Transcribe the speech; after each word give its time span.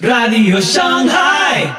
Radio 0.00 0.60
Shanghai. 0.60 1.72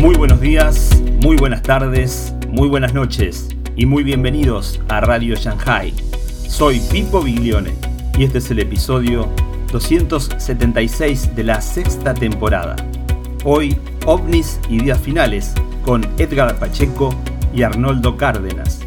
Muy 0.00 0.16
buenos 0.16 0.40
días, 0.40 0.98
muy 1.22 1.36
buenas 1.36 1.62
tardes, 1.62 2.32
muy 2.48 2.68
buenas 2.68 2.94
noches 2.94 3.50
y 3.76 3.84
muy 3.84 4.02
bienvenidos 4.02 4.80
a 4.88 5.02
Radio 5.02 5.34
Shanghai. 5.36 5.92
Soy 6.48 6.80
Pipo 6.90 7.20
Biglione 7.20 7.74
y 8.16 8.24
este 8.24 8.38
es 8.38 8.50
el 8.50 8.60
episodio 8.60 9.30
276 9.72 11.36
de 11.36 11.44
la 11.44 11.60
sexta 11.60 12.14
temporada. 12.14 12.76
Hoy, 13.44 13.76
ovnis 14.06 14.58
y 14.70 14.80
días 14.80 14.98
finales 14.98 15.52
con 15.84 16.02
Edgar 16.16 16.58
Pacheco 16.58 17.14
y 17.58 17.64
Arnoldo 17.64 18.16
Cárdenas. 18.16 18.78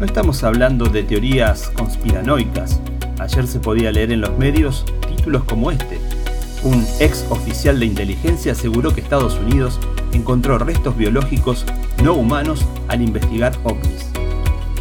No 0.00 0.06
estamos 0.06 0.42
hablando 0.44 0.86
de 0.86 1.02
teorías 1.02 1.68
conspiranoicas. 1.76 2.80
Ayer 3.18 3.46
se 3.46 3.60
podía 3.60 3.92
leer 3.92 4.12
en 4.12 4.22
los 4.22 4.38
medios 4.38 4.86
títulos 5.14 5.44
como 5.44 5.70
este. 5.70 6.00
Un 6.64 6.86
ex 7.00 7.26
oficial 7.28 7.78
de 7.78 7.84
inteligencia 7.84 8.52
aseguró 8.52 8.94
que 8.94 9.02
Estados 9.02 9.34
Unidos 9.34 9.78
encontró 10.12 10.56
restos 10.56 10.96
biológicos 10.96 11.66
no 12.02 12.14
humanos 12.14 12.64
al 12.88 13.02
investigar 13.02 13.52
ovnis. 13.62 14.10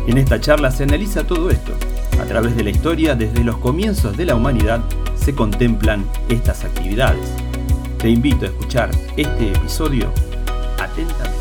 En 0.08 0.18
esta 0.18 0.40
charla 0.40 0.72
se 0.72 0.84
analiza 0.84 1.28
todo 1.28 1.50
esto. 1.50 1.74
A 2.22 2.24
través 2.24 2.56
de 2.56 2.64
la 2.64 2.70
historia, 2.70 3.14
desde 3.14 3.44
los 3.44 3.58
comienzos 3.58 4.16
de 4.16 4.24
la 4.24 4.36
humanidad, 4.36 4.80
se 5.16 5.36
contemplan 5.36 6.06
estas 6.30 6.64
actividades. 6.64 7.30
Te 7.98 8.08
invito 8.08 8.46
a 8.46 8.50
escuchar 8.50 8.90
este 9.18 9.50
episodio 9.50 10.14
atentamente. 10.80 11.41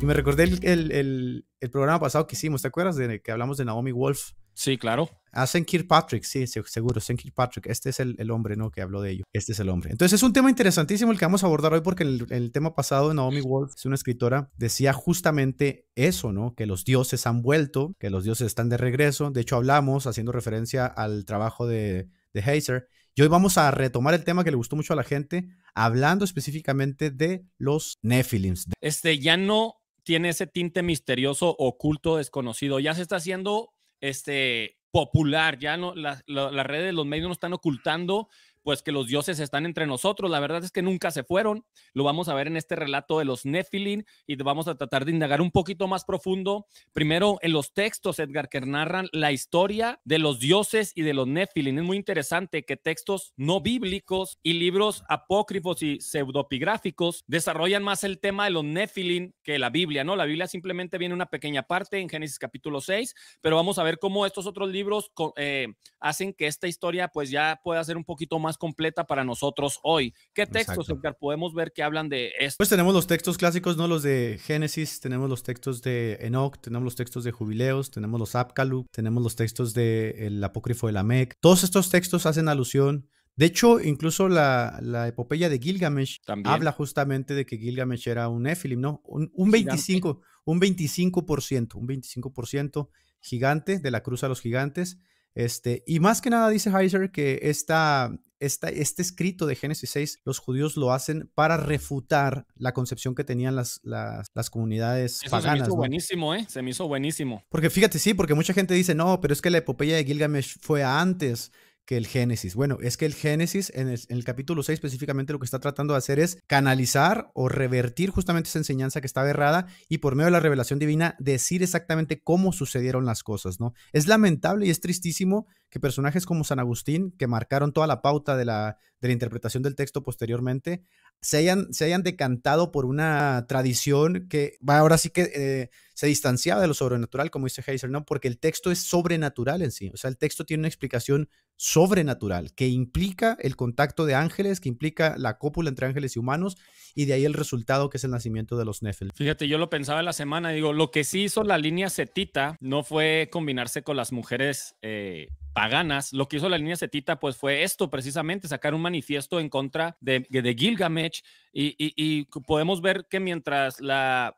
Y 0.00 0.06
me 0.06 0.14
recordé 0.14 0.44
el, 0.44 1.44
programa 1.70 2.00
pasado 2.00 2.26
que 2.26 2.34
hicimos, 2.34 2.62
¿te 2.62 2.68
acuerdas 2.68 2.96
de 2.96 3.20
que 3.20 3.32
hablamos 3.32 3.58
de 3.58 3.66
Naomi 3.66 3.92
Wolf? 3.92 4.30
Sí, 4.54 4.78
claro. 4.78 5.10
Ah, 5.30 5.44
St. 5.44 5.66
Kirkpatrick, 5.66 6.24
sí, 6.24 6.46
seguro, 6.46 6.98
St. 6.98 7.16
Kirkpatrick. 7.16 7.66
Este 7.66 7.90
es 7.90 8.00
el, 8.00 8.30
hombre, 8.30 8.56
¿no? 8.56 8.70
Que 8.70 8.80
habló 8.80 9.02
de 9.02 9.10
ello. 9.10 9.24
Este 9.34 9.52
es 9.52 9.60
el 9.60 9.68
hombre. 9.68 9.90
Entonces 9.90 10.18
es 10.18 10.22
un 10.22 10.32
tema 10.32 10.48
interesantísimo 10.48 11.12
el 11.12 11.18
que 11.18 11.26
vamos 11.26 11.42
a 11.42 11.46
abordar 11.46 11.74
hoy 11.74 11.82
porque 11.82 12.04
el, 12.04 12.26
el 12.30 12.50
tema 12.50 12.74
pasado, 12.74 13.12
Naomi 13.12 13.42
Wolf, 13.42 13.74
es 13.76 13.84
una 13.84 13.94
escritora, 13.94 14.50
decía 14.56 14.94
justamente 14.94 15.86
eso, 15.94 16.32
¿no? 16.32 16.54
Que 16.54 16.64
los 16.64 16.86
dioses 16.86 17.26
han 17.26 17.42
vuelto, 17.42 17.94
que 17.98 18.08
los 18.08 18.24
dioses 18.24 18.46
están 18.46 18.70
de 18.70 18.78
regreso. 18.78 19.30
De 19.30 19.42
hecho, 19.42 19.56
hablamos 19.56 20.06
haciendo 20.06 20.32
referencia 20.32 20.86
al 20.86 21.26
trabajo 21.26 21.66
de, 21.66 22.08
de 22.32 22.40
Heiser. 22.40 22.88
Y 23.14 23.22
hoy 23.22 23.28
vamos 23.28 23.58
a 23.58 23.70
retomar 23.70 24.14
el 24.14 24.24
tema 24.24 24.44
que 24.44 24.50
le 24.50 24.56
gustó 24.56 24.76
mucho 24.76 24.94
a 24.94 24.96
la 24.96 25.02
gente, 25.02 25.48
hablando 25.74 26.24
específicamente 26.24 27.10
de 27.10 27.44
los 27.58 27.98
Nephilims. 28.02 28.66
Este 28.80 29.18
ya 29.18 29.36
no 29.36 29.79
tiene 30.04 30.30
ese 30.30 30.46
tinte 30.46 30.82
misterioso, 30.82 31.54
oculto, 31.58 32.16
desconocido. 32.16 32.80
Ya 32.80 32.94
se 32.94 33.02
está 33.02 33.16
haciendo 33.16 33.72
este, 34.00 34.78
popular, 34.90 35.58
ya 35.58 35.76
no, 35.76 35.94
las 35.94 36.22
redes 36.26 36.86
de 36.86 36.92
los 36.92 37.06
medios 37.06 37.28
no 37.28 37.32
están 37.32 37.52
ocultando 37.52 38.28
pues 38.62 38.82
que 38.82 38.92
los 38.92 39.06
dioses 39.06 39.40
están 39.40 39.66
entre 39.66 39.86
nosotros. 39.86 40.30
La 40.30 40.40
verdad 40.40 40.64
es 40.64 40.72
que 40.72 40.82
nunca 40.82 41.10
se 41.10 41.24
fueron. 41.24 41.64
Lo 41.92 42.04
vamos 42.04 42.28
a 42.28 42.34
ver 42.34 42.46
en 42.46 42.56
este 42.56 42.76
relato 42.76 43.18
de 43.18 43.24
los 43.24 43.46
Nephilim 43.46 44.04
y 44.26 44.36
vamos 44.36 44.68
a 44.68 44.74
tratar 44.74 45.04
de 45.04 45.12
indagar 45.12 45.40
un 45.40 45.50
poquito 45.50 45.86
más 45.86 46.04
profundo. 46.04 46.66
Primero, 46.92 47.38
en 47.42 47.52
los 47.52 47.72
textos, 47.72 48.18
Edgar, 48.18 48.48
que 48.48 48.60
narran 48.60 49.08
la 49.12 49.32
historia 49.32 50.00
de 50.04 50.18
los 50.18 50.40
dioses 50.40 50.92
y 50.94 51.02
de 51.02 51.14
los 51.14 51.26
Nephilim. 51.26 51.78
Es 51.78 51.84
muy 51.84 51.96
interesante 51.96 52.64
que 52.64 52.76
textos 52.76 53.32
no 53.36 53.60
bíblicos 53.60 54.38
y 54.42 54.54
libros 54.54 55.04
apócrifos 55.08 55.82
y 55.82 56.00
pseudopigráficos 56.00 57.24
desarrollan 57.26 57.82
más 57.82 58.04
el 58.04 58.20
tema 58.20 58.44
de 58.44 58.50
los 58.50 58.64
Nephilim 58.64 59.32
que 59.42 59.58
la 59.58 59.70
Biblia, 59.70 60.04
¿no? 60.04 60.16
La 60.16 60.24
Biblia 60.24 60.46
simplemente 60.46 60.98
viene 60.98 61.14
una 61.14 61.26
pequeña 61.26 61.62
parte 61.62 61.98
en 61.98 62.08
Génesis 62.08 62.38
capítulo 62.38 62.80
6, 62.80 63.14
pero 63.40 63.56
vamos 63.56 63.78
a 63.78 63.82
ver 63.82 63.98
cómo 63.98 64.26
estos 64.26 64.46
otros 64.46 64.70
libros 64.70 65.10
eh, 65.36 65.68
hacen 65.98 66.32
que 66.32 66.46
esta 66.46 66.68
historia 66.68 67.08
pues 67.08 67.30
ya 67.30 67.60
pueda 67.62 67.82
ser 67.84 67.96
un 67.96 68.04
poquito 68.04 68.38
más 68.38 68.49
completa 68.58 69.04
para 69.04 69.24
nosotros 69.24 69.80
hoy. 69.82 70.14
¿Qué 70.34 70.46
textos, 70.46 70.88
Edgar, 70.88 71.16
podemos 71.18 71.54
ver 71.54 71.72
que 71.72 71.82
hablan 71.82 72.08
de 72.08 72.32
esto? 72.38 72.56
Pues 72.58 72.68
tenemos 72.68 72.94
los 72.94 73.06
textos 73.06 73.38
clásicos, 73.38 73.76
¿no? 73.76 73.88
Los 73.88 74.02
de 74.02 74.38
Génesis, 74.42 75.00
tenemos 75.00 75.28
los 75.28 75.42
textos 75.42 75.82
de 75.82 76.18
Enoch, 76.20 76.60
tenemos 76.60 76.84
los 76.84 76.96
textos 76.96 77.24
de 77.24 77.32
Jubileos, 77.32 77.90
tenemos 77.90 78.18
los 78.18 78.34
Apkaluk, 78.34 78.86
tenemos 78.90 79.22
los 79.22 79.36
textos 79.36 79.74
del 79.74 80.42
Apócrifo 80.42 80.86
de 80.86 80.92
la 80.92 81.02
Mec. 81.02 81.36
Todos 81.40 81.64
estos 81.64 81.90
textos 81.90 82.26
hacen 82.26 82.48
alusión 82.48 83.08
de 83.36 83.46
hecho, 83.46 83.80
incluso 83.80 84.28
la, 84.28 84.78
la, 84.82 85.08
epopeya 85.08 85.48
de 85.48 85.58
Gilgamesh 85.58 86.20
habla 86.44 86.72
justamente 86.72 87.32
de 87.32 87.46
que 87.46 87.56
Gilgamesh 87.56 88.06
era 88.06 88.28
un 88.28 88.42
Nephilim, 88.42 88.80
¿no? 88.80 89.00
Un, 89.06 89.30
un 89.32 89.50
25, 89.50 90.20
un 90.44 90.60
25%, 90.60 91.74
un 91.74 91.88
25% 91.88 92.90
gigante 93.20 93.78
de 93.78 93.90
la 93.90 94.02
cruz 94.02 94.24
a 94.24 94.28
los 94.28 94.42
gigantes. 94.42 94.98
Este, 95.34 95.82
y 95.86 96.00
más 96.00 96.20
que 96.20 96.30
nada 96.30 96.48
dice 96.48 96.70
Heiser 96.70 97.10
que 97.10 97.38
esta, 97.42 98.12
este 98.38 99.02
escrito 99.02 99.46
de 99.46 99.54
Génesis 99.54 99.90
6, 99.90 100.20
los 100.24 100.38
judíos 100.38 100.76
lo 100.76 100.92
hacen 100.92 101.30
para 101.34 101.56
refutar 101.56 102.46
la 102.56 102.72
concepción 102.72 103.14
que 103.14 103.24
tenían 103.24 103.54
las, 103.54 103.80
las, 103.84 104.50
comunidades 104.50 105.20
paganas. 105.30 105.42
Se 105.42 105.50
me 105.50 105.66
hizo 105.66 105.76
buenísimo, 105.76 106.34
¿eh? 106.34 106.46
Se 106.48 106.62
me 106.62 106.70
hizo 106.70 106.88
buenísimo. 106.88 107.44
Porque 107.48 107.70
fíjate, 107.70 107.98
sí, 107.98 108.14
porque 108.14 108.34
mucha 108.34 108.54
gente 108.54 108.74
dice, 108.74 108.94
no, 108.94 109.20
pero 109.20 109.32
es 109.32 109.42
que 109.42 109.50
la 109.50 109.58
epopeya 109.58 109.96
de 109.96 110.04
Gilgamesh 110.04 110.58
fue 110.60 110.82
antes 110.82 111.52
que 111.90 111.96
el 111.96 112.06
Génesis. 112.06 112.54
Bueno, 112.54 112.78
es 112.80 112.96
que 112.96 113.04
el 113.04 113.14
Génesis, 113.14 113.72
en 113.74 113.88
el, 113.88 114.24
capítulo 114.24 114.62
6 114.62 114.76
específicamente, 114.76 115.32
lo 115.32 115.40
que 115.40 115.44
está 115.44 115.58
tratando 115.58 115.94
de 115.94 115.98
hacer 115.98 116.20
es 116.20 116.38
canalizar 116.46 117.32
o 117.34 117.48
revertir 117.48 118.10
justamente 118.10 118.48
esa 118.48 118.60
enseñanza 118.60 119.00
que 119.00 119.08
estaba 119.08 119.28
errada 119.28 119.66
y 119.88 119.98
por 119.98 120.14
medio 120.14 120.26
de 120.26 120.30
la 120.30 120.38
revelación 120.38 120.78
divina 120.78 121.16
decir 121.18 121.64
exactamente 121.64 122.22
cómo 122.22 122.52
sucedieron 122.52 123.06
las 123.06 123.24
cosas, 123.24 123.58
¿no? 123.58 123.74
Es 123.92 124.06
lamentable 124.06 124.66
y 124.66 124.70
es 124.70 124.80
tristísimo 124.80 125.48
que 125.68 125.80
personajes 125.80 126.26
como 126.26 126.44
San 126.44 126.60
Agustín, 126.60 127.12
que 127.18 127.26
marcaron 127.26 127.72
toda 127.72 127.88
la 127.88 128.02
pauta 128.02 128.36
de 128.36 128.44
la, 128.44 128.78
de 129.00 129.08
la 129.08 129.12
interpretación 129.12 129.64
del 129.64 129.74
texto 129.74 130.04
posteriormente, 130.04 130.84
se 131.22 131.36
hayan, 131.36 131.72
se 131.72 131.84
hayan 131.84 132.02
decantado 132.02 132.72
por 132.72 132.86
una 132.86 133.44
tradición 133.46 134.26
que 134.28 134.56
ahora 134.66 134.96
sí 134.98 135.10
que 135.10 135.30
eh, 135.34 135.70
se 135.94 136.06
distanciaba 136.06 136.62
de 136.62 136.68
lo 136.68 136.74
sobrenatural, 136.74 137.30
como 137.30 137.46
dice 137.46 137.62
Heiser, 137.66 137.90
¿no? 137.90 138.06
Porque 138.06 138.28
el 138.28 138.38
texto 138.38 138.70
es 138.70 138.78
sobrenatural 138.78 139.60
en 139.60 139.70
sí. 139.70 139.90
O 139.92 139.98
sea, 139.98 140.08
el 140.08 140.16
texto 140.16 140.44
tiene 140.44 140.62
una 140.62 140.68
explicación 140.68 141.28
sobrenatural 141.56 142.54
que 142.54 142.68
implica 142.68 143.36
el 143.38 143.54
contacto 143.54 144.06
de 144.06 144.14
ángeles, 144.14 144.60
que 144.60 144.70
implica 144.70 145.16
la 145.18 145.36
cópula 145.36 145.68
entre 145.68 145.86
ángeles 145.86 146.16
y 146.16 146.18
humanos, 146.18 146.56
y 146.94 147.04
de 147.04 147.12
ahí 147.12 147.26
el 147.26 147.34
resultado 147.34 147.90
que 147.90 147.98
es 147.98 148.04
el 148.04 148.12
nacimiento 148.12 148.56
de 148.56 148.64
los 148.64 148.82
Nephil. 148.82 149.12
Fíjate, 149.14 149.46
yo 149.46 149.58
lo 149.58 149.68
pensaba 149.68 150.00
en 150.00 150.06
la 150.06 150.14
semana, 150.14 150.50
digo, 150.50 150.72
lo 150.72 150.90
que 150.90 151.04
sí 151.04 151.24
hizo 151.24 151.44
la 151.44 151.58
línea 151.58 151.90
Cetita 151.90 152.56
no 152.60 152.82
fue 152.82 153.28
combinarse 153.30 153.82
con 153.82 153.98
las 153.98 154.10
mujeres 154.10 154.76
eh, 154.80 155.28
paganas, 155.52 156.12
lo 156.12 156.28
que 156.28 156.36
hizo 156.36 156.48
la 156.48 156.58
línea 156.58 156.76
Cetita 156.76 157.18
pues 157.18 157.36
fue 157.36 157.62
esto 157.62 157.90
precisamente, 157.90 158.48
sacar 158.48 158.74
un 158.74 158.82
manifiesto 158.82 159.40
en 159.40 159.48
contra 159.48 159.96
de, 160.00 160.26
Gilgamesh. 160.56 161.22
Y, 161.52 162.24
podemos 162.46 162.80
ver 162.80 163.06
que 163.10 163.20
mientras 163.20 163.78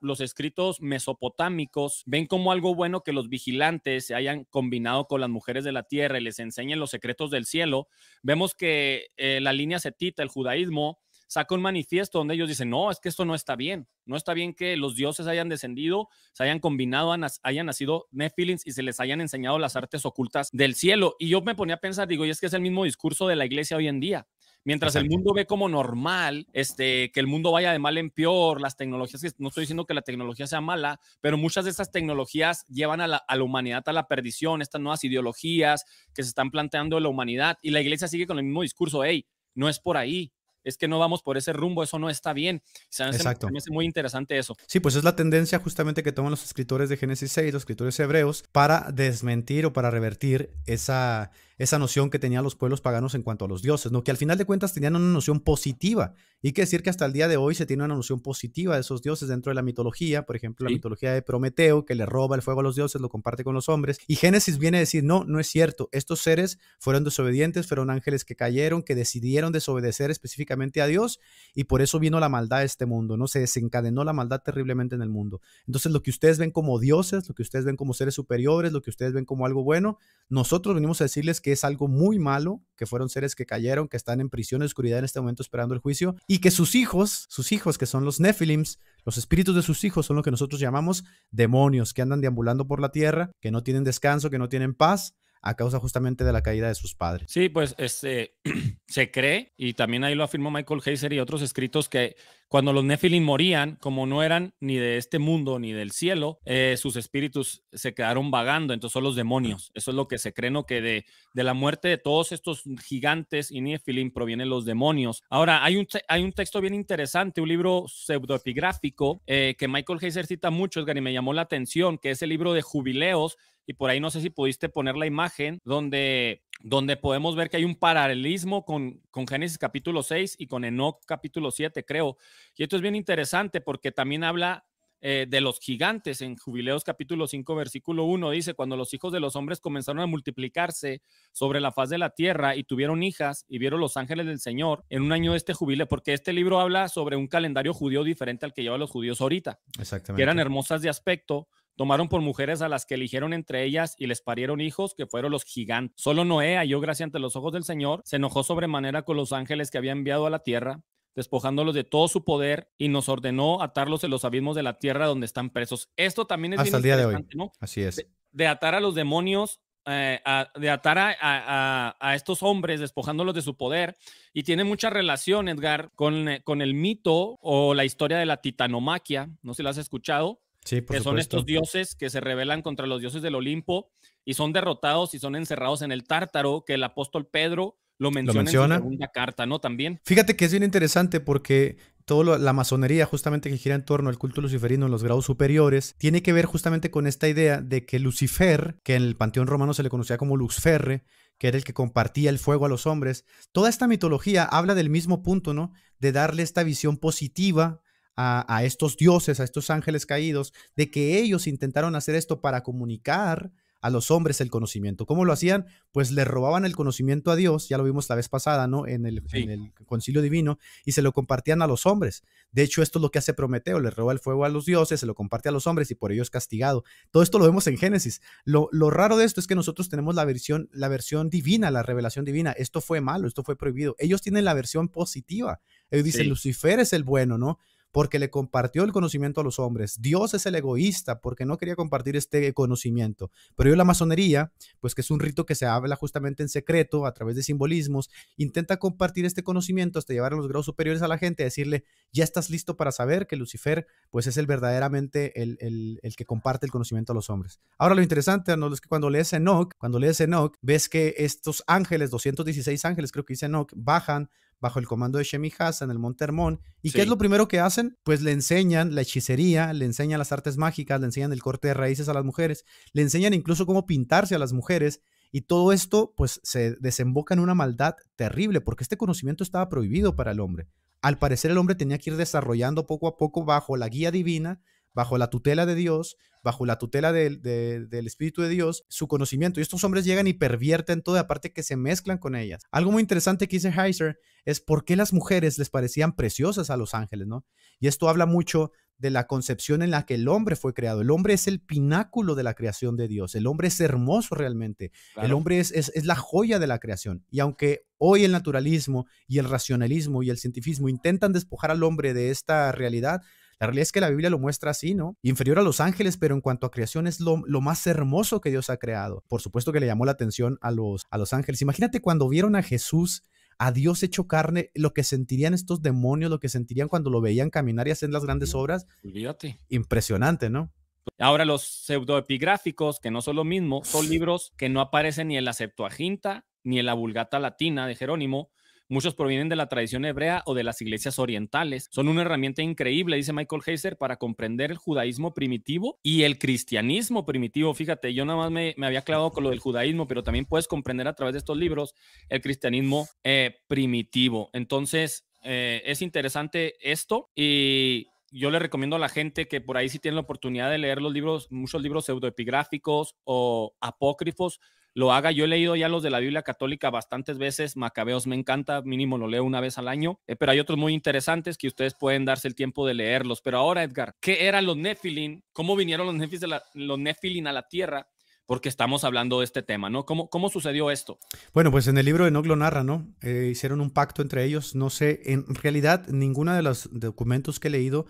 los 0.00 0.20
escritos 0.20 0.80
mesopotámicos 0.80 2.02
ven 2.06 2.26
como 2.26 2.52
algo 2.52 2.74
bueno 2.74 3.02
que 3.02 3.12
los 3.12 3.28
vigilantes 3.28 4.06
se 4.06 4.14
hayan 4.14 4.44
combinado 4.44 5.06
con 5.06 5.20
las 5.20 5.30
mujeres 5.30 5.64
de 5.64 5.72
la 5.72 5.82
tierra 5.82 6.18
y 6.18 6.22
les 6.22 6.38
enseñen 6.38 6.80
los 6.80 6.90
secretos 6.90 7.30
del 7.30 7.44
cielo, 7.44 7.88
vemos 8.22 8.54
que 8.54 9.08
eh, 9.16 9.40
la 9.40 9.52
línea 9.52 9.80
Cetita, 9.80 10.22
el 10.22 10.28
judaísmo, 10.28 10.98
saca 11.32 11.54
un 11.54 11.62
manifiesto 11.62 12.18
donde 12.18 12.34
ellos 12.34 12.48
dicen, 12.48 12.68
no, 12.68 12.90
es 12.90 13.00
que 13.00 13.08
esto 13.08 13.24
no 13.24 13.34
está 13.34 13.56
bien, 13.56 13.88
no 14.04 14.16
está 14.16 14.34
bien 14.34 14.52
que 14.52 14.76
los 14.76 14.96
dioses 14.96 15.26
hayan 15.26 15.48
descendido, 15.48 16.08
se 16.34 16.44
hayan 16.44 16.60
combinado, 16.60 17.14
hayan 17.42 17.66
nacido 17.66 18.06
Nephilims 18.10 18.66
y 18.66 18.72
se 18.72 18.82
les 18.82 19.00
hayan 19.00 19.22
enseñado 19.22 19.58
las 19.58 19.74
artes 19.74 20.04
ocultas 20.04 20.50
del 20.52 20.74
cielo. 20.74 21.16
Y 21.18 21.28
yo 21.28 21.40
me 21.40 21.54
ponía 21.54 21.76
a 21.76 21.80
pensar, 21.80 22.06
digo, 22.06 22.26
y 22.26 22.30
es 22.30 22.38
que 22.38 22.46
es 22.46 22.52
el 22.52 22.60
mismo 22.60 22.84
discurso 22.84 23.26
de 23.28 23.36
la 23.36 23.46
iglesia 23.46 23.78
hoy 23.78 23.88
en 23.88 23.98
día. 23.98 24.26
Mientras 24.64 24.94
el 24.94 25.08
mundo 25.08 25.32
ve 25.32 25.46
como 25.46 25.70
normal, 25.70 26.46
este, 26.52 27.10
que 27.10 27.18
el 27.18 27.26
mundo 27.26 27.50
vaya 27.50 27.72
de 27.72 27.78
mal 27.78 27.96
en 27.96 28.10
peor, 28.10 28.60
las 28.60 28.76
tecnologías, 28.76 29.34
no 29.38 29.48
estoy 29.48 29.62
diciendo 29.62 29.86
que 29.86 29.94
la 29.94 30.02
tecnología 30.02 30.46
sea 30.46 30.60
mala, 30.60 31.00
pero 31.22 31.38
muchas 31.38 31.64
de 31.64 31.70
estas 31.70 31.90
tecnologías 31.90 32.64
llevan 32.66 33.00
a 33.00 33.08
la, 33.08 33.16
a 33.16 33.36
la 33.36 33.42
humanidad 33.42 33.82
a 33.86 33.92
la 33.92 34.06
perdición, 34.06 34.60
estas 34.60 34.82
nuevas 34.82 35.02
ideologías 35.02 35.84
que 36.14 36.22
se 36.22 36.28
están 36.28 36.50
planteando 36.50 36.98
en 36.98 37.04
la 37.04 37.08
humanidad 37.08 37.56
y 37.62 37.70
la 37.70 37.80
iglesia 37.80 38.06
sigue 38.06 38.26
con 38.26 38.38
el 38.38 38.44
mismo 38.44 38.62
discurso, 38.62 39.02
hey, 39.02 39.26
no 39.54 39.68
es 39.68 39.80
por 39.80 39.96
ahí, 39.96 40.32
es 40.64 40.76
que 40.76 40.88
no 40.88 40.98
vamos 40.98 41.22
por 41.22 41.36
ese 41.36 41.52
rumbo, 41.52 41.82
eso 41.82 41.98
no 41.98 42.10
está 42.10 42.32
bien. 42.32 42.62
Exacto. 42.98 43.48
Me, 43.50 43.60
muy 43.70 43.84
interesante 43.84 44.38
eso. 44.38 44.56
Sí, 44.66 44.80
pues 44.80 44.94
es 44.96 45.04
la 45.04 45.16
tendencia 45.16 45.58
justamente 45.58 46.02
que 46.02 46.12
toman 46.12 46.30
los 46.30 46.44
escritores 46.44 46.88
de 46.88 46.96
Génesis 46.96 47.32
6, 47.32 47.52
los 47.52 47.62
escritores 47.62 47.98
hebreos, 48.00 48.44
para 48.52 48.90
desmentir 48.92 49.66
o 49.66 49.72
para 49.72 49.90
revertir 49.90 50.50
esa, 50.66 51.30
esa 51.62 51.78
noción 51.78 52.10
que 52.10 52.18
tenían 52.18 52.42
los 52.42 52.56
pueblos 52.56 52.80
paganos 52.80 53.14
en 53.14 53.22
cuanto 53.22 53.44
a 53.44 53.48
los 53.48 53.62
dioses, 53.62 53.92
¿no? 53.92 54.02
Que 54.02 54.10
al 54.10 54.16
final 54.16 54.36
de 54.36 54.44
cuentas 54.44 54.74
tenían 54.74 54.96
una 54.96 55.12
noción 55.12 55.38
positiva. 55.38 56.14
Y 56.44 56.50
que 56.50 56.62
decir 56.62 56.82
que 56.82 56.90
hasta 56.90 57.06
el 57.06 57.12
día 57.12 57.28
de 57.28 57.36
hoy 57.36 57.54
se 57.54 57.66
tiene 57.66 57.84
una 57.84 57.94
noción 57.94 58.18
positiva 58.18 58.74
de 58.74 58.80
esos 58.80 59.00
dioses 59.00 59.28
dentro 59.28 59.50
de 59.50 59.54
la 59.54 59.62
mitología, 59.62 60.26
por 60.26 60.34
ejemplo, 60.34 60.66
la 60.66 60.72
mitología 60.72 61.12
de 61.12 61.22
Prometeo, 61.22 61.84
que 61.84 61.94
le 61.94 62.04
roba 62.04 62.34
el 62.34 62.42
fuego 62.42 62.60
a 62.60 62.62
los 62.64 62.74
dioses, 62.74 63.00
lo 63.00 63.08
comparte 63.08 63.44
con 63.44 63.54
los 63.54 63.68
hombres. 63.68 63.98
Y 64.08 64.16
Génesis 64.16 64.58
viene 64.58 64.78
a 64.78 64.80
decir, 64.80 65.04
no, 65.04 65.22
no 65.22 65.38
es 65.38 65.46
cierto, 65.46 65.88
estos 65.92 66.20
seres 66.20 66.58
fueron 66.80 67.04
desobedientes, 67.04 67.68
fueron 67.68 67.90
ángeles 67.90 68.24
que 68.24 68.34
cayeron, 68.34 68.82
que 68.82 68.96
decidieron 68.96 69.52
desobedecer 69.52 70.10
específicamente 70.10 70.82
a 70.82 70.88
Dios, 70.88 71.20
y 71.54 71.64
por 71.64 71.80
eso 71.80 72.00
vino 72.00 72.18
la 72.18 72.28
maldad 72.28 72.58
a 72.58 72.64
este 72.64 72.86
mundo, 72.86 73.16
¿no? 73.16 73.28
Se 73.28 73.38
desencadenó 73.38 74.02
la 74.02 74.12
maldad 74.12 74.42
terriblemente 74.44 74.96
en 74.96 75.02
el 75.02 75.10
mundo. 75.10 75.40
Entonces, 75.68 75.92
lo 75.92 76.02
que 76.02 76.10
ustedes 76.10 76.38
ven 76.38 76.50
como 76.50 76.80
dioses, 76.80 77.28
lo 77.28 77.36
que 77.36 77.42
ustedes 77.42 77.64
ven 77.64 77.76
como 77.76 77.94
seres 77.94 78.14
superiores, 78.14 78.72
lo 78.72 78.82
que 78.82 78.90
ustedes 78.90 79.12
ven 79.12 79.26
como 79.26 79.46
algo 79.46 79.62
bueno, 79.62 79.98
nosotros 80.28 80.74
venimos 80.74 81.00
a 81.00 81.04
decirles 81.04 81.40
que 81.40 81.51
es 81.52 81.64
algo 81.64 81.88
muy 81.88 82.18
malo, 82.18 82.62
que 82.76 82.86
fueron 82.86 83.08
seres 83.08 83.34
que 83.34 83.46
cayeron, 83.46 83.88
que 83.88 83.96
están 83.96 84.20
en 84.20 84.30
prisión 84.30 84.60
de 84.60 84.66
oscuridad 84.66 84.98
en 84.98 85.04
este 85.04 85.20
momento 85.20 85.42
esperando 85.42 85.74
el 85.74 85.80
juicio, 85.80 86.16
y 86.26 86.38
que 86.38 86.50
sus 86.50 86.74
hijos, 86.74 87.26
sus 87.28 87.52
hijos 87.52 87.78
que 87.78 87.86
son 87.86 88.04
los 88.04 88.20
Nephilims, 88.20 88.78
los 89.04 89.18
espíritus 89.18 89.54
de 89.54 89.62
sus 89.62 89.84
hijos 89.84 90.06
son 90.06 90.16
lo 90.16 90.22
que 90.22 90.30
nosotros 90.30 90.60
llamamos 90.60 91.04
demonios, 91.30 91.94
que 91.94 92.02
andan 92.02 92.20
deambulando 92.20 92.66
por 92.66 92.80
la 92.80 92.90
tierra, 92.90 93.30
que 93.40 93.50
no 93.50 93.62
tienen 93.62 93.84
descanso, 93.84 94.30
que 94.30 94.38
no 94.38 94.48
tienen 94.48 94.74
paz, 94.74 95.14
a 95.42 95.54
causa 95.54 95.80
justamente 95.80 96.24
de 96.24 96.32
la 96.32 96.42
caída 96.42 96.68
de 96.68 96.74
sus 96.74 96.94
padres. 96.94 97.30
Sí, 97.30 97.48
pues 97.48 97.74
este, 97.78 98.36
se 98.86 99.10
cree, 99.10 99.52
y 99.56 99.74
también 99.74 100.04
ahí 100.04 100.14
lo 100.14 100.24
afirmó 100.24 100.50
Michael 100.50 100.80
Heiser 100.84 101.12
y 101.12 101.18
otros 101.18 101.42
escritos, 101.42 101.88
que 101.88 102.16
cuando 102.52 102.74
los 102.74 102.84
Nephilim 102.84 103.24
morían, 103.24 103.76
como 103.76 104.04
no 104.04 104.22
eran 104.22 104.52
ni 104.60 104.76
de 104.76 104.98
este 104.98 105.18
mundo 105.18 105.58
ni 105.58 105.72
del 105.72 105.90
cielo, 105.90 106.38
eh, 106.44 106.74
sus 106.76 106.96
espíritus 106.96 107.62
se 107.72 107.94
quedaron 107.94 108.30
vagando, 108.30 108.74
entonces 108.74 108.92
son 108.92 109.04
los 109.04 109.16
demonios. 109.16 109.70
Eso 109.72 109.90
es 109.90 109.94
lo 109.94 110.06
que 110.06 110.18
se 110.18 110.34
cree, 110.34 110.50
¿no? 110.50 110.66
Que 110.66 110.82
de, 110.82 111.06
de 111.32 111.44
la 111.44 111.54
muerte 111.54 111.88
de 111.88 111.96
todos 111.96 112.30
estos 112.30 112.64
gigantes 112.84 113.50
y 113.50 113.62
Nephilim 113.62 114.10
provienen 114.10 114.50
los 114.50 114.66
demonios. 114.66 115.22
Ahora, 115.30 115.64
hay 115.64 115.78
un, 115.78 115.86
hay 116.08 116.22
un 116.22 116.32
texto 116.32 116.60
bien 116.60 116.74
interesante, 116.74 117.40
un 117.40 117.48
libro 117.48 117.86
pseudoepigráfico 117.88 119.22
eh, 119.26 119.54
que 119.58 119.66
Michael 119.66 120.00
Heiser 120.02 120.26
cita 120.26 120.50
mucho, 120.50 120.80
Edgar, 120.80 120.98
y 120.98 121.00
me 121.00 121.14
llamó 121.14 121.32
la 121.32 121.40
atención, 121.40 121.96
que 121.96 122.10
es 122.10 122.20
el 122.20 122.28
libro 122.28 122.52
de 122.52 122.60
Jubileos, 122.60 123.38
y 123.66 123.74
por 123.74 123.88
ahí 123.88 123.98
no 123.98 124.10
sé 124.10 124.20
si 124.20 124.28
pudiste 124.28 124.68
poner 124.68 124.96
la 124.96 125.06
imagen 125.06 125.60
donde, 125.64 126.42
donde 126.60 126.96
podemos 126.96 127.34
ver 127.34 127.50
que 127.50 127.56
hay 127.56 127.64
un 127.64 127.74
paralelismo 127.74 128.64
con, 128.64 129.00
con 129.10 129.26
Génesis 129.26 129.58
capítulo 129.58 130.02
6 130.02 130.36
y 130.38 130.46
con 130.46 130.64
Enoch 130.64 131.00
capítulo 131.06 131.50
7, 131.50 131.84
creo. 131.84 132.16
Y 132.56 132.62
esto 132.62 132.76
es 132.76 132.82
bien 132.82 132.94
interesante 132.94 133.60
porque 133.60 133.92
también 133.92 134.24
habla 134.24 134.64
eh, 135.04 135.26
de 135.28 135.40
los 135.40 135.58
gigantes. 135.58 136.20
En 136.22 136.36
Jubileos 136.36 136.84
capítulo 136.84 137.26
5, 137.26 137.56
versículo 137.56 138.04
1 138.04 138.30
dice, 138.30 138.54
cuando 138.54 138.76
los 138.76 138.94
hijos 138.94 139.12
de 139.12 139.18
los 139.18 139.34
hombres 139.34 139.58
comenzaron 139.58 140.00
a 140.00 140.06
multiplicarse 140.06 141.02
sobre 141.32 141.60
la 141.60 141.72
faz 141.72 141.88
de 141.90 141.98
la 141.98 142.10
tierra 142.10 142.54
y 142.54 142.62
tuvieron 142.62 143.02
hijas 143.02 143.44
y 143.48 143.58
vieron 143.58 143.80
los 143.80 143.96
ángeles 143.96 144.26
del 144.26 144.38
Señor 144.38 144.84
en 144.90 145.02
un 145.02 145.10
año 145.10 145.32
de 145.32 145.38
este 145.38 145.54
jubileo, 145.54 145.88
porque 145.88 146.12
este 146.12 146.32
libro 146.32 146.60
habla 146.60 146.88
sobre 146.88 147.16
un 147.16 147.26
calendario 147.26 147.74
judío 147.74 148.04
diferente 148.04 148.46
al 148.46 148.52
que 148.52 148.62
llevan 148.62 148.78
los 148.78 148.92
judíos 148.92 149.20
ahorita. 149.20 149.58
Exactamente. 149.80 150.20
Que 150.20 150.22
eran 150.22 150.38
hermosas 150.38 150.82
de 150.82 150.90
aspecto, 150.90 151.48
tomaron 151.76 152.08
por 152.08 152.20
mujeres 152.20 152.62
a 152.62 152.68
las 152.68 152.86
que 152.86 152.94
eligieron 152.94 153.32
entre 153.32 153.64
ellas 153.64 153.94
y 153.98 154.06
les 154.06 154.20
parieron 154.20 154.60
hijos 154.60 154.94
que 154.94 155.06
fueron 155.06 155.32
los 155.32 155.44
gigantes. 155.44 156.00
Solo 156.00 156.24
Noé 156.24 156.56
halló 156.56 156.80
gracia 156.80 157.04
ante 157.04 157.18
los 157.18 157.36
ojos 157.36 157.52
del 157.52 157.64
Señor, 157.64 158.02
se 158.04 158.16
enojó 158.16 158.42
sobremanera 158.42 159.02
con 159.02 159.16
los 159.16 159.32
ángeles 159.32 159.70
que 159.70 159.78
había 159.78 159.92
enviado 159.92 160.26
a 160.26 160.30
la 160.30 160.40
tierra, 160.40 160.82
despojándolos 161.14 161.74
de 161.74 161.84
todo 161.84 162.08
su 162.08 162.24
poder 162.24 162.70
y 162.78 162.88
nos 162.88 163.08
ordenó 163.08 163.62
atarlos 163.62 164.04
en 164.04 164.10
los 164.10 164.24
abismos 164.24 164.56
de 164.56 164.62
la 164.62 164.78
tierra 164.78 165.06
donde 165.06 165.26
están 165.26 165.50
presos. 165.50 165.90
Esto 165.96 166.26
también 166.26 166.54
es 166.54 166.60
hasta 166.60 166.78
el 166.78 166.82
día 166.82 166.96
de 166.96 167.06
hoy. 167.06 167.26
¿no? 167.34 167.52
Así 167.60 167.82
es. 167.82 168.06
De, 168.30 168.46
atar 168.46 168.74
a 168.74 168.80
los 168.80 168.94
demonios 168.94 169.60
eh, 169.84 170.20
de 170.54 170.70
atar 170.70 170.98
a, 170.98 171.96
a, 171.98 172.14
estos 172.14 172.42
hombres, 172.42 172.78
despojándolos 172.80 173.34
de 173.34 173.42
su 173.42 173.56
poder, 173.56 173.96
y 174.32 174.44
tiene 174.44 174.62
mucha 174.62 174.90
relación, 174.90 175.48
Edgar, 175.48 175.90
con, 175.96 176.28
eh, 176.28 176.42
con, 176.44 176.62
el 176.62 176.74
mito 176.74 177.38
o 177.40 177.74
la 177.74 177.84
historia 177.84 178.18
de 178.18 178.26
la 178.26 178.36
titanomaquia, 178.36 179.28
no 179.42 179.54
sé 179.54 179.58
si 179.58 179.62
lo 179.64 179.70
has 179.70 179.78
escuchado, 179.78 180.40
que 180.64 181.00
son 181.00 181.18
estos 181.18 181.44
dioses 181.44 181.94
que 181.94 182.10
se 182.10 182.20
rebelan 182.20 182.62
contra 182.62 182.86
los 182.86 183.00
dioses 183.00 183.22
del 183.22 183.34
Olimpo 183.34 183.90
y 184.24 184.34
son 184.34 184.52
derrotados 184.52 185.14
y 185.14 185.18
son 185.18 185.36
encerrados 185.36 185.82
en 185.82 185.92
el 185.92 186.04
Tártaro, 186.04 186.64
que 186.66 186.74
el 186.74 186.84
apóstol 186.84 187.26
Pedro 187.26 187.78
lo 187.98 188.10
menciona, 188.10 188.40
en 188.40 188.46
su 188.46 188.84
segunda 188.84 189.08
carta, 189.08 189.46
¿no? 189.46 189.60
También. 189.60 190.00
Fíjate 190.04 190.36
que 190.36 190.46
es 190.46 190.50
bien 190.50 190.62
interesante 190.62 191.20
porque 191.20 191.76
toda 192.04 192.38
la 192.38 192.52
masonería 192.52 193.06
justamente 193.06 193.50
que 193.50 193.58
gira 193.58 193.74
en 193.74 193.84
torno 193.84 194.10
al 194.10 194.18
culto 194.18 194.40
luciferino 194.40 194.86
en 194.86 194.92
los 194.92 195.04
grados 195.04 195.24
superiores, 195.24 195.94
tiene 195.98 196.22
que 196.22 196.32
ver 196.32 196.46
justamente 196.46 196.90
con 196.90 197.06
esta 197.06 197.28
idea 197.28 197.60
de 197.60 197.86
que 197.86 197.98
Lucifer, 197.98 198.78
que 198.82 198.96
en 198.96 199.02
el 199.02 199.16
panteón 199.16 199.46
romano 199.46 199.74
se 199.74 199.82
le 199.82 199.88
conocía 199.88 200.18
como 200.18 200.36
Luxferre, 200.36 201.04
que 201.38 201.48
era 201.48 201.56
el 201.56 201.64
que 201.64 201.74
compartía 201.74 202.30
el 202.30 202.38
fuego 202.38 202.66
a 202.66 202.68
los 202.68 202.86
hombres, 202.86 203.24
toda 203.52 203.68
esta 203.68 203.86
mitología 203.86 204.44
habla 204.44 204.74
del 204.74 204.90
mismo 204.90 205.22
punto, 205.22 205.54
¿no? 205.54 205.72
De 205.98 206.12
darle 206.12 206.42
esta 206.42 206.62
visión 206.64 206.96
positiva 206.96 207.81
a, 208.16 208.64
estos 208.64 208.96
dioses, 208.96 209.40
a 209.40 209.44
estos 209.44 209.70
ángeles 209.70 210.06
caídos, 210.06 210.52
de 210.76 210.90
que 210.90 211.18
ellos 211.18 211.46
intentaron 211.46 211.96
hacer 211.96 212.14
esto 212.14 212.40
para 212.40 212.62
comunicar 212.62 213.52
a 213.82 213.90
los 213.90 214.12
hombres 214.12 214.40
el 214.40 214.48
conocimiento. 214.48 215.06
¿Cómo 215.06 215.24
lo 215.24 215.32
hacían? 215.32 215.66
Pues 215.90 216.12
le 216.12 216.24
robaban 216.24 216.64
el 216.64 216.76
conocimiento 216.76 217.32
a 217.32 217.36
Dios, 217.36 217.68
ya 217.68 217.78
lo 217.78 217.84
vimos 217.84 218.08
la 218.08 218.14
vez 218.14 218.28
pasada, 218.28 218.68
¿no? 218.68 218.86
En 218.86 219.06
el, 219.06 219.24
en 219.32 219.50
el, 219.50 219.72
concilio 219.86 220.22
divino, 220.22 220.58
y 220.84 220.92
se 220.92 221.02
lo 221.02 221.12
compartían 221.12 221.62
a 221.62 221.66
los 221.66 221.84
hombres. 221.84 222.22
De 222.52 222.62
hecho, 222.62 222.80
esto 222.80 223.00
es 223.00 223.02
lo 223.02 223.10
que 223.10 223.18
hace 223.18 223.34
Prometeo, 223.34 223.80
le 223.80 223.90
roba 223.90 224.12
el 224.12 224.20
fuego 224.20 224.44
a 224.44 224.48
los 224.48 224.66
dioses, 224.66 225.00
se 225.00 225.06
lo 225.06 225.16
comparte 225.16 225.48
a 225.48 225.52
los 225.52 225.66
hombres 225.66 225.90
y 225.90 225.96
por 225.96 226.12
ello 226.12 226.22
es 226.22 226.30
castigado. 226.30 226.84
Todo 227.10 227.24
esto 227.24 227.40
lo 227.40 227.44
vemos 227.44 227.66
en 227.66 227.76
Génesis. 227.76 228.22
Lo, 228.44 228.68
lo 228.70 228.88
raro 228.88 229.16
de 229.16 229.24
esto 229.24 229.40
es 229.40 229.48
que 229.48 229.56
nosotros 229.56 229.88
tenemos 229.88 230.14
la 230.14 230.24
versión, 230.24 230.68
la 230.72 230.86
versión 230.86 231.28
divina, 231.28 231.72
la 231.72 231.82
revelación 231.82 232.24
divina. 232.24 232.52
Esto 232.52 232.80
fue 232.80 233.00
malo, 233.00 233.26
esto 233.26 233.42
fue 233.42 233.56
prohibido. 233.56 233.96
Ellos 233.98 234.22
tienen 234.22 234.44
la 234.44 234.54
versión 234.54 234.88
positiva. 234.88 235.60
Ellos 235.90 236.04
dicen, 236.04 236.28
Lucifer 236.28 236.78
es 236.78 236.92
el 236.92 237.02
bueno, 237.02 237.36
¿no? 237.36 237.58
Porque 237.92 238.18
le 238.18 238.30
compartió 238.30 238.82
el 238.84 238.92
conocimiento 238.92 239.40
a 239.42 239.44
los 239.44 239.58
hombres. 239.58 240.00
Dios 240.00 240.34
es 240.34 240.46
el 240.46 240.54
egoísta 240.54 241.20
porque 241.20 241.44
no 241.44 241.58
quería 241.58 241.76
compartir 241.76 242.16
este 242.16 242.52
conocimiento. 242.54 243.30
Pero 243.54 243.70
yo 243.70 243.76
la 243.76 243.84
masonería, 243.84 244.52
pues 244.80 244.94
que 244.94 245.02
es 245.02 245.10
un 245.10 245.20
rito 245.20 245.46
que 245.46 245.54
se 245.54 245.66
habla 245.66 245.94
justamente 245.94 246.42
en 246.42 246.48
secreto 246.48 247.06
a 247.06 247.12
través 247.12 247.36
de 247.36 247.42
simbolismos, 247.42 248.10
intenta 248.36 248.78
compartir 248.78 249.26
este 249.26 249.44
conocimiento 249.44 249.98
hasta 249.98 250.14
llevar 250.14 250.32
a 250.32 250.36
los 250.36 250.48
grados 250.48 250.66
superiores 250.66 251.02
a 251.02 251.08
la 251.08 251.18
gente, 251.18 251.42
a 251.42 251.46
decirle, 251.46 251.84
ya 252.12 252.24
estás 252.24 252.50
listo 252.50 252.76
para 252.76 252.92
saber 252.92 253.26
que 253.26 253.36
Lucifer 253.36 253.86
pues 254.10 254.26
es 254.26 254.38
el 254.38 254.46
verdaderamente 254.46 255.40
el, 255.40 255.58
el, 255.60 256.16
que 256.16 256.24
comparte 256.24 256.66
el 256.66 256.72
conocimiento 256.72 257.12
a 257.12 257.14
los 257.14 257.28
hombres. 257.28 257.60
Ahora 257.78 257.94
lo 257.94 258.02
interesante 258.02 258.56
¿no? 258.56 258.72
es 258.72 258.80
que 258.80 258.88
cuando 258.88 259.10
lees 259.10 259.32
Enoch, 259.34 259.74
cuando 259.78 259.98
lees 259.98 260.20
Enoch, 260.20 260.56
ves 260.62 260.88
que 260.88 261.14
estos 261.18 261.62
ángeles, 261.66 262.10
216 262.10 262.84
ángeles 262.86 263.12
creo 263.12 263.24
que 263.24 263.34
dice 263.34 263.46
Enoch, 263.46 263.70
bajan 263.76 264.30
bajo 264.62 264.78
el 264.78 264.86
comando 264.86 265.18
de 265.18 265.24
Shemi 265.24 265.52
Hassan 265.58 265.90
en 265.90 265.96
el 265.96 265.98
Monte 265.98 266.22
Hermón. 266.22 266.60
¿Y 266.82 266.92
qué 266.92 267.02
es 267.02 267.08
lo 267.08 267.18
primero 267.18 267.48
que 267.48 267.58
hacen? 267.58 267.98
Pues 268.04 268.22
le 268.22 268.30
enseñan 268.30 268.94
la 268.94 269.02
hechicería, 269.02 269.72
le 269.72 269.84
enseñan 269.84 270.20
las 270.20 270.30
artes 270.30 270.56
mágicas, 270.56 271.00
le 271.00 271.06
enseñan 271.06 271.32
el 271.32 271.42
corte 271.42 271.68
de 271.68 271.74
raíces 271.74 272.08
a 272.08 272.14
las 272.14 272.24
mujeres, 272.24 272.64
le 272.92 273.02
enseñan 273.02 273.34
incluso 273.34 273.66
cómo 273.66 273.86
pintarse 273.86 274.36
a 274.36 274.38
las 274.38 274.52
mujeres. 274.52 275.02
Y 275.32 275.42
todo 275.42 275.72
esto 275.72 276.14
pues 276.16 276.40
se 276.44 276.76
desemboca 276.76 277.34
en 277.34 277.40
una 277.40 277.54
maldad 277.54 277.96
terrible 278.14 278.60
porque 278.60 278.84
este 278.84 278.96
conocimiento 278.96 279.42
estaba 279.42 279.68
prohibido 279.68 280.14
para 280.14 280.30
el 280.30 280.38
hombre. 280.38 280.68
Al 281.02 281.18
parecer 281.18 281.50
el 281.50 281.58
hombre 281.58 281.74
tenía 281.74 281.98
que 281.98 282.10
ir 282.10 282.16
desarrollando 282.16 282.86
poco 282.86 283.08
a 283.08 283.16
poco 283.16 283.44
bajo 283.44 283.76
la 283.76 283.88
guía 283.88 284.12
divina 284.12 284.62
bajo 284.94 285.18
la 285.18 285.28
tutela 285.28 285.66
de 285.66 285.74
Dios, 285.74 286.16
bajo 286.42 286.66
la 286.66 286.78
tutela 286.78 287.12
del 287.12 288.06
Espíritu 288.06 288.42
de 288.42 288.48
Dios, 288.48 288.84
su 288.88 289.08
conocimiento. 289.08 289.60
Y 289.60 289.62
estos 289.62 289.84
hombres 289.84 290.04
llegan 290.04 290.26
y 290.26 290.32
pervierten 290.32 291.02
todo, 291.02 291.18
aparte 291.18 291.52
que 291.52 291.62
se 291.62 291.76
mezclan 291.76 292.18
con 292.18 292.34
ellas. 292.34 292.62
Algo 292.70 292.90
muy 292.92 293.00
interesante 293.00 293.48
que 293.48 293.56
dice 293.56 293.70
Heiser 293.70 294.18
es 294.44 294.60
por 294.60 294.84
qué 294.84 294.96
las 294.96 295.12
mujeres 295.12 295.58
les 295.58 295.70
parecían 295.70 296.16
preciosas 296.16 296.70
a 296.70 296.76
los 296.76 296.94
ángeles, 296.94 297.26
¿no? 297.26 297.46
Y 297.78 297.86
esto 297.86 298.08
habla 298.08 298.26
mucho 298.26 298.72
de 298.98 299.10
la 299.10 299.26
concepción 299.26 299.82
en 299.82 299.90
la 299.90 300.06
que 300.06 300.14
el 300.14 300.28
hombre 300.28 300.54
fue 300.54 300.74
creado. 300.74 301.00
El 301.00 301.10
hombre 301.10 301.34
es 301.34 301.48
el 301.48 301.60
pináculo 301.60 302.36
de 302.36 302.44
la 302.44 302.54
creación 302.54 302.96
de 302.96 303.08
Dios. 303.08 303.34
El 303.34 303.48
hombre 303.48 303.68
es 303.68 303.80
hermoso 303.80 304.36
realmente. 304.36 304.92
El 305.20 305.32
hombre 305.32 305.58
es, 305.58 305.72
es, 305.72 305.90
es, 305.94 306.06
la 306.06 306.14
joya 306.14 306.60
de 306.60 306.68
la 306.68 306.78
creación. 306.78 307.24
Y 307.28 307.40
aunque 307.40 307.84
hoy 307.98 308.22
el 308.22 308.30
naturalismo 308.30 309.06
y 309.26 309.38
el 309.38 309.48
racionalismo 309.48 310.22
y 310.22 310.30
el 310.30 310.38
cientifismo 310.38 310.88
intentan 310.88 311.32
despojar 311.32 311.72
al 311.72 311.82
hombre 311.82 312.14
de 312.14 312.30
esta 312.30 312.70
realidad, 312.70 313.22
la 313.62 313.66
realidad 313.66 313.82
es 313.82 313.92
que 313.92 314.00
la 314.00 314.10
Biblia 314.10 314.28
lo 314.28 314.40
muestra 314.40 314.72
así, 314.72 314.92
¿no? 314.92 315.16
Inferior 315.22 315.60
a 315.60 315.62
los 315.62 315.78
ángeles, 315.78 316.16
pero 316.16 316.34
en 316.34 316.40
cuanto 316.40 316.66
a 316.66 316.72
creación 316.72 317.06
es 317.06 317.20
lo, 317.20 317.36
más 317.60 317.86
hermoso 317.86 318.40
que 318.40 318.50
Dios 318.50 318.70
ha 318.70 318.76
creado. 318.76 319.22
Por 319.28 319.40
supuesto 319.40 319.70
que 319.70 319.78
le 319.78 319.86
llamó 319.86 320.04
la 320.04 320.10
atención 320.10 320.58
a 320.62 320.72
los, 320.72 321.06
a 321.10 321.16
los 321.16 321.32
ángeles. 321.32 321.62
Imagínate 321.62 322.00
cuando 322.00 322.28
vieron 322.28 322.56
a 322.56 322.64
Jesús 322.64 323.22
a 323.58 323.70
Dios 323.70 324.02
hecho 324.02 324.26
carne, 324.26 324.72
lo 324.74 324.92
que 324.92 325.04
sentirían 325.04 325.54
estos 325.54 325.80
demonios, 325.80 326.28
lo 326.28 326.40
que 326.40 326.48
sentirían 326.48 326.88
cuando 326.88 327.08
lo 327.08 327.20
veían 327.20 327.50
caminar 327.50 327.86
y 327.86 327.92
hacer 327.92 328.10
las 328.10 328.24
grandes 328.24 328.52
obras. 328.56 328.88
Olvídate. 329.04 329.60
Impresionante, 329.68 330.50
¿no? 330.50 330.72
Ahora 331.20 331.44
los 331.44 331.62
pseudoepigráficos, 331.62 332.98
que 332.98 333.12
no 333.12 333.22
son 333.22 333.36
lo 333.36 333.44
mismo, 333.44 333.84
son 333.84 334.08
libros 334.08 334.52
que 334.56 334.70
no 334.70 334.80
aparecen 334.80 335.28
ni 335.28 335.36
en 335.36 335.44
la 335.44 335.52
Septuaginta 335.52 336.46
ni 336.64 336.80
en 336.80 336.86
la 336.86 336.94
Vulgata 336.94 337.38
Latina 337.38 337.86
de 337.86 337.94
Jerónimo, 337.94 338.50
Muchos 338.92 339.14
provienen 339.14 339.48
de 339.48 339.56
la 339.56 339.70
tradición 339.70 340.04
hebrea 340.04 340.42
o 340.44 340.52
de 340.52 340.64
las 340.64 340.82
iglesias 340.82 341.18
orientales. 341.18 341.88
Son 341.90 342.08
una 342.08 342.20
herramienta 342.20 342.60
increíble, 342.60 343.16
dice 343.16 343.32
Michael 343.32 343.62
Heiser, 343.64 343.96
para 343.96 344.18
comprender 344.18 344.70
el 344.70 344.76
judaísmo 344.76 345.32
primitivo 345.32 345.98
y 346.02 346.24
el 346.24 346.38
cristianismo 346.38 347.24
primitivo. 347.24 347.72
Fíjate, 347.72 348.12
yo 348.12 348.26
nada 348.26 348.38
más 348.38 348.50
me, 348.50 348.74
había 348.82 349.00
clavado 349.00 349.30
con 349.30 349.44
lo 349.44 349.48
del 349.48 349.60
judaísmo, 349.60 350.06
pero 350.06 350.22
también 350.22 350.44
puedes 350.44 350.68
comprender 350.68 351.08
a 351.08 351.14
través 351.14 351.32
de 351.32 351.38
estos 351.38 351.56
libros 351.56 351.94
el 352.28 352.42
cristianismo 352.42 353.08
eh, 353.24 353.62
primitivo. 353.66 354.50
Entonces, 354.52 355.26
eh, 355.42 355.80
es 355.86 356.02
interesante 356.02 356.74
esto 356.82 357.30
y 357.34 358.08
yo 358.30 358.50
le 358.50 358.58
recomiendo 358.58 358.96
a 358.96 358.98
la 358.98 359.08
gente 359.08 359.48
que 359.48 359.62
por 359.62 359.78
ahí 359.78 359.88
si 359.88 360.00
tienen 360.00 360.16
la 360.16 360.22
oportunidad 360.22 360.70
de 360.70 360.76
leer 360.76 361.00
los 361.00 361.14
libros, 361.14 361.50
muchos 361.50 361.80
libros 361.80 362.04
pseudoepigráficos 362.04 363.16
o 363.24 363.74
apócrifos, 363.80 364.60
lo 364.94 365.12
haga. 365.12 365.30
Yo 365.30 365.44
he 365.44 365.48
leído 365.48 365.76
ya 365.76 365.88
los 365.88 366.02
de 366.02 366.10
la 366.10 366.18
Biblia 366.18 366.42
católica 366.42 366.90
bastantes 366.90 367.38
veces, 367.38 367.76
Macabeos 367.76 368.26
me 368.26 368.36
encanta, 368.36 368.82
mínimo 368.82 369.18
lo 369.18 369.28
leo 369.28 369.44
una 369.44 369.60
vez 369.60 369.78
al 369.78 369.88
año, 369.88 370.20
eh, 370.26 370.36
pero 370.36 370.52
hay 370.52 370.60
otros 370.60 370.78
muy 370.78 370.94
interesantes 370.94 371.56
que 371.56 371.68
ustedes 371.68 371.94
pueden 371.94 372.24
darse 372.24 372.48
el 372.48 372.54
tiempo 372.54 372.86
de 372.86 372.94
leerlos. 372.94 373.40
Pero 373.42 373.58
ahora, 373.58 373.82
Edgar, 373.82 374.14
¿qué 374.20 374.46
eran 374.46 374.66
los 374.66 374.76
Nephilim? 374.76 375.42
¿Cómo 375.52 375.76
vinieron 375.76 376.06
los 376.06 376.14
Nephilim, 376.14 376.58
los 376.74 376.98
Nephilim 376.98 377.46
a 377.46 377.52
la 377.52 377.68
tierra? 377.68 378.06
porque 378.44 378.68
estamos 378.68 379.04
hablando 379.04 379.38
de 379.38 379.44
este 379.44 379.62
tema, 379.62 379.88
¿no? 379.88 380.04
¿Cómo, 380.04 380.28
cómo 380.28 380.50
sucedió 380.50 380.90
esto? 380.90 381.18
Bueno, 381.54 381.70
pues 381.70 381.86
en 381.86 381.96
el 381.96 382.04
libro 382.04 382.24
de 382.24 382.28
Enoch 382.28 382.44
lo 382.44 382.56
narra, 382.56 382.82
¿no? 382.82 383.14
Eh, 383.22 383.48
hicieron 383.50 383.80
un 383.80 383.90
pacto 383.90 384.20
entre 384.20 384.44
ellos, 384.44 384.74
no 384.74 384.90
sé, 384.90 385.22
en 385.24 385.54
realidad 385.54 386.06
ninguno 386.08 386.52
de 386.52 386.60
los 386.60 386.88
documentos 386.92 387.60
que 387.60 387.68
he 387.68 387.70
leído 387.70 388.06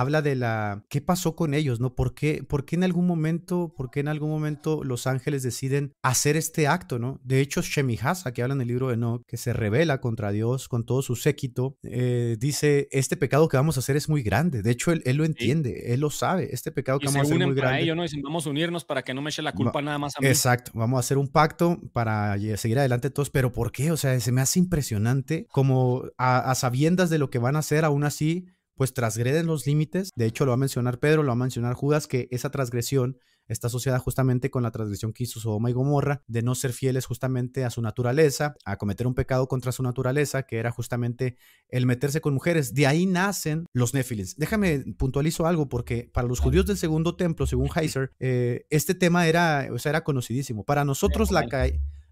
habla 0.00 0.20
de 0.20 0.36
la 0.36 0.84
qué 0.90 1.00
pasó 1.00 1.34
con 1.34 1.54
ellos, 1.54 1.80
¿no? 1.80 1.94
¿Por 1.94 2.14
qué, 2.14 2.44
por 2.46 2.66
qué 2.66 2.76
en 2.76 2.84
algún 2.84 3.06
momento, 3.06 3.72
por 3.74 3.90
qué 3.90 4.00
en 4.00 4.08
algún 4.08 4.28
momento 4.28 4.84
los 4.84 5.06
ángeles 5.06 5.42
deciden 5.42 5.92
hacer 6.02 6.36
este 6.36 6.66
acto, 6.66 6.98
¿no? 6.98 7.18
De 7.24 7.40
hecho, 7.40 7.62
Shemihasa, 7.62 8.32
que 8.32 8.42
habla 8.42 8.54
en 8.54 8.60
el 8.60 8.68
libro 8.68 8.88
de 8.88 8.98
No, 8.98 9.22
que 9.26 9.38
se 9.38 9.54
revela 9.54 10.00
contra 10.00 10.32
Dios 10.32 10.68
con 10.68 10.84
todo 10.84 11.00
su 11.00 11.16
séquito, 11.16 11.78
eh, 11.82 12.36
dice, 12.38 12.88
este 12.90 13.16
pecado 13.16 13.48
que 13.48 13.56
vamos 13.56 13.78
a 13.78 13.80
hacer 13.80 13.96
es 13.96 14.08
muy 14.08 14.22
grande. 14.22 14.62
De 14.62 14.70
hecho, 14.70 14.92
él, 14.92 15.02
lo 15.16 15.24
entiende, 15.24 15.94
él 15.94 16.00
lo 16.00 16.10
sabe, 16.10 16.52
este 16.52 16.72
pecado 16.72 16.98
que 16.98 17.06
vamos 17.06 17.16
a 17.16 17.22
hacer 17.22 17.40
es 17.40 17.46
muy 17.46 17.56
grande. 17.56 17.82
Ello, 17.82 17.94
¿no? 17.94 18.02
Dicen, 18.02 18.20
vamos 18.22 18.46
a 18.46 18.50
unirnos 18.50 18.84
para 18.84 19.02
que 19.02 19.14
no 19.14 19.22
me 19.22 19.30
eche 19.30 19.40
la 19.40 19.52
culpa 19.52 19.80
nada 19.80 19.98
más 19.98 20.14
a 20.16 20.20
mí. 20.20 20.26
Exacto, 20.26 20.72
vamos 20.74 20.98
a 20.98 21.00
hacer 21.00 21.16
un 21.16 21.28
pacto 21.28 21.80
para 21.92 22.36
seguir 22.56 22.78
adelante 22.78 23.08
todos, 23.08 23.30
pero 23.30 23.50
¿por 23.50 23.72
qué? 23.72 23.92
O 23.92 23.96
sea, 23.96 24.18
se 24.20 24.32
me 24.32 24.42
hace 24.42 24.58
impresionante 24.58 25.46
como 25.50 26.04
a, 26.18 26.50
a 26.50 26.54
sabiendas 26.54 27.08
de 27.08 27.18
lo 27.18 27.30
que 27.30 27.38
van 27.38 27.56
a 27.56 27.60
hacer, 27.60 27.84
aún 27.86 28.04
así 28.04 28.46
pues 28.76 28.94
transgreden 28.94 29.46
los 29.46 29.66
límites. 29.66 30.10
De 30.14 30.26
hecho, 30.26 30.44
lo 30.44 30.50
va 30.50 30.54
a 30.54 30.58
mencionar 30.58 30.98
Pedro, 30.98 31.22
lo 31.22 31.28
va 31.28 31.32
a 31.32 31.36
mencionar 31.36 31.74
Judas, 31.74 32.06
que 32.06 32.28
esa 32.30 32.50
transgresión 32.50 33.18
está 33.48 33.68
asociada 33.68 33.98
justamente 33.98 34.50
con 34.50 34.62
la 34.62 34.70
transgresión 34.70 35.12
que 35.12 35.24
hizo 35.24 35.40
Sodoma 35.40 35.70
y 35.70 35.72
Gomorra, 35.72 36.22
de 36.26 36.42
no 36.42 36.54
ser 36.54 36.72
fieles 36.72 37.06
justamente 37.06 37.64
a 37.64 37.70
su 37.70 37.80
naturaleza, 37.80 38.56
a 38.64 38.76
cometer 38.76 39.06
un 39.06 39.14
pecado 39.14 39.46
contra 39.48 39.72
su 39.72 39.82
naturaleza, 39.82 40.44
que 40.44 40.58
era 40.58 40.70
justamente 40.70 41.36
el 41.68 41.86
meterse 41.86 42.20
con 42.20 42.34
mujeres. 42.34 42.74
De 42.74 42.86
ahí 42.86 43.06
nacen 43.06 43.66
los 43.72 43.94
néfilis. 43.94 44.36
Déjame 44.36 44.84
puntualizo 44.98 45.46
algo, 45.46 45.68
porque 45.68 46.10
para 46.12 46.26
los 46.26 46.40
judíos 46.40 46.66
del 46.66 46.76
segundo 46.76 47.16
templo, 47.16 47.46
según 47.46 47.68
Heiser, 47.74 48.10
eh, 48.18 48.66
este 48.70 48.94
tema 48.94 49.26
era, 49.26 49.68
o 49.72 49.78
sea, 49.78 49.90
era 49.90 50.04
conocidísimo. 50.04 50.64
Para 50.64 50.84
nosotros 50.84 51.30
la, 51.30 51.46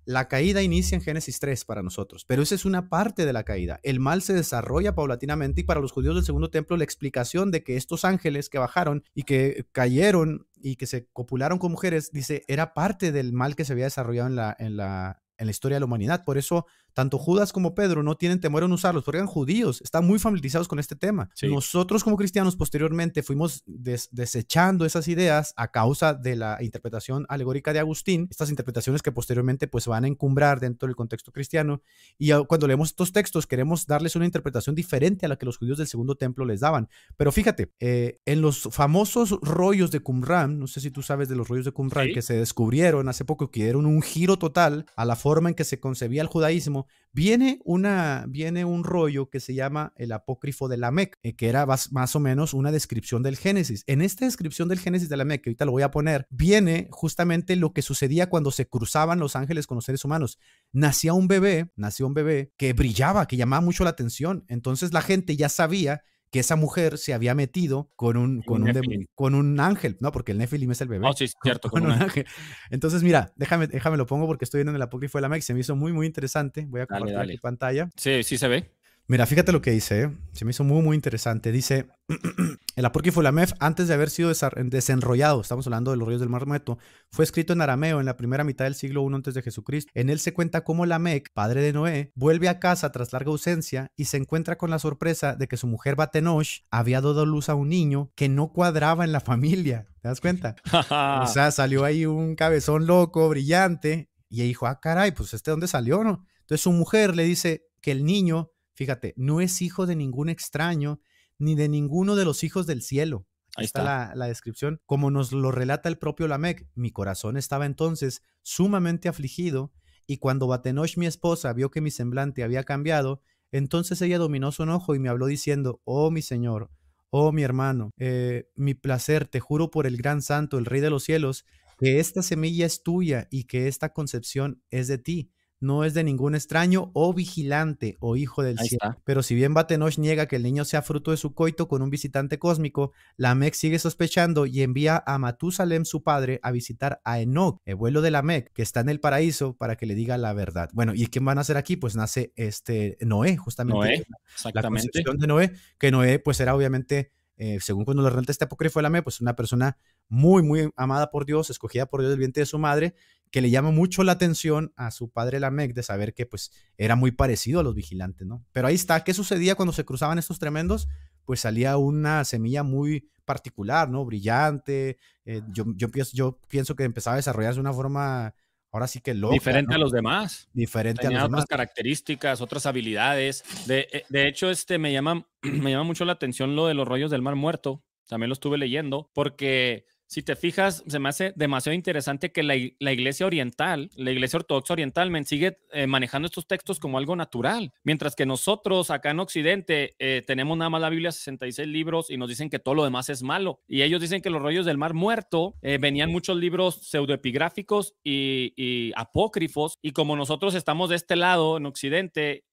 la 0.04 0.28
caída 0.28 0.62
inicia 0.62 0.96
en 0.96 1.02
Génesis 1.02 1.38
3 1.40 1.64
para 1.64 1.82
nosotros, 1.82 2.25
pero 2.25 2.42
esa 2.42 2.54
es 2.54 2.64
una 2.64 2.88
parte 2.88 3.26
de 3.26 3.32
la 3.32 3.44
caída. 3.44 3.80
El 3.82 4.00
mal 4.00 4.23
se 4.23 4.34
desarrolla 4.34 4.94
paulatinamente 4.94 5.62
y 5.62 5.64
para 5.64 5.80
los 5.80 5.92
judíos 5.92 6.14
del 6.14 6.25
segundo 6.25 6.50
templo 6.50 6.76
la 6.76 6.84
explicación 6.84 7.50
de 7.50 7.62
que 7.62 7.76
estos 7.76 8.04
ángeles 8.04 8.49
que 8.49 8.58
bajaron 8.58 9.04
y 9.14 9.23
que 9.23 9.66
cayeron 9.73 10.46
y 10.56 10.76
que 10.76 10.87
se 10.87 11.06
copularon 11.12 11.58
con 11.58 11.73
mujeres, 11.73 12.11
dice, 12.12 12.44
era 12.49 12.75
parte 12.75 13.12
del 13.12 13.32
mal 13.32 13.56
que 13.56 13.64
se 13.64 13.73
había 13.73 13.84
desarrollado 13.84 14.28
en 14.28 14.37
la, 14.37 14.56
en 14.58 14.76
la, 14.76 15.23
en 15.38 15.46
la 15.46 15.50
historia 15.50 15.76
de 15.76 15.80
la 15.80 15.87
humanidad. 15.87 16.25
Por 16.25 16.38
eso 16.38 16.66
tanto 16.94 17.18
Judas 17.18 17.52
como 17.52 17.74
Pedro 17.74 18.02
no 18.02 18.16
tienen 18.16 18.40
temor 18.40 18.62
en 18.62 18.72
usarlos, 18.72 19.04
porque 19.04 19.18
eran 19.18 19.26
judíos, 19.26 19.82
están 19.82 20.06
muy 20.06 20.18
familiarizados 20.18 20.68
con 20.68 20.78
este 20.78 20.96
tema. 20.96 21.30
Nosotros 21.42 22.04
como 22.04 22.16
cristianos 22.16 22.56
posteriormente 22.56 23.22
fuimos 23.22 23.62
desechando 23.66 24.86
esas 24.86 25.08
ideas 25.08 25.52
a 25.56 25.70
causa 25.70 26.14
de 26.14 26.36
la 26.36 26.62
interpretación 26.62 27.26
alegórica 27.28 27.72
de 27.72 27.80
Agustín, 27.80 28.28
estas 28.30 28.50
interpretaciones 28.50 29.02
que 29.02 29.12
posteriormente 29.12 29.68
pues 29.68 29.86
van 29.86 30.04
a 30.04 30.08
encumbrar 30.08 30.60
dentro 30.60 30.86
del 30.86 30.96
contexto 30.96 31.32
cristiano, 31.32 31.82
y 32.16 32.30
cuando 32.46 32.66
leemos 32.66 32.90
estos 32.90 33.12
textos 33.12 33.46
queremos 33.46 33.86
darles 33.86 34.16
una 34.16 34.24
interpretación 34.24 34.74
diferente 34.74 35.26
a 35.26 35.28
la 35.28 35.36
que 35.36 35.46
los 35.46 35.58
judíos 35.58 35.78
del 35.78 35.88
segundo 35.88 36.14
templo 36.14 36.44
les 36.44 36.60
daban. 36.60 36.88
Pero 37.16 37.32
fíjate, 37.32 37.72
eh, 37.80 38.20
en 38.24 38.40
los 38.40 38.68
famosos 38.70 39.38
rollos 39.42 39.90
de 39.90 40.00
Qumran, 40.00 40.58
no 40.58 40.66
sé 40.68 40.80
si 40.80 40.90
tú 40.90 41.02
sabes 41.02 41.28
de 41.28 41.36
los 41.36 41.48
rollos 41.48 41.64
de 41.64 41.72
Qumran 41.72 42.12
que 42.12 42.22
se 42.22 42.34
descubrieron 42.34 43.08
hace 43.08 43.24
poco, 43.24 43.50
que 43.50 43.64
dieron 43.64 43.86
un 43.86 44.00
giro 44.00 44.38
total 44.38 44.86
a 44.96 45.04
la 45.04 45.16
forma 45.16 45.48
en 45.48 45.54
que 45.54 45.64
se 45.64 45.80
concebía 45.80 46.22
el 46.22 46.28
judaísmo, 46.28 46.83
viene, 47.12 47.60
una, 47.64 48.26
viene 48.28 48.64
un 48.64 48.84
rollo 48.84 49.30
que 49.30 49.40
se 49.40 49.54
llama 49.54 49.92
el 49.96 50.12
apócrifo 50.12 50.68
de 50.68 50.76
la 50.76 50.90
Mec, 50.90 51.18
eh, 51.22 51.36
que 51.36 51.48
era 51.48 51.64
más, 51.66 52.16
o 52.16 52.20
menos 52.20 52.54
una 52.54 52.72
descripción 52.72 53.22
del 53.22 53.36
Génesis. 53.36 53.84
En 53.86 54.02
esta 54.02 54.24
descripción 54.24 54.68
del 54.68 54.80
Génesis 54.80 55.08
de 55.08 55.16
la 55.16 55.24
Mec, 55.24 55.42
que 55.42 55.50
ahorita 55.50 55.64
lo 55.64 55.72
voy 55.72 55.82
a 55.82 55.90
poner, 55.90 56.26
viene 56.30 56.88
justamente 56.90 57.56
lo 57.56 57.72
que 57.72 57.82
sucedía 57.82 58.28
cuando 58.28 58.50
se 58.50 58.68
cruzaban 58.68 59.20
los 59.20 59.36
ángeles 59.36 59.66
con 59.66 59.76
los 59.76 59.84
seres 59.84 60.04
humanos. 60.04 60.38
Nacía 60.72 61.12
un 61.12 61.28
bebé, 61.28 61.70
nació 61.76 62.06
un 62.06 62.14
bebé 62.14 62.52
que 62.56 62.72
brillaba, 62.72 63.26
que 63.26 63.36
llamaba 63.36 63.64
mucho 63.64 63.84
la 63.84 63.90
atención. 63.90 64.44
Entonces 64.48 64.92
la 64.92 65.02
gente 65.02 65.36
ya 65.36 65.48
sabía 65.48 66.02
que 66.34 66.40
esa 66.40 66.56
mujer 66.56 66.98
se 66.98 67.14
había 67.14 67.32
metido 67.32 67.92
con 67.94 68.16
un, 68.16 68.42
con 68.42 68.64
un, 68.64 69.06
con 69.14 69.36
un 69.36 69.60
ángel, 69.60 69.96
¿no? 70.00 70.10
Porque 70.10 70.32
el 70.32 70.38
Nephilim 70.38 70.68
es 70.72 70.80
el 70.80 70.88
bebé. 70.88 71.06
Oh, 71.08 71.12
sí, 71.12 71.28
cierto. 71.44 71.70
Con, 71.70 71.86
un 71.86 71.92
ángel. 71.92 72.26
Entonces, 72.70 73.04
mira, 73.04 73.32
déjame, 73.36 73.68
déjame 73.68 73.96
lo 73.96 74.04
pongo 74.04 74.26
porque 74.26 74.44
estoy 74.44 74.58
viendo 74.58 74.72
en 74.72 74.76
el 74.76 74.82
apócrifo 74.82 75.16
de 75.18 75.22
la 75.22 75.28
Mex, 75.28 75.44
se 75.44 75.54
me 75.54 75.60
hizo 75.60 75.76
muy, 75.76 75.92
muy 75.92 76.08
interesante. 76.08 76.66
Voy 76.68 76.80
a 76.80 76.86
compartir 76.88 77.14
dale, 77.14 77.38
pantalla. 77.38 77.88
Sí, 77.96 78.24
sí 78.24 78.36
se 78.36 78.48
ve. 78.48 78.72
Mira, 79.06 79.26
fíjate 79.26 79.52
lo 79.52 79.61
que 79.61 79.70
dice, 79.70 80.04
¿eh? 80.04 80.11
se 80.32 80.46
me 80.46 80.52
hizo 80.52 80.64
muy, 80.64 80.80
muy 80.80 80.94
interesante. 80.94 81.52
Dice, 81.52 81.88
el 82.76 82.84
apócrifo 82.87 83.20
Lamef, 83.20 83.52
antes 83.61 83.87
de 83.87 83.92
haber 83.92 84.08
sido 84.08 84.32
desenrollado, 84.64 85.42
estamos 85.42 85.66
hablando 85.66 85.90
de 85.90 85.99
los 85.99 86.08
ríos 86.08 86.20
del 86.20 86.30
Mar 86.30 86.46
Muerto, 86.46 86.78
fue 87.11 87.26
escrito 87.26 87.52
en 87.52 87.61
arameo 87.61 88.00
en 88.00 88.06
la 88.06 88.16
primera 88.16 88.44
mitad 88.44 88.64
del 88.64 88.75
siglo 88.75 89.06
I 89.06 89.14
antes 89.14 89.34
de 89.34 89.42
Jesucristo. 89.42 89.92
En 89.94 90.08
él 90.08 90.20
se 90.20 90.32
cuenta 90.32 90.64
cómo 90.64 90.87
Lamec, 90.87 91.34
padre 91.34 91.61
de 91.61 91.75
Noé, 91.75 92.12
vuelve 92.14 92.49
a 92.49 92.58
casa 92.58 92.92
tras 92.92 93.12
larga 93.12 93.30
ausencia 93.30 93.88
y 93.94 94.06
se 94.06 94.16
encuentra 94.16 94.56
con 94.56 94.70
la 94.70 94.78
sorpresa 94.78 95.37
de 95.37 95.49
que 95.49 95.58
su 95.58 95.66
mujer 95.66 95.96
Batenosh 95.96 96.61
había 96.70 97.02
dado 97.02 97.26
luz 97.26 97.50
a 97.50 97.54
un 97.54 97.68
niño 97.68 98.11
que 98.14 98.30
no 98.30 98.54
cuadraba 98.54 99.04
en 99.04 99.12
la 99.12 99.20
familia. 99.20 99.87
¿Te 100.00 100.08
das 100.08 100.23
cuenta? 100.23 100.56
o 101.23 101.26
sea, 101.26 101.50
salió 101.50 101.84
ahí 101.84 102.06
un 102.06 102.37
cabezón 102.37 102.87
loco, 102.87 103.28
brillante, 103.28 104.08
y 104.30 104.40
dijo, 104.44 104.66
ah, 104.66 104.80
caray, 104.80 105.12
pues 105.12 105.34
este 105.34 105.50
dónde 105.50 105.68
salió, 105.68 106.02
¿no? 106.02 106.25
Entonces 106.40 106.62
su 106.62 106.73
mujer 106.73 107.14
le 107.14 107.25
dice 107.25 107.66
que 107.82 107.90
el 107.92 108.06
niño 108.06 108.50
Fíjate, 108.74 109.14
no 109.16 109.40
es 109.40 109.62
hijo 109.62 109.86
de 109.86 109.96
ningún 109.96 110.28
extraño, 110.28 111.00
ni 111.38 111.54
de 111.54 111.68
ninguno 111.68 112.16
de 112.16 112.24
los 112.24 112.44
hijos 112.44 112.66
del 112.66 112.82
cielo. 112.82 113.26
Ahí 113.56 113.66
está, 113.66 114.14
La, 114.14 114.26
descripción. 114.26 114.80
Como 114.84 115.10
nos 115.10 115.32
lo 115.32 115.52
relata 115.52 115.88
el 115.88 115.98
propio 115.98 116.26
Lamec, 116.26 116.68
mi 116.74 116.90
corazón 116.90 117.36
estaba 117.36 117.66
entonces 117.66 118.22
sumamente 118.42 119.08
afligido, 119.08 119.72
y 120.06 120.18
cuando 120.18 120.46
Batenosh, 120.46 120.98
mi 120.98 121.06
esposa, 121.06 121.52
vio 121.52 121.70
que 121.70 121.80
mi 121.80 121.90
semblante 121.90 122.42
había 122.42 122.64
cambiado, 122.64 123.22
entonces 123.52 124.02
ella 124.02 124.18
dominó 124.18 124.52
su 124.52 124.64
enojo 124.64 124.94
y 124.94 124.98
me 124.98 125.08
habló 125.08 125.26
diciendo, 125.26 125.80
oh 125.84 126.10
mi 126.10 126.20
señor, 126.20 126.70
oh 127.10 127.32
mi 127.32 127.42
hermano, 127.42 127.92
eh, 127.96 128.50
mi 128.56 128.74
placer, 128.74 129.28
te 129.28 129.40
juro 129.40 129.70
por 129.70 129.86
el 129.86 129.96
gran 129.96 130.20
santo, 130.20 130.58
el 130.58 130.66
rey 130.66 130.80
de 130.80 130.90
los 130.90 131.04
cielos, 131.04 131.46
que 131.78 132.00
esta 132.00 132.22
semilla 132.22 132.66
es 132.66 132.82
tuya 132.82 133.28
y 133.30 133.44
que 133.44 133.68
esta 133.68 133.92
concepción 133.92 134.62
es 134.70 134.88
de 134.88 134.98
ti 134.98 135.30
no 135.64 135.85
es 135.85 135.94
de 135.94 136.04
ningún 136.04 136.35
extraño 136.35 136.90
o 136.94 137.12
vigilante 137.12 137.97
o 138.00 138.16
hijo 138.16 138.42
del 138.42 138.59
cielo. 138.59 138.97
Pero 139.04 139.23
si 139.23 139.35
bien 139.35 139.54
Batenosh 139.54 139.99
niega 139.99 140.26
que 140.26 140.37
el 140.37 140.42
niño 140.42 140.64
sea 140.64 140.83
fruto 140.83 141.11
de 141.11 141.16
su 141.16 141.35
coito 141.35 141.66
con 141.66 141.83
un 141.83 141.90
visitante 141.90 142.38
cósmico, 142.38 142.92
Lamec 143.16 143.54
sigue 143.54 143.78
sospechando 143.78 144.47
y 144.47 144.62
envía 144.62 145.02
a 145.06 145.18
Matusalem, 145.18 145.85
su 145.85 146.02
padre, 146.02 146.38
a 146.42 146.52
visitar 146.52 147.00
a 147.04 147.21
Enoch, 147.21 147.61
el 147.64 147.76
vuelo 147.76 148.02
de 148.02 148.11
Lamec, 148.11 148.52
que 148.52 148.62
está 148.62 148.80
en 148.80 148.88
el 148.88 149.00
paraíso, 149.00 149.56
para 149.56 149.76
que 149.76 149.87
le 149.87 149.94
diga 149.94 150.18
la 150.18 150.33
verdad. 150.33 150.71
Bueno, 150.73 150.92
¿y 150.94 151.06
quién 151.06 151.25
van 151.25 151.38
a 151.38 151.40
hacer 151.40 151.56
aquí? 151.56 151.76
Pues 151.76 151.97
nace 151.97 152.33
este 152.37 152.97
Noé, 153.00 153.37
justamente. 153.37 153.78
Noé, 153.78 154.06
exactamente. 154.33 154.52
La 154.54 154.62
concepción 154.68 155.18
de 155.18 155.26
Noé, 155.26 155.52
que 155.78 155.90
Noé 155.90 156.18
pues 156.18 156.38
era 156.40 156.54
obviamente 156.54 157.12
eh, 157.36 157.58
según 157.60 157.84
cuando 157.84 158.02
le 158.02 158.10
relata 158.10 158.32
este 158.32 158.44
apócrifo 158.44 158.80
de 158.80 158.88
la 158.88 159.02
pues 159.02 159.20
una 159.20 159.34
persona 159.34 159.76
muy, 160.08 160.42
muy 160.42 160.70
amada 160.76 161.10
por 161.10 161.26
Dios, 161.26 161.50
escogida 161.50 161.86
por 161.86 162.00
Dios 162.00 162.10
del 162.10 162.18
vientre 162.18 162.42
de 162.42 162.46
su 162.46 162.58
madre, 162.58 162.94
que 163.30 163.40
le 163.40 163.50
llama 163.50 163.72
mucho 163.72 164.04
la 164.04 164.12
atención 164.12 164.72
a 164.76 164.90
su 164.90 165.10
padre 165.10 165.40
Lamec 165.40 165.74
de 165.74 165.82
saber 165.82 166.14
que 166.14 166.26
pues 166.26 166.52
era 166.76 166.94
muy 166.94 167.10
parecido 167.10 167.60
a 167.60 167.62
los 167.64 167.74
vigilantes, 167.74 168.26
¿no? 168.26 168.44
Pero 168.52 168.68
ahí 168.68 168.76
está, 168.76 169.02
¿qué 169.02 169.12
sucedía 169.12 169.56
cuando 169.56 169.72
se 169.72 169.84
cruzaban 169.84 170.18
estos 170.18 170.38
tremendos? 170.38 170.88
Pues 171.24 171.40
salía 171.40 171.76
una 171.76 172.24
semilla 172.24 172.62
muy 172.62 173.10
particular, 173.24 173.88
¿no? 173.90 174.04
Brillante. 174.04 174.98
Eh, 175.24 175.42
yo, 175.50 175.64
yo, 175.74 175.90
pienso, 175.90 176.12
yo 176.14 176.38
pienso 176.48 176.76
que 176.76 176.84
empezaba 176.84 177.14
a 177.14 177.16
desarrollarse 177.16 177.56
de 177.56 177.62
una 177.62 177.72
forma 177.72 178.34
ahora 178.74 178.88
sí 178.88 179.00
que 179.00 179.14
loca. 179.14 179.34
Diferente 179.34 179.74
a 179.74 179.78
los 179.78 179.92
demás. 179.92 180.48
Diferente 180.52 181.06
a 181.06 181.10
los 181.10 181.22
otras 181.22 181.46
características, 181.46 182.40
otras 182.40 182.66
habilidades. 182.66 183.44
De, 183.66 183.88
eh, 183.92 184.04
de, 184.08 184.26
hecho, 184.26 184.50
este 184.50 184.78
me 184.78 184.92
llama, 184.92 185.26
me 185.42 185.70
llama 185.70 185.84
mucho 185.84 186.04
la 186.04 186.12
atención 186.12 186.56
lo 186.56 186.66
de 186.66 186.74
los 186.74 186.86
rollos 186.86 187.10
del 187.10 187.22
mar 187.22 187.36
muerto. 187.36 187.84
También 188.08 188.28
lo 188.28 188.34
estuve 188.34 188.58
leyendo, 188.58 189.10
porque 189.14 189.86
Si 190.14 190.23
te 190.23 190.37
fijas, 190.37 190.85
se 190.87 191.00
me 191.00 191.09
hace 191.09 191.33
demasiado 191.35 191.75
interesante 191.75 192.30
que 192.30 192.44
la, 192.44 192.54
iglesia 192.54 193.26
oriental, 193.26 193.90
la 193.97 194.12
iglesia 194.12 194.37
ortodoxa 194.37 194.73
oriental, 194.73 195.11
sigue 195.26 195.59
eh, 195.73 195.88
manejando 195.88 196.26
estos 196.26 196.47
textos 196.47 196.78
como 196.78 196.99
algo 196.99 197.16
natural, 197.16 197.73
mientras 197.83 198.14
que 198.14 198.25
nosotros 198.25 198.92
acá 198.92 199.11
en 199.11 199.18
Occidente 199.18 199.97
eh, 199.99 200.23
tenemos 200.25 200.56
nada 200.56 200.71
más 200.71 200.83
la 200.83 200.88
Biblia 200.88 201.11
66 201.11 201.66
libros 201.66 202.11
y 202.11 202.16
nos 202.16 202.28
dicen 202.28 202.49
que 202.49 202.61
todo 202.61 202.76
lo 202.76 202.85
demás 202.85 203.09
es 203.09 203.25
malo. 203.25 203.59
Y 203.66 203.83
ellos 203.83 204.00
dicen 204.00 204.23
que 204.23 204.30
los 204.30 204.40
rollos 204.40 204.64
del 204.64 204.78
mar 204.78 204.94
muerto 204.94 205.56
eh, 205.62 205.78
venían 205.80 206.12
muchos 206.12 206.37
libros 206.37 206.76
pseudoepigráficos 206.88 207.97
y, 208.04 208.52
y 208.56 208.92
apócrifos, 208.94 209.80
y 209.83 209.90
como 209.90 210.14
nosotros 210.14 210.54
estamos 210.54 210.90
de 210.90 210.94
este 210.94 211.16
lado 211.16 211.56
en 211.56 211.66
Occidente, 211.66 212.44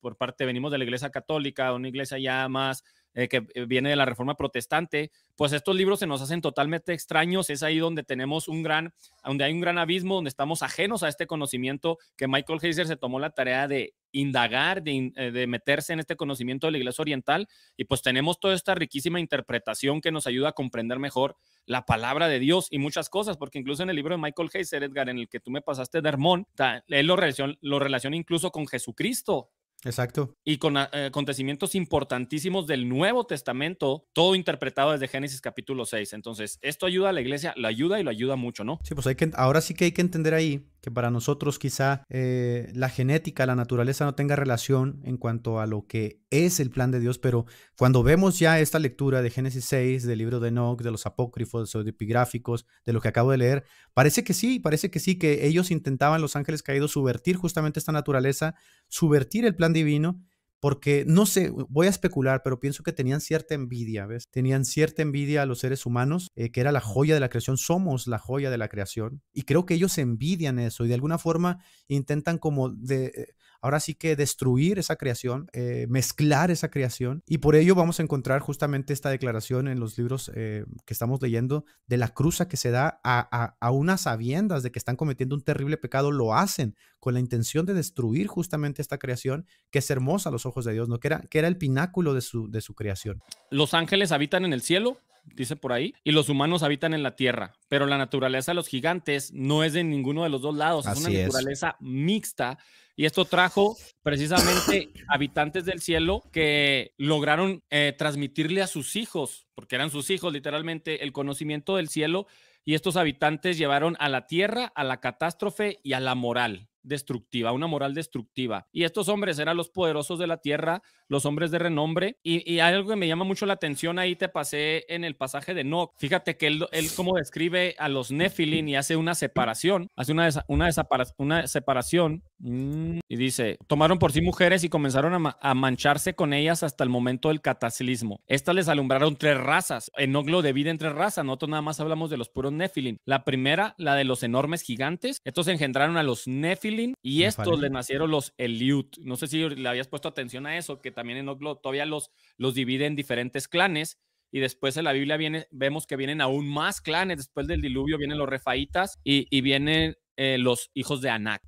por 0.00 0.18
parte 0.18 0.44
venimos 0.44 0.72
de 0.72 0.78
la 0.78 0.84
iglesia 0.84 1.10
católica, 1.10 1.72
una 1.72 1.88
iglesia 1.88 2.18
ya 2.18 2.48
más 2.48 2.82
eh, 3.14 3.28
que 3.28 3.46
eh, 3.54 3.64
viene 3.66 3.90
de 3.90 3.96
la 3.96 4.04
Reforma 4.04 4.36
Protestante, 4.36 5.10
pues 5.36 5.52
estos 5.52 5.76
libros 5.76 6.00
se 6.00 6.06
nos 6.06 6.20
hacen 6.20 6.40
totalmente 6.40 6.92
extraños. 6.92 7.50
Es 7.50 7.62
ahí 7.62 7.78
donde 7.78 8.02
tenemos 8.02 8.48
un 8.48 8.62
gran, 8.62 8.92
donde 9.24 9.44
hay 9.44 9.52
un 9.52 9.60
gran 9.60 9.78
abismo, 9.78 10.16
donde 10.16 10.28
estamos 10.28 10.62
ajenos 10.62 11.02
a 11.02 11.08
este 11.08 11.26
conocimiento 11.26 11.98
que 12.16 12.28
Michael 12.28 12.60
Heiser 12.62 12.86
se 12.86 12.96
tomó 12.96 13.20
la 13.20 13.30
tarea 13.30 13.68
de 13.68 13.94
indagar, 14.14 14.82
de, 14.82 15.12
eh, 15.16 15.30
de, 15.32 15.46
meterse 15.46 15.92
en 15.92 16.00
este 16.00 16.16
conocimiento 16.16 16.66
de 16.66 16.72
la 16.72 16.78
Iglesia 16.78 17.02
Oriental 17.02 17.48
y 17.76 17.84
pues 17.84 18.00
tenemos 18.00 18.38
toda 18.38 18.54
esta 18.54 18.74
riquísima 18.74 19.18
interpretación 19.18 20.00
que 20.00 20.12
nos 20.12 20.26
ayuda 20.26 20.50
a 20.50 20.52
comprender 20.52 20.98
mejor 21.00 21.36
la 21.66 21.84
palabra 21.84 22.28
de 22.28 22.38
Dios 22.38 22.68
y 22.70 22.78
muchas 22.78 23.08
cosas, 23.08 23.36
porque 23.36 23.58
incluso 23.58 23.82
en 23.82 23.90
el 23.90 23.96
libro 23.96 24.14
de 24.14 24.22
Michael 24.22 24.50
Heiser, 24.52 24.84
Edgar, 24.84 25.08
en 25.08 25.18
el 25.18 25.28
que 25.28 25.40
tú 25.40 25.50
me 25.50 25.62
pasaste 25.62 26.00
de 26.00 26.08
Hermón, 26.08 26.46
él 26.88 27.06
lo 27.06 27.16
relaciona, 27.16 27.54
lo 27.60 27.78
relaciona 27.78 28.16
incluso 28.16 28.50
con 28.50 28.66
Jesucristo. 28.66 29.50
Exacto. 29.84 30.34
Y 30.44 30.58
con 30.58 30.76
eh, 30.76 30.88
acontecimientos 31.06 31.74
importantísimos 31.74 32.66
del 32.66 32.88
Nuevo 32.88 33.26
Testamento, 33.26 34.06
todo 34.12 34.34
interpretado 34.34 34.92
desde 34.92 35.08
Génesis 35.08 35.40
capítulo 35.40 35.84
6. 35.84 36.12
Entonces, 36.12 36.58
esto 36.62 36.86
ayuda 36.86 37.10
a 37.10 37.12
la 37.12 37.20
iglesia, 37.20 37.54
lo 37.56 37.68
ayuda 37.68 38.00
y 38.00 38.02
lo 38.02 38.10
ayuda 38.10 38.36
mucho, 38.36 38.64
¿no? 38.64 38.78
Sí, 38.82 38.94
pues 38.94 39.06
hay 39.06 39.14
que, 39.14 39.30
ahora 39.34 39.60
sí 39.60 39.74
que 39.74 39.84
hay 39.84 39.92
que 39.92 40.02
entender 40.02 40.34
ahí 40.34 40.66
que 40.84 40.90
para 40.90 41.10
nosotros 41.10 41.58
quizá 41.58 42.04
eh, 42.10 42.70
la 42.74 42.90
genética, 42.90 43.46
la 43.46 43.56
naturaleza 43.56 44.04
no 44.04 44.14
tenga 44.14 44.36
relación 44.36 45.00
en 45.04 45.16
cuanto 45.16 45.58
a 45.58 45.66
lo 45.66 45.86
que 45.86 46.20
es 46.28 46.60
el 46.60 46.68
plan 46.68 46.90
de 46.90 47.00
Dios, 47.00 47.18
pero 47.18 47.46
cuando 47.78 48.02
vemos 48.02 48.38
ya 48.38 48.60
esta 48.60 48.78
lectura 48.78 49.22
de 49.22 49.30
Génesis 49.30 49.64
6, 49.64 50.02
del 50.02 50.18
libro 50.18 50.40
de 50.40 50.48
Enoch, 50.48 50.82
de 50.82 50.90
los 50.90 51.06
apócrifos, 51.06 51.72
de 51.72 51.78
los 51.78 51.88
epigráficos, 51.88 52.66
de 52.84 52.92
lo 52.92 53.00
que 53.00 53.08
acabo 53.08 53.30
de 53.30 53.38
leer, 53.38 53.64
parece 53.94 54.24
que 54.24 54.34
sí, 54.34 54.60
parece 54.60 54.90
que 54.90 55.00
sí, 55.00 55.18
que 55.18 55.46
ellos 55.46 55.70
intentaban, 55.70 56.20
los 56.20 56.36
ángeles 56.36 56.62
caídos, 56.62 56.90
subvertir 56.90 57.36
justamente 57.36 57.78
esta 57.78 57.92
naturaleza, 57.92 58.54
subvertir 58.94 59.44
el 59.44 59.56
plan 59.56 59.72
divino 59.72 60.22
porque 60.60 61.04
no 61.06 61.26
sé, 61.26 61.52
voy 61.68 61.88
a 61.88 61.90
especular, 61.90 62.40
pero 62.42 62.58
pienso 62.58 62.82
que 62.82 62.92
tenían 62.94 63.20
cierta 63.20 63.54
envidia, 63.54 64.06
¿ves? 64.06 64.24
Tenían 64.30 64.64
cierta 64.64 65.02
envidia 65.02 65.42
a 65.42 65.46
los 65.46 65.58
seres 65.58 65.84
humanos, 65.84 66.28
eh, 66.36 66.52
que 66.52 66.62
era 66.62 66.72
la 66.72 66.80
joya 66.80 67.12
de 67.12 67.20
la 67.20 67.28
creación, 67.28 67.58
somos 67.58 68.06
la 68.06 68.18
joya 68.18 68.50
de 68.50 68.56
la 68.56 68.68
creación, 68.68 69.20
y 69.34 69.42
creo 69.42 69.66
que 69.66 69.74
ellos 69.74 69.98
envidian 69.98 70.58
eso 70.58 70.86
y 70.86 70.88
de 70.88 70.94
alguna 70.94 71.18
forma 71.18 71.62
intentan 71.86 72.38
como 72.38 72.70
de, 72.70 73.06
eh, 73.06 73.26
ahora 73.64 73.80
sí 73.80 73.94
que 73.94 74.14
destruir 74.14 74.78
esa 74.78 74.96
creación, 74.96 75.48
eh, 75.54 75.86
mezclar 75.88 76.50
esa 76.50 76.70
creación, 76.70 77.22
y 77.26 77.38
por 77.38 77.56
ello 77.56 77.74
vamos 77.74 77.98
a 77.98 78.02
encontrar 78.02 78.40
justamente 78.40 78.92
esta 78.92 79.08
declaración 79.08 79.68
en 79.68 79.80
los 79.80 79.96
libros 79.96 80.30
que 80.34 80.64
estamos 80.86 81.22
leyendo 81.22 81.64
de 81.86 81.96
la 81.96 82.08
cruza 82.08 82.46
que 82.46 82.58
se 82.58 82.70
da 82.70 83.00
a, 83.02 83.56
a 83.58 83.70
unas 83.70 84.02
sabiendas 84.02 84.62
de 84.62 84.70
que 84.70 84.78
están 84.78 84.96
cometiendo 84.96 85.34
un 85.34 85.42
terrible 85.42 85.78
pecado, 85.78 86.12
lo 86.12 86.34
hacen 86.34 86.76
con 87.00 87.14
la 87.14 87.20
intención 87.20 87.64
de 87.64 87.74
destruir 87.74 88.26
justamente 88.26 88.82
esta 88.82 88.98
creación 88.98 89.46
que 89.70 89.78
es 89.78 89.90
hermosa 89.90 90.28
a 90.28 90.32
los 90.32 90.46
ojos 90.46 90.64
de 90.64 90.72
Dios, 90.72 90.88
¿no? 90.88 91.00
Que 91.00 91.08
era, 91.08 91.20
que 91.20 91.38
era 91.38 91.48
el 91.48 91.56
pináculo 91.56 92.14
de 92.14 92.20
su, 92.20 92.50
de 92.50 92.60
su 92.60 92.74
creación. 92.74 93.22
Los 93.50 93.74
ángeles 93.74 94.12
habitan 94.12 94.44
en 94.44 94.52
el 94.52 94.60
cielo, 94.60 94.98
dice 95.24 95.56
por 95.56 95.72
ahí, 95.72 95.94
y 96.04 96.12
los 96.12 96.28
humanos 96.28 96.62
habitan 96.62 96.94
en 96.94 97.02
la 97.02 97.16
tierra, 97.16 97.54
pero 97.68 97.86
la 97.86 97.98
naturaleza 97.98 98.52
de 98.52 98.56
los 98.56 98.68
gigantes 98.68 99.32
no 99.32 99.64
es 99.64 99.72
de 99.72 99.84
ninguno 99.84 100.22
de 100.22 100.28
los 100.28 100.42
dos 100.42 100.54
lados, 100.54 100.86
es 100.86 100.98
una 100.98 101.10
naturaleza 101.10 101.76
mixta. 101.80 102.58
Y 102.96 103.06
esto 103.06 103.24
trajo 103.24 103.76
precisamente 104.02 104.90
habitantes 105.08 105.64
del 105.64 105.80
cielo 105.80 106.22
que 106.32 106.94
lograron 106.96 107.64
eh, 107.70 107.92
transmitirle 107.98 108.62
a 108.62 108.68
sus 108.68 108.94
hijos, 108.94 109.48
porque 109.54 109.74
eran 109.74 109.90
sus 109.90 110.10
hijos 110.10 110.32
literalmente, 110.32 111.02
el 111.02 111.12
conocimiento 111.12 111.76
del 111.76 111.88
cielo. 111.88 112.26
Y 112.64 112.74
estos 112.74 112.96
habitantes 112.96 113.58
llevaron 113.58 113.96
a 113.98 114.08
la 114.08 114.26
tierra, 114.26 114.72
a 114.76 114.84
la 114.84 115.00
catástrofe 115.00 115.80
y 115.82 115.94
a 115.94 116.00
la 116.00 116.14
moral 116.14 116.68
destructiva, 116.84 117.52
una 117.52 117.66
moral 117.66 117.94
destructiva. 117.94 118.68
Y 118.70 118.84
estos 118.84 119.08
hombres 119.08 119.38
eran 119.38 119.56
los 119.56 119.70
poderosos 119.70 120.18
de 120.18 120.26
la 120.26 120.36
tierra, 120.36 120.82
los 121.08 121.26
hombres 121.26 121.50
de 121.50 121.58
renombre. 121.58 122.18
Y, 122.22 122.50
y 122.50 122.60
algo 122.60 122.90
que 122.90 122.96
me 122.96 123.08
llama 123.08 123.24
mucho 123.24 123.46
la 123.46 123.54
atención 123.54 123.98
ahí 123.98 124.14
te 124.14 124.28
pasé 124.28 124.84
en 124.88 125.04
el 125.04 125.16
pasaje 125.16 125.54
de 125.54 125.64
Noc. 125.64 125.94
Fíjate 125.98 126.36
que 126.36 126.46
él, 126.46 126.66
él 126.70 126.86
como 126.94 127.16
describe 127.16 127.74
a 127.78 127.88
los 127.88 128.12
Nephilim 128.12 128.68
y 128.68 128.76
hace 128.76 128.96
una 128.96 129.14
separación, 129.14 129.90
hace 129.96 130.12
una, 130.12 130.28
una, 130.48 130.70
una 131.18 131.46
separación 131.46 132.22
mm, 132.44 133.00
y 133.08 133.16
dice, 133.16 133.58
tomaron 133.66 133.98
por 133.98 134.12
sí 134.12 134.20
mujeres 134.20 134.64
y 134.64 134.68
comenzaron 134.68 135.26
a, 135.26 135.36
a, 135.40 135.54
mancharse 135.54 136.14
con 136.14 136.32
ellas 136.32 136.62
hasta 136.62 136.84
el 136.84 136.90
momento 136.90 137.28
del 137.28 137.40
cataclismo. 137.40 138.20
Estas 138.26 138.54
les 138.54 138.68
alumbraron 138.68 139.16
tres 139.16 139.38
razas. 139.38 139.90
Enoch 139.96 140.28
lo 140.28 140.42
divide 140.42 140.70
en 140.70 140.78
tres 140.78 140.92
razas. 140.92 141.24
Nosotros 141.24 141.50
nada 141.50 141.62
más 141.62 141.80
hablamos 141.80 142.10
de 142.10 142.16
los 142.16 142.28
puros 142.28 142.52
Nephilim. 142.52 142.98
La 143.04 143.24
primera, 143.24 143.74
la 143.78 143.94
de 143.94 144.04
los 144.04 144.22
enormes 144.22 144.62
gigantes. 144.62 145.20
Estos 145.24 145.48
engendraron 145.48 145.96
a 145.96 146.02
los 146.02 146.26
Nephilim 146.26 146.94
y 147.02 147.24
estos 147.24 147.60
le 147.60 147.70
nacieron 147.70 148.10
los 148.10 148.34
Eliud. 148.38 148.86
No 149.00 149.16
sé 149.16 149.26
si 149.26 149.48
le 149.48 149.68
habías 149.68 149.88
puesto 149.88 150.08
atención 150.08 150.46
a 150.46 150.56
eso, 150.56 150.80
que 150.80 150.90
también 150.90 151.18
en 151.18 151.28
Oglo 151.28 151.56
todavía 151.56 151.86
los, 151.86 152.10
los 152.36 152.54
divide 152.54 152.86
en 152.86 152.96
diferentes 152.96 153.48
clanes. 153.48 153.98
Y 154.30 154.40
después 154.40 154.76
en 154.76 154.84
la 154.84 154.92
Biblia 154.92 155.16
viene, 155.16 155.46
vemos 155.52 155.86
que 155.86 155.96
vienen 155.96 156.20
aún 156.20 156.48
más 156.48 156.80
clanes. 156.80 157.18
Después 157.18 157.46
del 157.46 157.60
diluvio 157.60 157.98
vienen 157.98 158.18
los 158.18 158.28
refaitas 158.28 158.98
y, 159.04 159.28
y 159.30 159.40
vienen 159.42 159.96
eh, 160.16 160.38
los 160.38 160.70
hijos 160.74 161.00
de 161.00 161.10
Anak. 161.10 161.42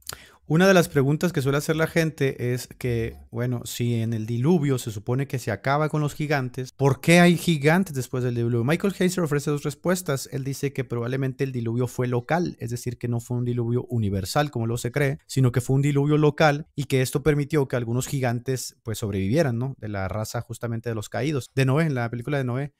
Una 0.48 0.68
de 0.68 0.74
las 0.74 0.88
preguntas 0.88 1.32
que 1.32 1.42
suele 1.42 1.59
hacer 1.59 1.74
la 1.74 1.88
gente 1.88 2.52
es 2.52 2.68
que, 2.78 3.16
bueno, 3.32 3.62
si 3.64 3.94
en 3.94 4.12
el 4.12 4.26
diluvio 4.26 4.78
se 4.78 4.92
supone 4.92 5.26
que 5.26 5.40
se 5.40 5.50
acaba 5.50 5.88
con 5.88 6.00
los 6.00 6.14
gigantes, 6.14 6.70
¿por 6.70 7.00
qué 7.00 7.18
hay 7.18 7.37
gigantes 7.37 7.96
después 7.96 8.22
del 8.22 8.37
diluvio? 8.37 8.62
Michael 8.62 8.94
Heiser 8.96 9.24
ofrece 9.24 9.50
dos 9.50 9.64
respuestas. 9.64 10.28
Él 10.30 10.44
dice 10.44 10.72
que 10.72 10.85
probablemente 10.85 11.42
el 11.42 11.50
diluvio 11.50 11.88
fue 11.88 12.06
local, 12.06 12.56
es 12.61 12.70
decir, 12.70 12.96
que 12.96 13.09
no 13.09 13.18
fue 13.18 13.38
un 13.38 13.44
diluvio 13.44 13.87
universal 13.88 14.52
como 14.52 14.68
lo 14.68 14.78
se 14.78 14.92
cree, 14.92 15.18
sino 15.26 15.50
que 15.50 15.61
fue 15.61 15.74
un 15.74 15.82
diluvio 15.82 16.16
local 16.16 16.68
y 16.76 16.85
que 16.85 17.02
esto 17.02 17.24
permitió 17.24 17.66
que 17.66 17.74
algunos 17.74 18.06
gigantes 18.06 18.76
pues 18.85 18.98
sobrevivieran, 18.98 19.59
¿no? 19.59 19.74
De 19.78 19.88
la 19.88 20.06
raza 20.06 20.42
justamente 20.42 20.88
de 20.88 20.94
los 20.94 21.09
caídos. 21.09 21.50
De 21.56 21.64
Noé, 21.64 21.87
en 21.87 21.96
la 21.96 22.09
película 22.09 22.38
de 22.38 22.44
Noé. 22.44 22.72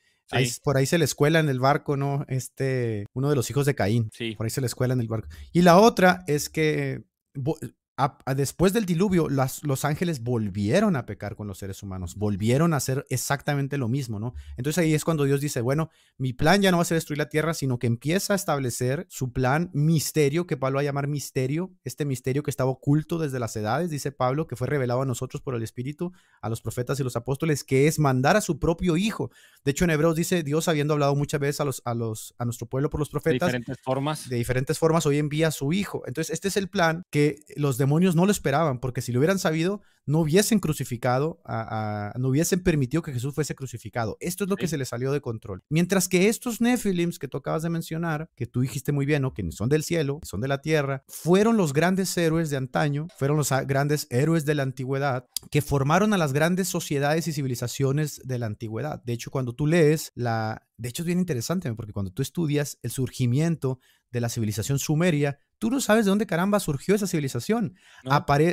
por 0.63 0.77
ahí 0.77 0.87
se 0.87 0.99
le 0.99 1.05
escuela 1.05 1.41
en 1.41 1.49
el 1.49 1.59
barco, 1.59 1.97
¿no? 1.97 2.27
Este, 2.29 3.07
uno 3.13 3.29
de 3.29 3.35
los 3.35 3.51
hijos 3.51 3.67
de 3.67 3.75
Caín. 3.75 4.09
Sí. 4.13 4.37
Por 4.37 4.47
ahí 4.47 4.51
se 4.51 4.61
le 4.61 4.69
escuela 4.69 4.95
en 4.95 5.01
el 5.01 5.09
barco. 5.09 5.27
Y 5.53 5.63
la 5.63 5.79
otra 5.79 6.23
es 6.29 6.49
que 6.49 7.03
But. 7.37 7.59
Después 8.35 8.73
del 8.73 8.85
diluvio, 8.85 9.29
los 9.29 9.85
ángeles 9.85 10.23
volvieron 10.23 10.97
a 10.97 11.07
pecar 11.07 11.35
con 11.35 11.47
los 11.47 11.59
seres 11.59 11.83
humanos, 11.83 12.17
volvieron 12.17 12.75
a 12.75 12.77
hacer 12.77 13.07
exactamente 13.09 13.79
lo 13.79 13.89
mismo, 13.89 14.19
¿no? 14.21 14.35
Entonces 14.59 14.85
ahí 14.85 14.93
es 14.93 15.05
cuando 15.05 15.25
Dios 15.25 15.41
dice, 15.41 15.63
bueno, 15.63 15.91
mi 16.19 16.35
plan 16.35 16.61
ya 16.61 16.71
no 16.71 16.77
va 16.77 16.83
a 16.83 16.87
ser 16.87 16.97
destruir 16.97 17.19
la 17.19 17.29
tierra, 17.29 17.55
sino 17.55 17.79
que 17.79 17.87
empieza 17.87 18.35
a 18.35 18.37
establecer 18.37 19.07
su 19.09 19.33
plan 19.33 19.71
misterio, 19.73 20.47
que 20.47 20.59
Pablo 20.59 20.77
va 20.77 20.81
a 20.83 20.85
llamar 20.85 21.09
misterio, 21.09 21.73
este 21.85 22.05
misterio 22.05 22.43
que 22.43 22.51
estaba 22.51 22.71
oculto 22.71 23.19
desde 23.19 23.39
las 23.39 23.57
edades, 23.57 23.89
dice 23.89 24.13
Pablo, 24.13 24.47
que 24.47 24.57
fue 24.57 24.67
revelado 24.67 25.03
a 25.03 25.07
nosotros 25.07 25.41
por 25.41 25.55
el 25.55 25.63
Espíritu, 25.63 26.13
a 26.43 26.51
los 26.51 26.61
profetas 26.61 27.01
y 27.01 27.03
los 27.03 27.17
apóstoles, 27.17 27.65
que 27.65 27.87
es 27.87 27.99
mandar 27.99 28.37
a 28.37 28.41
su 28.43 28.59
propio 28.59 28.97
Hijo. 28.97 29.31
De 29.65 29.71
hecho, 29.71 29.85
en 29.85 29.91
Hebreos 29.91 30.17
dice 30.17 30.43
Dios, 30.43 30.69
habiendo 30.69 30.95
hablado 30.95 31.17
muchas 31.17 31.41
veces 31.41 31.61
a, 31.61 31.65
los, 31.65 31.83
a, 31.85 31.95
los, 31.95 32.35
a 32.39 32.45
nuestro 32.45 32.67
pueblo 32.67 32.91
por 32.91 33.01
los 33.01 33.09
profetas, 33.09 33.53
de 33.53 33.59
diferentes 33.59 33.81
formas. 33.83 34.29
De 34.29 34.37
diferentes 34.37 34.79
formas, 34.79 35.07
hoy 35.07 35.19
envía 35.19 35.49
a 35.49 35.51
su 35.51 35.73
Hijo. 35.73 36.03
Entonces, 36.07 36.33
este 36.33 36.49
es 36.49 36.57
el 36.57 36.69
plan 36.69 37.05
que 37.11 37.41
los 37.57 37.79
demonios 37.87 38.17
no 38.17 38.27
lo 38.27 38.33
esperaban, 38.33 38.81
porque 38.81 39.01
si 39.01 39.13
lo 39.13 39.21
hubieran 39.21 39.39
sabido, 39.39 39.81
no 40.07 40.21
hubiesen 40.21 40.59
crucificado, 40.59 41.41
no 42.17 42.29
hubiesen 42.29 42.63
permitido 42.63 43.03
que 43.03 43.13
Jesús 43.13 43.35
fuese 43.35 43.55
crucificado. 43.55 44.17
Esto 44.21 44.45
es 44.45 44.51
lo 44.51 44.57
que 44.57 44.69
se 44.69 44.77
le 44.77 44.85
salió 44.85 45.13
de 45.13 45.21
control. 45.21 45.63
Mientras 45.69 46.09
que 46.09 46.29
estos 46.29 46.61
Nephilims 46.61 47.19
que 47.19 47.29
tú 47.29 47.39
acabas 47.39 47.63
de 47.63 47.71
mencionar, 47.71 48.29
que 48.37 48.47
tú 48.47 48.61
dijiste 48.61 48.93
muy 48.93 49.07
bien, 49.07 49.23
¿no? 49.23 49.35
que 49.35 49.49
son 49.53 49.69
del 49.69 49.83
cielo, 49.83 50.21
son 50.23 50.41
de 50.41 50.49
la 50.49 50.61
tierra, 50.61 51.05
fueron 51.09 51.57
los 51.57 51.73
grandes 51.73 52.17
héroes 52.17 52.51
de 52.51 52.57
antaño, 52.57 53.07
fueron 53.17 53.37
los 53.37 53.51
grandes 53.67 54.07
héroes 54.11 54.45
de 54.45 54.55
la 54.55 54.65
antigüedad, 54.65 55.27
que 55.51 55.63
formaron 55.63 56.13
a 56.13 56.19
las 56.19 56.33
grandes 56.33 56.69
sociedades 56.69 57.29
y 57.29 57.33
civilizaciones 57.33 58.21
de 58.25 58.39
la 58.39 58.47
antigüedad. 58.47 59.03
De 59.05 59.13
hecho, 59.13 59.31
cuando 59.31 59.55
tú 59.55 59.67
lees 59.67 60.13
la... 60.15 60.67
De 60.77 60.89
hecho, 60.89 61.03
es 61.03 61.07
bien 61.07 61.19
interesante, 61.19 61.73
porque 61.75 61.93
cuando 61.93 62.13
tú 62.13 62.23
estudias 62.23 62.79
el 62.83 62.91
surgimiento 62.91 63.81
de 64.11 64.21
la 64.21 64.29
civilización 64.29 64.79
sumeria, 64.79 65.41
tú 65.59 65.71
no 65.71 65.81
sabes 65.81 66.05
de 66.05 66.11
dónde 66.11 66.27
caramba 66.27 66.61
surgió 66.61 66.95
esa 66.95 67.07
civilización. 67.07 67.75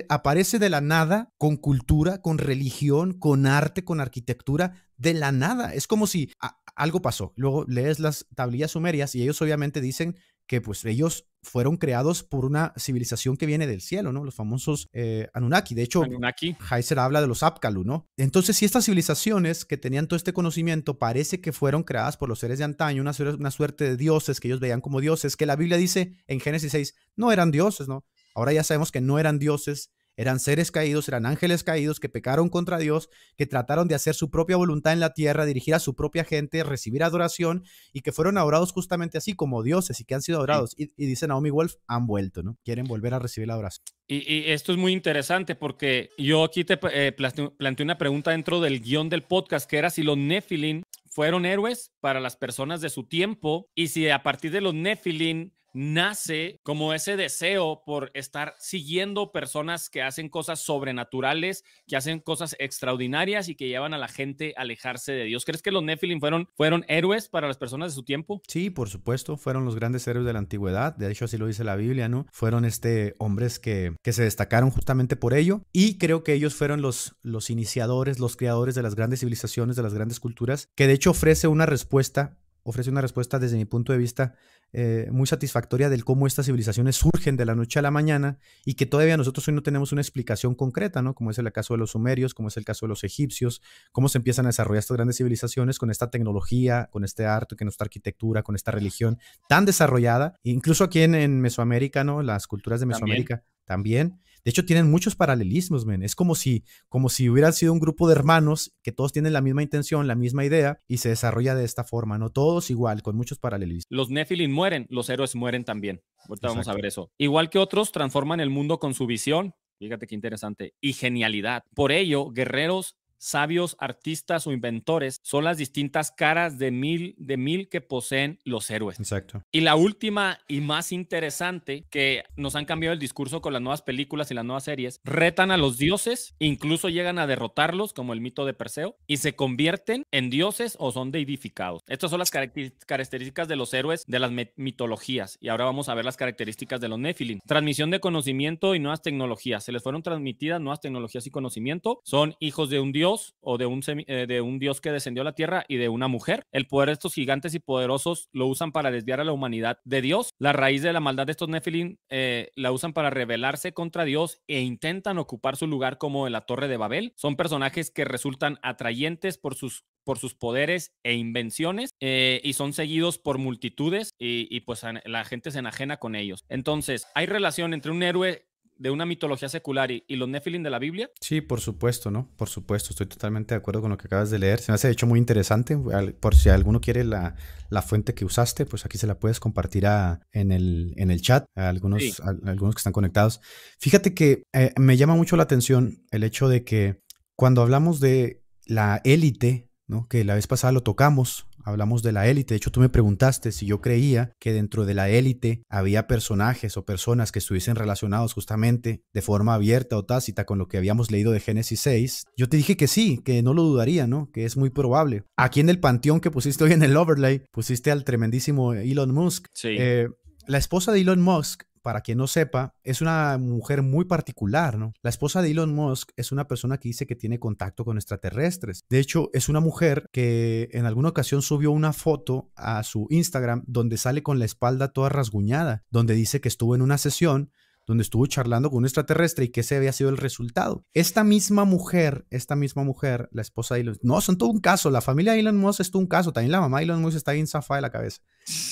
aparece 0.10 0.60
de 0.60 0.70
la 0.70 0.82
nada, 0.82 1.34
con 1.38 1.58
cultura, 1.58 2.22
con 2.22 2.38
religión, 2.38 3.14
con 3.14 3.46
arte, 3.46 3.84
con 3.84 4.00
arquitectura, 4.00 4.74
de 4.98 5.14
la 5.14 5.32
nada. 5.32 5.74
Es 5.74 5.88
como 5.88 6.08
si 6.08 6.32
algo 6.76 7.02
pasó. 7.02 7.34
Luego 7.36 7.66
lees 7.68 8.00
las 8.00 8.28
tablillas 8.36 8.72
sumerias 8.72 9.16
y 9.16 9.24
ellos 9.24 9.42
obviamente 9.42 9.82
dicen 9.82 10.18
que 10.48 10.62
pues 10.62 10.84
ellos 10.86 11.28
fueron 11.44 11.78
creados 11.78 12.24
por 12.24 12.46
una 12.46 12.74
civilización 12.78 13.38
que 13.38 13.46
viene 13.46 13.68
del 13.68 13.82
cielo, 13.82 14.12
¿no? 14.12 14.24
Los 14.24 14.36
famosos 14.36 14.90
eh, 14.94 15.28
Anunnaki. 15.34 15.76
De 15.76 15.84
hecho, 15.84 16.04
Anunnaki. 16.04 16.56
Heiser 16.72 17.00
habla 17.00 17.22
de 17.22 17.28
los 17.28 17.44
Apkalu, 17.44 17.84
¿no? 17.84 18.10
Entonces, 18.18 18.58
si 18.58 18.66
estas 18.66 18.86
civilizaciones 18.86 19.66
que 19.66 19.78
tenían 19.78 20.08
todo 20.08 20.18
este 20.18 20.34
conocimiento 20.34 20.98
parece 20.98 21.42
que 21.42 21.52
fueron 21.52 21.84
creadas 21.84 22.18
por 22.18 22.30
los 22.30 22.40
seres 22.40 22.58
de 22.58 22.64
antaño, 22.64 23.02
una, 23.02 23.14
una 23.38 23.52
suerte 23.52 23.84
de 23.84 23.98
dioses 23.98 24.40
que 24.40 24.48
ellos 24.48 24.60
veían 24.60 24.82
como 24.82 25.02
dioses, 25.02 25.36
que 25.36 25.46
la 25.46 25.56
Biblia 25.56 25.78
dice 25.78 26.18
en 26.28 26.40
Génesis 26.40 26.72
6, 26.72 26.96
no 27.16 27.32
eran 27.32 27.52
dioses, 27.52 27.88
¿no? 27.88 28.06
Ahora 28.36 28.54
ya 28.54 28.64
sabemos 28.64 28.92
que 28.92 29.02
no 29.02 29.20
eran 29.20 29.38
dioses, 29.38 29.92
eran 30.16 30.40
seres 30.40 30.72
caídos, 30.72 31.08
eran 31.08 31.26
ángeles 31.26 31.64
caídos 31.64 32.00
que 32.00 32.10
pecaron 32.10 32.50
contra 32.50 32.78
Dios, 32.78 33.10
que 33.38 33.46
trataron 33.46 33.88
de 33.88 33.96
hacer 33.96 34.16
su 34.16 34.30
propia 34.30 34.58
voluntad 34.58 34.94
en 34.94 35.00
la 35.00 35.14
tierra, 35.14 35.46
dirigir 35.46 35.74
a 35.74 35.80
su 35.80 35.96
propia 35.96 36.24
gente, 36.24 36.64
recibir 36.64 37.04
adoración 37.04 37.64
y 37.92 38.02
que 38.02 38.12
fueron 38.12 38.38
adorados 38.38 38.72
justamente 38.72 39.18
así 39.18 39.34
como 39.34 39.64
dioses 39.64 40.00
y 40.00 40.06
que 40.06 40.16
han 40.16 40.22
sido 40.22 40.38
adorados. 40.40 40.74
Y, 40.78 40.92
y, 40.98 41.06
dice 41.06 41.28
Naomi 41.28 41.50
Wolf, 41.50 41.76
han 41.88 42.06
vuelto, 42.08 42.44
¿no? 42.44 42.58
Quieren 42.64 42.86
volver 42.86 43.14
a 43.14 43.20
recibir 43.20 43.48
la 43.48 43.54
adoración. 43.54 43.86
Y, 44.08 44.32
y 44.32 44.52
esto 44.52 44.72
es 44.72 44.78
muy 44.78 44.92
interesante 44.92 45.56
porque 45.56 46.10
yo 46.18 46.44
aquí 46.44 46.64
te 46.64 46.80
eh, 46.92 47.14
planteé 47.14 47.84
una 47.84 47.98
pregunta 47.98 48.32
dentro 48.32 48.60
del 48.60 48.82
guion 48.82 49.10
del 49.10 49.24
podcast 49.24 49.70
que 49.70 49.78
era 49.78 49.90
si 49.90 50.04
los 50.04 50.18
Nephilim 50.18 50.84
fueron 51.14 51.46
héroes 51.46 51.92
para 52.00 52.20
las 52.20 52.36
personas 52.36 52.82
de 52.82 52.90
su 52.90 53.08
tiempo 53.08 53.70
y 53.76 53.88
si 53.88 54.10
a 54.10 54.24
partir 54.24 54.52
de 54.52 54.62
los 54.62 54.74
Nephilim 54.74 55.52
nace 55.74 56.60
como 56.64 56.94
ese 56.94 57.18
deseo 57.18 57.84
por 57.86 58.12
estar 58.14 58.56
siguiendo 58.60 59.32
personas 59.32 59.90
que 59.90 60.02
hacen 60.02 60.30
cosas 60.30 60.60
sobrenaturales, 60.60 61.64
que 61.88 61.96
hacen 61.96 62.20
cosas 62.20 62.56
extraordinarias 62.60 63.50
y 63.50 63.56
que 63.56 63.68
llevan 63.68 63.94
a 63.94 63.98
la 63.98 64.08
gente 64.08 64.54
a 64.58 64.62
alejarse 64.62 65.12
de 65.12 65.26
Dios. 65.26 65.46
¿Crees 65.46 65.62
que 65.62 65.72
los 65.72 65.84
Nephilim 65.84 66.20
fueron, 66.20 66.48
fueron 66.56 66.86
héroes 66.88 67.28
para 67.28 67.48
las 67.48 67.58
personas 67.58 67.92
de 67.92 67.96
su 67.96 68.04
tiempo? 68.04 68.42
Sí, 68.48 68.70
por 68.70 68.90
supuesto, 68.90 69.38
fueron 69.38 69.66
los 69.66 69.76
grandes 69.76 70.08
héroes 70.08 70.26
de 70.26 70.34
la 70.34 70.40
antigüedad, 70.40 70.96
de 70.96 71.12
hecho 71.12 71.26
así 71.26 71.38
lo 71.38 71.48
dice 71.48 71.64
la 71.64 71.76
Biblia, 71.76 72.10
¿no? 72.10 72.28
Fueron 72.32 72.66
este 72.66 73.16
hombres 73.18 73.60
que, 73.60 73.96
que 74.02 74.14
se 74.14 74.24
destacaron 74.24 74.70
justamente 74.70 75.16
por 75.16 75.34
ello 75.34 75.66
y 75.72 75.98
creo 75.98 76.24
que 76.24 76.34
ellos 76.34 76.56
fueron 76.56 76.82
los, 76.82 77.16
los 77.22 77.50
iniciadores, 77.50 78.20
los 78.20 78.38
creadores 78.38 78.76
de 78.76 78.84
las 78.84 78.96
grandes 78.96 79.20
civilizaciones, 79.22 79.76
de 79.76 79.84
las 79.84 79.94
grandes 79.94 80.20
culturas, 80.20 80.70
que 80.76 80.88
de 80.88 80.94
hecho 80.94 81.12
ofrece 81.12 81.48
una 81.48 81.66
respuesta 81.66 82.38
ofrece 82.64 82.90
una 82.90 83.02
respuesta 83.02 83.40
desde 83.40 83.58
mi 83.58 83.66
punto 83.66 83.92
de 83.92 83.98
vista 83.98 84.36
eh, 84.72 85.08
muy 85.12 85.28
satisfactoria 85.28 85.90
del 85.90 86.04
cómo 86.04 86.26
estas 86.26 86.48
civilizaciones 86.48 86.96
surgen 86.96 87.38
de 87.38 87.46
la 87.46 87.54
noche 87.54 87.78
a 87.78 87.82
la 87.82 87.92
mañana 87.92 88.40
y 88.66 88.74
que 88.74 88.86
todavía 88.86 89.18
nosotros 89.18 89.48
hoy 89.48 89.54
no 89.54 89.62
tenemos 89.62 89.92
una 89.92 90.02
explicación 90.02 90.56
concreta, 90.56 91.02
¿no? 91.02 91.14
Como 91.14 91.30
es 91.30 91.38
el 91.38 91.52
caso 91.52 91.76
de 91.76 91.78
los 91.78 91.92
sumerios, 91.92 92.34
como 92.34 92.48
es 92.48 92.58
el 92.58 92.66
caso 92.66 92.86
de 92.86 92.90
los 92.90 93.04
egipcios, 93.04 93.62
cómo 93.92 94.10
se 94.10 94.18
empiezan 94.18 94.46
a 94.46 94.50
desarrollar 94.50 94.80
estas 94.80 94.96
grandes 94.96 95.18
civilizaciones 95.18 95.78
con 95.78 95.92
esta 95.92 96.10
tecnología, 96.10 96.90
con 96.92 97.04
este 97.04 97.26
arte, 97.26 97.56
con 97.56 97.68
esta 97.68 97.84
arquitectura, 97.84 98.42
con 98.42 98.56
esta 98.56 98.72
religión 98.72 99.20
tan 99.48 99.66
desarrollada, 99.66 100.40
incluso 100.42 100.86
aquí 100.86 101.02
en, 101.02 101.16
en 101.16 101.40
Mesoamérica, 101.40 102.04
¿no? 102.04 102.24
Las 102.24 102.48
culturas 102.48 102.80
de 102.80 102.88
Mesoamérica 102.88 103.44
también. 103.66 104.10
también 104.10 104.24
de 104.44 104.50
hecho, 104.50 104.66
tienen 104.66 104.92
muchos 104.92 105.16
paralelismos, 105.16 105.86
men. 105.86 106.04
Es 106.04 106.16
como 106.16 106.36
si, 106.36 106.66
como 106.90 107.10
si 107.10 107.30
hubieran 107.30 107.54
sido 107.54 107.72
un 107.72 107.80
grupo 107.80 108.08
de 108.08 108.16
hermanos 108.16 108.74
que 108.84 108.92
todos 108.92 109.14
tienen 109.14 109.32
la 109.32 109.42
misma 109.42 109.64
intención, 109.64 110.06
la 110.08 110.16
misma 110.16 110.44
idea 110.44 110.80
y 110.88 110.98
se 110.98 111.10
desarrolla 111.10 111.56
de 111.56 111.64
esta 111.64 111.86
forma, 111.86 112.18
¿no? 112.18 112.30
Todos 112.30 112.70
igual, 112.70 113.02
con 113.04 113.16
muchos 113.16 113.40
paralelismos. 113.40 113.86
Los 113.90 114.10
Nephilim 114.10 114.52
mueren, 114.52 114.86
los 114.90 115.10
héroes 115.10 115.36
mueren 115.36 115.64
también. 115.64 116.02
Ahorita 116.28 116.50
vamos 116.50 116.68
a 116.68 116.74
ver 116.74 116.86
eso. 116.86 117.10
Igual 117.18 117.50
que 117.50 117.60
otros, 117.60 117.92
transforman 117.92 118.42
el 118.42 118.50
mundo 118.50 118.80
con 118.80 118.94
su 118.94 119.08
visión. 119.08 119.54
Fíjate 119.80 120.08
qué 120.08 120.16
interesante. 120.16 120.74
Y 120.82 120.94
genialidad. 120.94 121.64
Por 121.74 121.92
ello, 121.92 122.30
guerreros 122.30 122.98
sabios, 123.24 123.76
artistas 123.80 124.46
o 124.48 124.52
inventores 124.52 125.20
son 125.24 125.46
las 125.46 125.58
distintas 125.58 126.12
caras 126.12 126.58
de 126.58 126.72
mil, 126.72 127.16
de 127.18 127.38
mil 127.38 127.70
que 127.70 127.82
poseen 127.82 128.40
los 128.44 128.70
héroes. 128.70 129.00
Exacto. 129.00 129.44
Y 129.52 129.62
la 129.62 129.76
última 129.76 130.40
y 130.48 130.62
más 130.62 130.92
interesante, 130.92 131.86
que 131.90 132.24
nos 132.36 132.56
han 132.56 132.66
cambiado 132.66 132.94
el 132.94 133.00
discurso 133.00 133.42
con 133.42 133.54
las 133.54 133.62
nuevas 133.62 133.82
películas 133.82 134.30
y 134.30 134.34
las 134.34 134.46
nuevas 134.46 134.66
series, 134.66 135.00
retan 135.04 135.52
a 135.52 135.58
los 135.58 135.78
dioses, 135.78 136.36
incluso 136.40 136.90
llegan 136.90 137.18
a 137.18 137.28
derrotarlos, 137.28 137.94
como 137.94 138.14
el 138.14 138.22
mito 138.22 138.46
de 138.46 138.54
Perseo, 138.54 138.98
y 139.08 139.18
se 139.18 139.36
convierten 139.36 140.06
en 140.12 140.30
dioses 140.30 140.76
o 140.80 140.92
son 140.92 141.12
deidificados. 141.12 141.82
Estas 141.88 142.10
son 142.10 142.20
las 142.20 142.32
características 142.32 143.48
de 143.48 143.56
los 143.56 143.74
héroes 143.74 144.04
de 144.06 144.20
las 144.20 144.32
mitologías. 144.56 145.38
Y 145.40 145.48
ahora 145.48 145.66
vamos 145.66 145.88
a 145.88 145.94
ver 145.94 146.06
las 146.06 146.18
características 146.18 146.82
de 146.82 146.90
los 146.90 147.00
Nephilim. 147.00 147.40
Transmisión 147.46 147.90
de 147.90 148.00
conocimiento 148.00 148.76
y 148.76 148.80
nuevas 148.80 149.02
tecnologías. 149.02 149.64
Se 149.64 149.72
les 149.72 149.82
fueron 149.82 150.04
transmitidas 150.04 150.60
nuevas 150.60 150.82
tecnologías 150.82 151.26
y 151.26 151.32
conocimiento. 151.32 152.02
Son 152.04 152.36
hijos 152.40 152.70
de 152.70 152.80
un 152.80 152.92
dios 152.92 153.13
o 153.40 153.58
de 153.58 153.66
un, 153.66 153.82
eh, 153.88 154.26
de 154.28 154.42
un 154.42 154.60
dios 154.60 154.82
que 154.82 154.92
descendió 154.92 155.22
a 155.22 155.26
la 155.26 155.36
tierra 155.36 155.66
y 155.68 155.78
de 155.78 155.90
una 155.90 156.08
mujer. 156.08 156.46
El 156.52 156.68
poder 156.68 156.90
de 156.90 156.94
estos 156.94 157.14
gigantes 157.14 157.54
y 157.54 157.60
poderosos 157.60 158.30
lo 158.32 158.48
usan 158.48 158.72
para 158.72 158.92
desviar 158.92 159.20
a 159.20 159.24
la 159.24 159.32
humanidad 159.32 159.80
de 159.86 160.02
Dios. 160.02 160.32
La 160.40 160.54
raíz 160.54 160.82
de 160.82 160.94
la 160.94 161.00
maldad 161.00 161.26
de 161.26 161.32
estos 161.32 161.50
Nephilim 161.50 161.98
eh, 162.10 162.52
la 162.56 162.72
usan 162.72 162.94
para 162.94 163.10
rebelarse 163.10 163.74
contra 163.74 164.06
Dios 164.06 164.42
e 164.48 164.62
intentan 164.62 165.18
ocupar 165.18 165.58
su 165.58 165.68
lugar 165.68 165.98
como 165.98 166.28
en 166.28 166.34
la 166.34 166.42
Torre 166.46 166.68
de 166.68 166.78
Babel. 166.78 167.14
Son 167.16 167.36
personajes 167.36 167.92
que 167.92 168.06
resultan 168.06 168.60
atrayentes 168.62 169.38
por 169.38 169.56
sus 169.56 169.86
por 170.04 170.20
sus 170.20 170.36
poderes 170.36 170.94
e 171.04 171.14
invenciones 171.14 171.92
eh, 172.02 172.42
y 172.44 172.54
son 172.54 172.74
seguidos 172.74 173.20
por 173.20 173.38
multitudes 173.38 174.16
y, 174.20 174.54
y, 174.54 174.60
pues 174.62 174.84
la 175.06 175.24
gente 175.24 175.50
se 175.50 175.60
enajena 175.60 175.96
con 175.96 176.16
ellos. 176.16 176.44
Entonces, 176.50 177.08
hay 177.16 177.26
relación 177.26 177.74
entre 177.74 177.92
un 177.92 178.04
héroe 178.04 178.46
de 178.84 178.92
una 178.92 179.06
mitología 179.06 179.48
secular 179.48 179.92
y, 179.92 180.04
y, 180.10 180.18
los 180.18 180.28
Nephilim 180.28 180.62
de 180.62 180.70
la 180.70 180.78
Biblia? 180.78 181.10
Sí, 181.22 181.40
por 181.40 181.62
supuesto, 181.62 182.12
¿no? 182.12 182.30
Por 182.36 182.50
supuesto, 182.50 182.90
estoy 182.90 183.08
totalmente 183.08 183.56
de 183.56 183.60
acuerdo 183.60 183.80
con 183.80 183.90
lo 183.92 183.98
que 183.98 184.08
acabas 184.08 184.30
de 184.30 184.40
leer. 184.40 184.60
Se 184.60 184.74
me 184.74 184.76
hace 184.76 184.88
de 184.88 184.94
hecho 184.94 185.08
muy 185.08 185.20
interesante. 185.20 185.78
Por 186.20 186.36
si 186.36 186.50
alguno 186.50 186.82
quiere 186.82 187.06
la, 187.06 187.36
la 187.70 187.82
fuente 187.82 188.14
que 188.14 188.26
usaste, 188.26 188.66
pues 188.66 188.86
aquí 188.86 188.98
se 188.98 189.08
la 189.08 189.18
puedes 189.18 189.40
compartir 189.40 189.88
a, 189.88 190.20
en, 190.34 190.52
el, 190.52 190.94
en 190.98 191.12
el 191.12 191.22
chat 191.22 191.46
a 191.56 191.70
algunos, 191.70 192.04
sí. 192.04 192.14
a, 192.22 192.32
a 192.32 192.52
algunos 192.52 192.76
que 192.76 192.80
están 192.80 192.92
conectados. 192.92 193.40
Fíjate 193.80 194.14
que 194.14 194.44
eh, 194.52 194.74
me 194.78 194.98
llama 194.98 195.16
mucho 195.16 195.38
la 195.38 195.44
atención 195.44 196.04
el 196.12 196.26
hecho 196.26 196.50
de 196.50 196.66
que 196.66 197.00
cuando 197.38 197.62
hablamos 197.62 198.02
de 198.02 198.44
la 198.66 199.00
élite, 199.06 199.70
¿no? 199.88 200.10
que 200.10 200.26
la 200.26 200.36
vez 200.36 200.48
pasada 200.48 200.74
lo 200.74 200.84
tocamos, 200.84 201.48
hablamos 201.64 202.04
de 202.04 202.12
la 202.12 202.28
élite. 202.28 202.54
De 202.54 202.58
hecho, 202.58 202.72
tú 202.72 202.80
me 202.80 202.90
preguntaste 202.90 203.52
si 203.52 203.66
yo 203.66 203.82
creía 203.82 204.34
que 204.40 204.54
dentro 204.54 204.86
de 204.86 204.94
la 204.94 205.10
élite 205.10 205.64
había 205.70 206.08
personajes 206.08 206.78
o 206.78 206.86
personas 206.86 207.32
que 207.32 207.40
estuviesen 207.40 207.76
relacionados 207.76 208.34
justamente 208.34 209.04
de 209.14 209.22
forma 209.22 209.54
abierta 209.54 209.98
o 209.98 210.06
tácita 210.06 210.46
con 210.46 210.58
lo 210.58 210.68
que 210.68 210.78
habíamos 210.78 211.12
leído 211.12 211.32
de 211.32 211.40
Génesis 211.40 211.80
6. 211.82 212.26
Yo 212.38 212.50
te 212.50 212.58
dije 212.58 212.78
que 212.78 212.88
sí, 212.88 213.20
que 213.24 213.42
no 213.42 213.54
lo 213.54 213.64
dudaría, 213.64 214.08
¿no? 214.08 214.30
Que 214.32 214.46
es 214.46 214.58
muy 214.58 214.70
probable. 214.70 215.24
Aquí 215.38 215.60
en 215.60 215.70
el 215.70 215.80
panteón 215.80 216.20
que 216.20 216.32
pusiste 216.32 216.64
hoy 216.64 216.74
en 216.74 216.84
el 216.84 216.96
overlay, 216.96 217.44
pusiste 217.52 217.92
al 217.92 218.04
tremendísimo 218.04 218.74
Elon 218.74 219.14
Musk. 219.14 219.48
Sí. 219.54 219.70
Eh, 219.78 220.10
la 220.48 220.58
esposa 220.58 220.92
de 220.92 221.02
Elon 221.02 221.22
Musk 221.22 221.64
para 221.84 222.02
quien 222.02 222.18
no 222.18 222.28
sepa, 222.28 222.74
es 222.84 223.02
una 223.02 223.38
mujer 223.38 223.84
muy 223.84 224.06
particular, 224.06 224.80
¿no? 224.80 224.94
La 225.04 225.10
esposa 225.10 225.42
de 225.42 225.52
Elon 225.52 225.76
Musk 225.76 226.12
es 226.16 226.32
una 226.32 226.48
persona 226.48 226.80
que 226.80 226.90
dice 226.90 227.06
que 227.06 227.16
tiene 227.16 227.40
contacto 227.40 227.86
con 227.86 227.98
extraterrestres. 227.98 228.86
De 228.90 229.00
hecho, 229.00 229.30
es 229.34 229.50
una 229.50 229.60
mujer 229.60 230.08
que 230.12 230.70
en 230.72 230.86
alguna 230.86 231.10
ocasión 231.10 231.42
subió 231.42 231.72
una 231.72 231.94
foto 231.94 232.52
a 232.56 232.82
su 232.84 233.06
Instagram 233.10 233.64
donde 233.68 233.98
sale 233.98 234.24
con 234.24 234.40
la 234.40 234.46
espalda 234.46 234.94
toda 234.94 235.10
rasguñada, 235.10 235.84
donde 235.92 236.16
dice 236.16 236.42
que 236.42 236.48
estuvo 236.48 236.74
en 236.74 236.82
una 236.82 236.98
sesión 236.98 237.52
donde 237.86 238.04
estuvo 238.04 238.26
charlando 238.28 238.70
con 238.70 238.80
un 238.80 238.86
extraterrestre 238.86 239.46
y 239.46 239.50
que 239.50 239.62
ese 239.62 239.76
había 239.76 239.92
sido 239.92 240.10
el 240.10 240.18
resultado. 240.18 240.86
Esta 240.94 241.24
misma 241.24 241.66
mujer, 241.66 242.26
esta 242.30 242.56
misma 242.56 242.84
mujer, 242.84 243.30
la 243.32 243.42
esposa 243.42 243.76
de 243.76 243.82
Elon 243.82 243.98
no, 244.02 244.22
son 244.22 244.38
todo 244.38 244.50
un 244.50 244.60
caso, 244.60 244.90
la 244.90 245.02
familia 245.02 245.34
de 245.34 245.42
Elon 245.42 245.58
Musk 245.58 245.82
es 245.82 245.92
todo 245.92 246.02
un 246.02 246.08
caso, 246.08 246.32
también 246.32 246.52
la 246.52 246.62
mamá 246.62 246.78
de 246.78 246.86
Elon 246.86 247.02
Musk 247.02 247.18
está 247.18 247.34
bien 247.34 247.48
zafada 247.48 247.80
de 247.80 247.82
la 247.82 247.92
cabeza. 247.92 248.22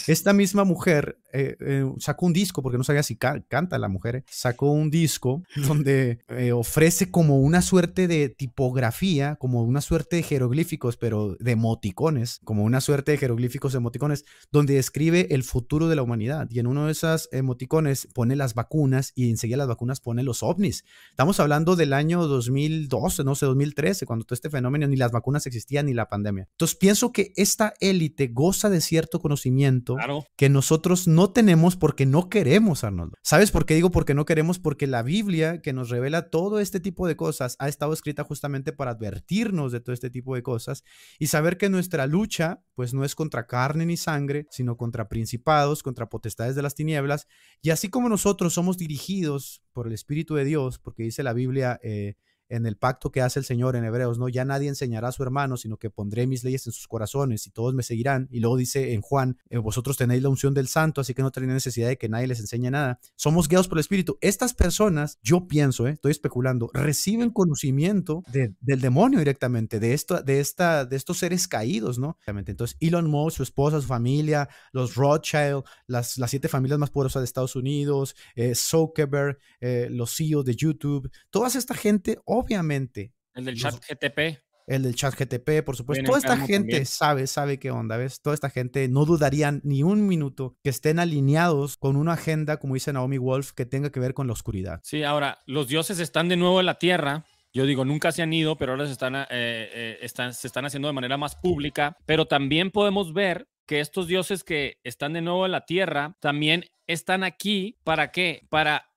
Esta 0.08 0.34
misma 0.34 0.64
mujer 0.64 1.18
eh, 1.34 1.56
eh, 1.60 1.90
sacó 2.00 2.26
un 2.26 2.34
disco, 2.34 2.62
porque 2.62 2.78
no 2.78 2.84
sabía 2.84 3.04
si 3.04 3.16
ca 3.16 3.42
canta 3.48 3.78
la 3.78 3.88
mujer, 3.88 4.18
eh, 4.18 4.24
sacó 4.30 4.72
un 4.72 4.90
disco 4.90 5.44
donde 5.68 6.20
ofrece 6.54 7.10
como 7.12 7.40
una 7.40 7.62
suerte 7.62 8.08
de 8.08 8.30
tipografía, 8.30 9.36
como 9.38 9.64
una 9.64 9.82
suerte 9.82 10.18
de 10.18 10.24
jeroglíficos, 10.24 10.98
pero 10.98 11.36
de 11.40 11.52
emoticones, 11.52 12.40
como 12.44 12.64
una 12.64 12.82
suerte 12.82 13.14
de 13.14 13.18
jeroglíficos 13.18 13.76
emoticones, 13.76 14.26
donde 14.52 14.76
describe 14.76 15.28
el 15.32 15.44
futuro 15.44 15.88
de 15.88 15.96
la 15.96 16.04
humanidad. 16.04 16.48
Y 16.50 16.60
en 16.60 16.68
uno 16.68 16.88
de 16.88 16.92
esas 16.92 17.30
emoticones 17.32 18.08
pone 18.14 18.36
las 18.36 18.54
vacunas 18.54 19.14
y 19.16 19.30
enseguida 19.30 19.58
las 19.58 19.68
vacunas 19.68 20.02
pone 20.02 20.24
los 20.24 20.44
ovnis. 20.44 20.84
Estamos 21.10 21.40
hablando 21.40 21.76
del 21.76 21.94
año 21.94 22.28
2012, 22.28 23.24
no 23.24 23.36
sé, 23.36 23.46
2013, 23.46 24.06
cuando 24.06 24.26
todo 24.26 24.36
este 24.36 24.50
fenómeno, 24.50 24.88
ni 24.88 24.98
las 24.98 25.12
vacunas 25.12 25.46
existían, 25.48 25.86
ni 25.86 25.94
la 25.94 26.10
pandemia. 26.10 26.48
Entonces 26.52 26.76
pienso 26.76 27.12
que 27.12 27.34
esta 27.36 27.74
élite 27.80 28.28
goza 28.28 28.70
de 28.70 28.82
cierto 28.82 29.20
conocimiento 29.20 29.61
Claro. 29.96 30.26
que 30.36 30.50
nosotros 30.50 31.08
no 31.08 31.32
tenemos 31.32 31.76
porque 31.76 32.06
no 32.06 32.30
queremos, 32.30 32.84
Arnoldo. 32.84 33.18
¿Sabes 33.22 33.52
por 33.52 33.66
qué 33.66 33.76
digo 33.76 33.92
porque 33.92 34.14
no 34.14 34.26
queremos? 34.26 34.60
Porque 34.60 34.88
la 34.88 35.04
Biblia 35.04 35.62
que 35.62 35.74
nos 35.74 35.90
revela 35.90 36.30
todo 36.30 36.60
este 36.60 36.80
tipo 36.80 37.08
de 37.08 37.16
cosas 37.16 37.56
ha 37.60 37.68
estado 37.68 37.94
escrita 37.94 38.24
justamente 38.24 38.74
para 38.74 38.92
advertirnos 38.92 39.72
de 39.72 39.80
todo 39.80 39.94
este 39.94 40.10
tipo 40.10 40.36
de 40.36 40.44
cosas 40.44 40.84
y 41.20 41.28
saber 41.28 41.58
que 41.58 41.70
nuestra 41.70 42.08
lucha 42.08 42.64
pues 42.76 42.94
no 42.94 43.04
es 43.04 43.16
contra 43.16 43.48
carne 43.48 43.86
ni 43.86 43.98
sangre, 43.98 44.48
sino 44.50 44.78
contra 44.78 45.08
principados, 45.08 45.84
contra 45.84 46.10
potestades 46.10 46.56
de 46.56 46.62
las 46.62 46.76
tinieblas. 46.76 47.28
Y 47.62 47.70
así 47.70 47.90
como 47.90 48.10
nosotros 48.10 48.54
somos 48.54 48.78
dirigidos 48.78 49.64
por 49.74 49.88
el 49.88 49.94
Espíritu 49.94 50.36
de 50.36 50.46
Dios, 50.46 50.80
porque 50.80 51.04
dice 51.04 51.24
la 51.24 51.34
Biblia... 51.34 51.80
Eh, 51.84 52.16
en 52.52 52.66
el 52.66 52.76
pacto 52.76 53.12
que 53.12 53.22
hace 53.22 53.40
el 53.40 53.46
Señor 53.46 53.76
en 53.76 53.86
Hebreos, 53.86 54.20
¿no? 54.20 54.28
Ya 54.28 54.44
nadie 54.46 54.68
enseñará 54.68 55.08
a 55.08 55.12
su 55.12 55.24
hermano, 55.24 55.58
sino 55.58 55.78
que 55.78 55.90
pondré 55.90 56.28
mis 56.28 56.44
leyes 56.44 56.68
en 56.68 56.74
sus 56.74 56.88
corazones 56.88 57.48
y 57.48 57.52
todos 57.52 57.74
me 57.74 57.82
seguirán. 57.82 58.28
Y 58.30 58.42
luego 58.42 58.58
dice 58.58 58.94
en 58.94 59.02
Juan, 59.02 59.38
eh, 59.50 59.58
vosotros 59.58 59.98
tenéis 59.98 60.22
la 60.22 60.30
unción 60.30 60.54
del 60.54 60.68
santo, 60.68 61.02
así 61.02 61.14
que 61.14 61.22
no 61.22 61.32
tenéis 61.32 61.54
necesidad 61.54 61.88
de 61.88 61.98
que 61.98 62.10
nadie 62.10 62.28
les 62.28 62.40
enseñe 62.42 62.70
nada. 62.70 63.00
Somos 63.16 63.48
guiados 63.48 63.68
por 63.70 63.78
el 63.78 63.82
Espíritu. 63.82 64.18
Estas 64.20 64.54
personas, 64.54 65.18
yo 65.24 65.48
pienso, 65.48 65.88
¿eh? 65.88 65.92
estoy 65.92 66.12
especulando, 66.12 66.70
reciben 66.74 67.30
conocimiento 67.30 68.24
del 68.28 68.82
demonio 68.82 69.20
directamente, 69.20 69.80
de, 69.80 69.94
esto, 69.94 70.22
de, 70.22 70.42
esta, 70.42 70.86
de 70.86 70.98
estos 70.98 71.20
seres 71.20 71.48
caídos, 71.48 72.00
¿no? 72.00 72.18
Entonces, 72.26 72.76
Elon 72.82 73.10
Musk, 73.10 73.38
su 73.38 73.44
esposa, 73.44 73.80
su 73.80 73.88
familia, 73.88 74.50
los 74.74 74.96
Rothschild, 74.96 75.64
las, 75.88 76.18
las 76.18 76.30
siete 76.30 76.50
familias 76.50 76.80
más 76.80 76.90
poderosas 76.90 77.22
de 77.22 77.26
Estados 77.26 77.56
Unidos, 77.56 78.16
eh, 78.36 78.54
Zuckerberg, 78.56 79.38
eh, 79.62 79.88
los 79.90 80.16
CEOs 80.16 80.44
de 80.44 80.56
YouTube, 80.56 81.10
toda 81.30 81.48
esta 81.48 81.74
gente, 81.74 82.20
obviamente. 82.42 83.14
El 83.34 83.46
del 83.46 83.58
chat 83.58 83.76
GTP. 83.76 84.42
El 84.68 84.84
del 84.84 84.96
chat 84.96 85.14
GTP, 85.14 85.64
por 85.66 85.76
supuesto. 85.76 86.06
Toda 86.06 86.20
esta 86.20 86.38
gente 86.38 86.86
sabe, 86.86 87.28
sabe 87.28 87.60
qué 87.60 87.72
onda, 87.72 87.98
¿ves? 87.98 88.22
Toda 88.22 88.34
esta 88.34 88.50
gente 88.50 88.88
no 88.88 89.06
dudarían 89.06 89.60
ni 89.64 89.84
un 89.84 90.08
minuto 90.08 90.56
que 90.64 90.70
estén 90.70 91.00
alineados 91.00 91.78
con 91.78 91.96
una 91.96 92.14
agenda, 92.14 92.58
como 92.58 92.76
dice 92.76 92.94
Naomi 92.94 93.18
Wolf, 93.18 93.52
que 93.52 93.66
tenga 93.66 93.92
que 93.92 94.00
ver 94.00 94.14
con 94.14 94.28
la 94.28 94.34
oscuridad. 94.34 94.80
Sí, 94.84 95.04
ahora, 95.04 95.40
los 95.46 95.68
dioses 95.68 96.00
están 96.00 96.30
de 96.30 96.38
nuevo 96.38 96.60
en 96.60 96.68
la 96.68 96.76
tierra. 96.76 97.26
Yo 97.54 97.66
digo, 97.66 97.84
nunca 97.84 98.12
se 98.14 98.22
han 98.22 98.32
ido, 98.32 98.58
pero 98.58 98.72
ahora 98.72 98.86
se 98.86 98.94
están, 98.94 99.16
eh, 99.16 99.26
eh, 99.30 99.98
están, 100.02 100.34
se 100.34 100.48
están 100.48 100.66
haciendo 100.66 100.88
de 100.88 100.94
manera 100.94 101.18
más 101.18 101.36
pública. 101.36 101.98
Pero 102.06 102.26
también 102.26 102.72
podemos 102.72 103.14
ver 103.14 103.50
que 103.72 103.80
estos 103.80 104.06
dioses 104.06 104.44
que 104.44 104.82
están 104.84 105.14
de 105.14 105.22
nuevo 105.22 105.46
en 105.46 105.54
la 105.54 105.66
tierra 105.66 106.18
también 106.20 106.66
están 106.88 107.24
aquí 107.24 107.78
para 107.86 108.12
qué? 108.12 108.46
Para 108.50 108.92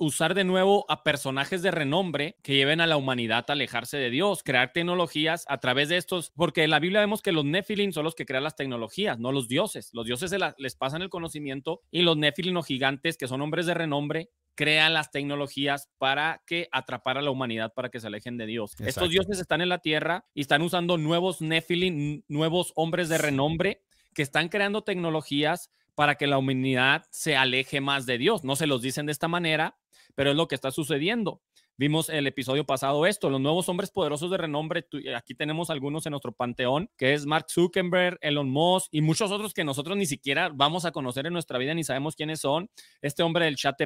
usar 0.00 0.34
de 0.34 0.42
nuevo 0.42 0.84
a 0.88 1.04
personajes 1.04 1.62
de 1.62 1.70
renombre 1.70 2.36
que 2.42 2.56
lleven 2.56 2.80
a 2.80 2.88
la 2.88 2.96
humanidad 2.96 3.44
a 3.46 3.52
alejarse 3.52 3.98
de 3.98 4.10
Dios, 4.10 4.42
crear 4.42 4.72
tecnologías 4.72 5.44
a 5.46 5.58
través 5.58 5.90
de 5.90 5.96
estos, 5.96 6.32
porque 6.34 6.64
en 6.64 6.70
la 6.70 6.80
Biblia 6.80 6.98
vemos 6.98 7.22
que 7.22 7.30
los 7.30 7.44
Nephilim 7.44 7.92
son 7.92 8.02
los 8.02 8.16
que 8.16 8.26
crean 8.26 8.42
las 8.42 8.56
tecnologías, 8.56 9.20
no 9.20 9.30
los 9.30 9.46
dioses. 9.46 9.90
Los 9.92 10.06
dioses 10.06 10.34
les 10.58 10.74
pasan 10.74 11.02
el 11.02 11.08
conocimiento 11.08 11.82
y 11.92 12.02
los 12.02 12.16
Nephilim 12.16 12.56
o 12.56 12.64
gigantes, 12.64 13.16
que 13.16 13.28
son 13.28 13.42
hombres 13.42 13.66
de 13.66 13.74
renombre, 13.74 14.30
crean 14.56 14.94
las 14.94 15.12
tecnologías 15.12 15.88
para 15.98 16.42
que 16.48 16.68
atrapar 16.72 17.16
a 17.16 17.22
la 17.22 17.30
humanidad 17.30 17.74
para 17.74 17.90
que 17.90 18.00
se 18.00 18.08
alejen 18.08 18.38
de 18.38 18.46
Dios. 18.46 18.74
Estos 18.80 19.10
dioses 19.10 19.38
están 19.38 19.60
en 19.60 19.68
la 19.68 19.78
tierra 19.78 20.24
y 20.34 20.40
están 20.40 20.62
usando 20.62 20.98
nuevos 20.98 21.40
Nephilim, 21.40 22.22
nuevos 22.26 22.72
hombres 22.74 23.08
de 23.08 23.18
renombre 23.18 23.82
que 24.16 24.22
están 24.22 24.48
creando 24.48 24.82
tecnologías 24.82 25.70
para 25.94 26.14
que 26.14 26.26
la 26.26 26.38
humanidad 26.38 27.04
se 27.10 27.36
aleje 27.36 27.82
más 27.82 28.06
de 28.06 28.16
Dios. 28.16 28.44
No 28.44 28.56
se 28.56 28.66
los 28.66 28.80
dicen 28.80 29.04
de 29.04 29.12
esta 29.12 29.28
manera, 29.28 29.76
pero 30.14 30.30
es 30.30 30.36
lo 30.36 30.48
que 30.48 30.54
está 30.54 30.70
sucediendo. 30.70 31.42
Vimos 31.76 32.08
el 32.08 32.26
episodio 32.26 32.64
pasado 32.64 33.04
esto, 33.04 33.28
los 33.28 33.42
nuevos 33.42 33.68
hombres 33.68 33.90
poderosos 33.90 34.30
de 34.30 34.38
renombre. 34.38 34.86
Aquí 35.14 35.34
tenemos 35.34 35.68
algunos 35.68 36.06
en 36.06 36.12
nuestro 36.12 36.32
panteón, 36.32 36.90
que 36.96 37.12
es 37.12 37.26
Mark 37.26 37.50
Zuckerberg, 37.50 38.16
Elon 38.22 38.48
Musk 38.48 38.88
y 38.90 39.02
muchos 39.02 39.30
otros 39.30 39.52
que 39.52 39.64
nosotros 39.64 39.98
ni 39.98 40.06
siquiera 40.06 40.48
vamos 40.48 40.86
a 40.86 40.92
conocer 40.92 41.26
en 41.26 41.34
nuestra 41.34 41.58
vida 41.58 41.74
ni 41.74 41.84
sabemos 41.84 42.16
quiénes 42.16 42.40
son. 42.40 42.70
Este 43.02 43.22
hombre 43.22 43.44
del 43.44 43.56
chat 43.56 43.76